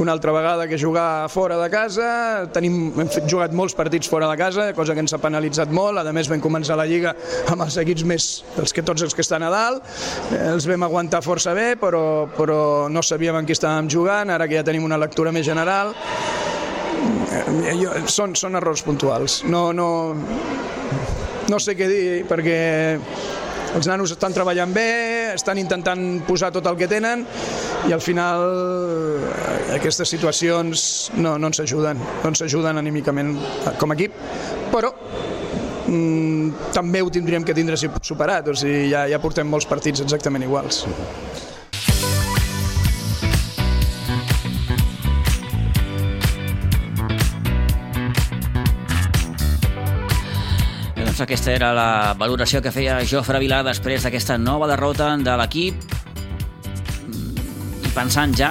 una 0.02 0.12
altra 0.12 0.34
vegada 0.36 0.68
que 0.68 0.78
jugar 0.78 1.28
fora 1.32 1.56
de 1.56 1.70
casa, 1.72 2.10
tenim, 2.52 2.92
hem 3.00 3.08
fet, 3.08 3.24
jugat 3.32 3.56
molts 3.56 3.74
partits 3.78 4.12
fora 4.12 4.28
de 4.28 4.36
casa, 4.36 4.70
cosa 4.76 4.94
que 4.94 5.00
ens 5.00 5.16
ha 5.16 5.22
penalitzat 5.22 5.72
molt, 5.72 6.04
a 6.04 6.12
més 6.12 6.28
vam 6.28 6.44
començar 6.44 6.76
la 6.76 6.86
Lliga 6.90 7.14
amb 7.48 7.64
els 7.64 7.80
equips 7.80 8.04
més, 8.04 8.30
els 8.60 8.76
que 8.76 8.84
tots 8.84 9.08
els 9.08 9.16
que 9.16 9.24
estan 9.24 9.46
a 9.46 9.50
dalt, 9.52 9.88
eh, 10.34 10.44
els 10.52 10.68
vam 10.68 10.84
aguantar 10.84 11.24
força 11.24 11.56
bé, 11.56 11.74
però, 11.80 12.28
però 12.36 12.60
no 12.92 13.02
sabíem 13.02 13.40
en 13.40 13.48
qui 13.48 13.56
estàvem 13.56 13.88
jugant, 13.88 14.36
ara 14.36 14.48
que 14.48 14.60
ja 14.60 14.66
tenim 14.68 14.84
una 14.84 15.00
lectura 15.00 15.32
més 15.32 15.48
general, 15.48 15.96
eh, 17.30 17.76
jo, 17.80 17.94
són, 18.10 18.34
són 18.38 18.58
errors 18.60 18.82
puntuals. 18.86 19.40
No, 19.48 19.70
no, 19.76 19.88
no 21.50 21.60
sé 21.62 21.76
què 21.78 21.88
dir, 21.90 22.04
perquè 22.30 22.58
els 23.76 23.86
nanos 23.86 24.10
estan 24.10 24.34
treballant 24.34 24.72
bé, 24.74 24.88
estan 25.34 25.60
intentant 25.60 26.02
posar 26.26 26.50
tot 26.54 26.66
el 26.66 26.78
que 26.78 26.88
tenen 26.90 27.22
i 27.88 27.94
al 27.94 28.02
final 28.02 28.42
eh, 29.30 29.76
aquestes 29.76 30.10
situacions 30.10 30.82
no, 31.18 31.36
no 31.38 31.50
ens 31.50 31.62
ajuden, 31.62 32.00
no 32.22 32.32
ens 32.32 32.42
ajuden 32.46 32.80
anímicament 32.82 33.36
com 33.78 33.94
a 33.94 33.98
equip, 33.98 34.16
però 34.74 34.90
mm, 35.86 36.72
també 36.74 37.02
ho 37.02 37.12
tindríem 37.14 37.46
que 37.46 37.56
tindre 37.56 37.78
superat, 37.78 38.50
o 38.50 38.58
sigui, 38.58 38.90
ja, 38.92 39.06
ja 39.10 39.22
portem 39.22 39.48
molts 39.48 39.70
partits 39.70 40.02
exactament 40.04 40.46
iguals. 40.46 40.84
Doncs 51.20 51.28
aquesta 51.28 51.52
era 51.52 51.66
la 51.76 52.14
valoració 52.16 52.62
que 52.64 52.70
feia 52.72 52.94
Jofre 53.04 53.36
Vilà 53.42 53.58
després 53.60 54.06
d'aquesta 54.06 54.38
nova 54.40 54.64
derrota 54.70 55.10
de 55.20 55.34
l'equip 55.36 55.82
i 57.12 57.90
pensant 57.92 58.32
ja 58.32 58.48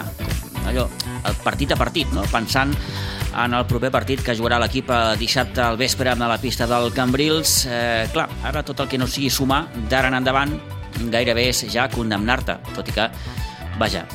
allò, 0.69 0.83
el 1.25 1.39
partit 1.41 1.73
a 1.73 1.77
partit, 1.79 2.13
no? 2.13 2.27
pensant 2.29 2.75
en 3.31 3.55
el 3.57 3.65
proper 3.65 3.89
partit 3.89 4.21
que 4.21 4.35
jugarà 4.37 4.59
l'equip 4.61 4.93
dissabte 5.17 5.63
al 5.65 5.81
vespre 5.81 6.13
a 6.13 6.15
la 6.29 6.37
pista 6.37 6.67
del 6.69 6.93
Cambrils. 6.93 7.65
Eh, 7.65 8.05
clar, 8.13 8.27
ara 8.45 8.61
tot 8.61 8.85
el 8.85 8.91
que 8.91 9.01
no 9.01 9.07
sigui 9.09 9.33
sumar, 9.33 9.63
d'ara 9.89 10.13
en 10.13 10.21
endavant, 10.21 10.53
gairebé 11.09 11.49
és 11.49 11.65
ja 11.73 11.89
condemnar-te, 11.89 12.59
tot 12.75 12.85
i 12.85 12.93
que, 12.93 13.09
vaja, 13.81 14.05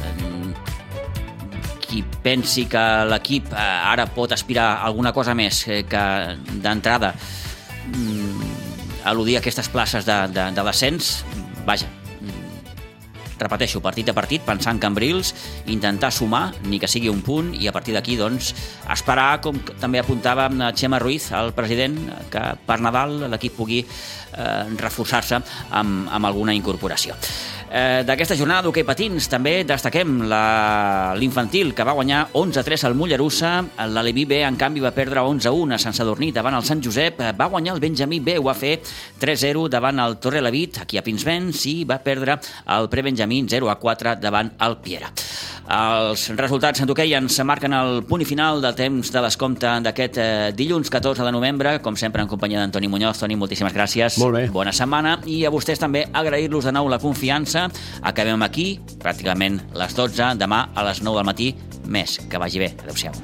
qui 1.88 2.04
pensi 2.22 2.68
que 2.70 2.84
l'equip 3.10 3.50
ara 3.50 4.06
pot 4.06 4.30
aspirar 4.30 4.76
a 4.76 4.84
alguna 4.86 5.10
cosa 5.10 5.34
més 5.34 5.64
que 5.90 6.04
d'entrada 6.62 7.16
eludir 9.10 9.38
aquestes 9.38 9.68
places 9.68 10.06
de, 10.08 10.16
de, 10.34 10.48
de 10.56 10.64
descens, 10.70 11.18
vaja, 11.66 11.90
repeteixo, 13.38 13.82
partit 13.82 14.08
a 14.10 14.14
partit, 14.16 14.42
pensant 14.44 14.76
en 14.76 14.82
Cambrils, 14.82 15.34
intentar 15.70 16.12
sumar, 16.14 16.52
ni 16.68 16.78
que 16.80 16.90
sigui 16.90 17.10
un 17.12 17.22
punt, 17.24 17.52
i 17.58 17.68
a 17.68 17.74
partir 17.74 17.94
d'aquí, 17.96 18.16
doncs, 18.20 18.52
esperar, 18.90 19.40
com 19.44 19.58
també 19.80 20.00
apuntava 20.00 20.48
Xema 20.76 21.00
Ruiz, 21.02 21.30
el 21.34 21.52
president, 21.56 21.98
que 22.32 22.44
per 22.66 22.80
Nadal 22.84 23.26
l'equip 23.32 23.56
pugui 23.58 23.82
eh, 23.84 24.62
reforçar-se 24.80 25.40
amb, 25.40 26.08
amb 26.08 26.30
alguna 26.30 26.54
incorporació. 26.56 27.18
Eh, 27.70 28.02
D'aquesta 28.06 28.36
jornada 28.38 28.66
d'hoquei 28.66 28.84
patins 28.86 29.26
també 29.30 29.54
destaquem 29.66 30.20
l'infantil 31.18 31.72
que 31.74 31.86
va 31.86 31.94
guanyar 31.96 32.26
11-3 32.36 32.84
al 32.86 32.94
Mollerussa, 32.98 33.54
l'Aleví 33.90 34.26
B 34.30 34.42
en 34.46 34.58
canvi 34.60 34.82
va 34.84 34.92
perdre 34.94 35.22
11-1 35.24 35.74
a 35.74 35.80
Sant 35.82 35.96
Sadurní 35.96 36.30
davant 36.34 36.54
el 36.58 36.66
Sant 36.66 36.82
Josep, 36.84 37.22
va 37.38 37.48
guanyar 37.50 37.74
el 37.74 37.82
Benjamí 37.82 38.20
B, 38.20 38.36
ho 38.38 38.46
va 38.46 38.54
fer 38.58 38.76
3-0 39.20 39.68
davant 39.72 39.98
el 40.04 40.18
Torre 40.22 40.42
Levit, 40.44 40.82
aquí 40.84 40.98
a 41.00 41.02
Pinsbens, 41.06 41.64
i 41.70 41.76
va 41.88 41.98
perdre 42.04 42.38
el 42.76 42.90
Prebenjamí 42.92 43.42
0-4 43.48 44.18
davant 44.20 44.52
el 44.62 44.78
Piera. 44.84 45.10
Els 45.64 46.26
resultats 46.36 46.82
en 46.84 46.90
hoquei 46.92 47.14
ens 47.16 47.38
marquen 47.48 47.72
el 47.72 48.02
punt 48.04 48.20
i 48.20 48.26
final 48.28 48.60
del 48.60 48.74
temps 48.76 49.08
de 49.14 49.20
descompte 49.24 49.70
d'aquest 49.86 50.18
eh, 50.20 50.26
dilluns 50.52 50.90
14 50.92 51.24
de 51.24 51.32
novembre, 51.32 51.78
com 51.80 51.96
sempre 51.96 52.20
en 52.20 52.28
companyia 52.28 52.60
d'Antoni 52.60 52.90
Muñoz. 52.92 53.22
Toni, 53.22 53.38
moltíssimes 53.40 53.72
gràcies. 53.72 54.18
Molt 54.20 54.36
bé. 54.36 54.42
Bona 54.52 54.74
setmana 54.76 55.14
i 55.24 55.38
a 55.48 55.52
vostès 55.54 55.80
també 55.80 56.02
agrair-los 56.12 56.68
de 56.68 56.74
nou 56.76 56.90
la 56.92 56.98
confiança. 57.00 57.53
Acabem 58.02 58.42
aquí, 58.42 58.80
pràcticament 59.02 59.60
les 59.78 59.94
12, 59.96 60.34
demà 60.40 60.68
a 60.74 60.86
les 60.88 61.02
9 61.02 61.20
del 61.20 61.28
matí. 61.30 61.54
Més, 61.86 62.18
que 62.30 62.40
vagi 62.40 62.62
bé. 62.62 62.74
Adéu-siau. 62.84 63.14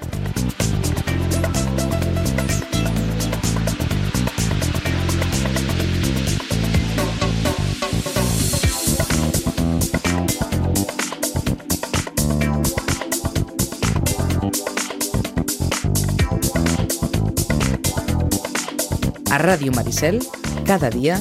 A 19.30 19.38
Ràdio 19.38 19.70
Maricel, 19.70 20.18
cada 20.66 20.90
dia, 20.90 21.20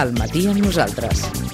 al 0.00 0.14
matí 0.16 0.46
amb 0.48 0.64
nosaltres. 0.64 1.49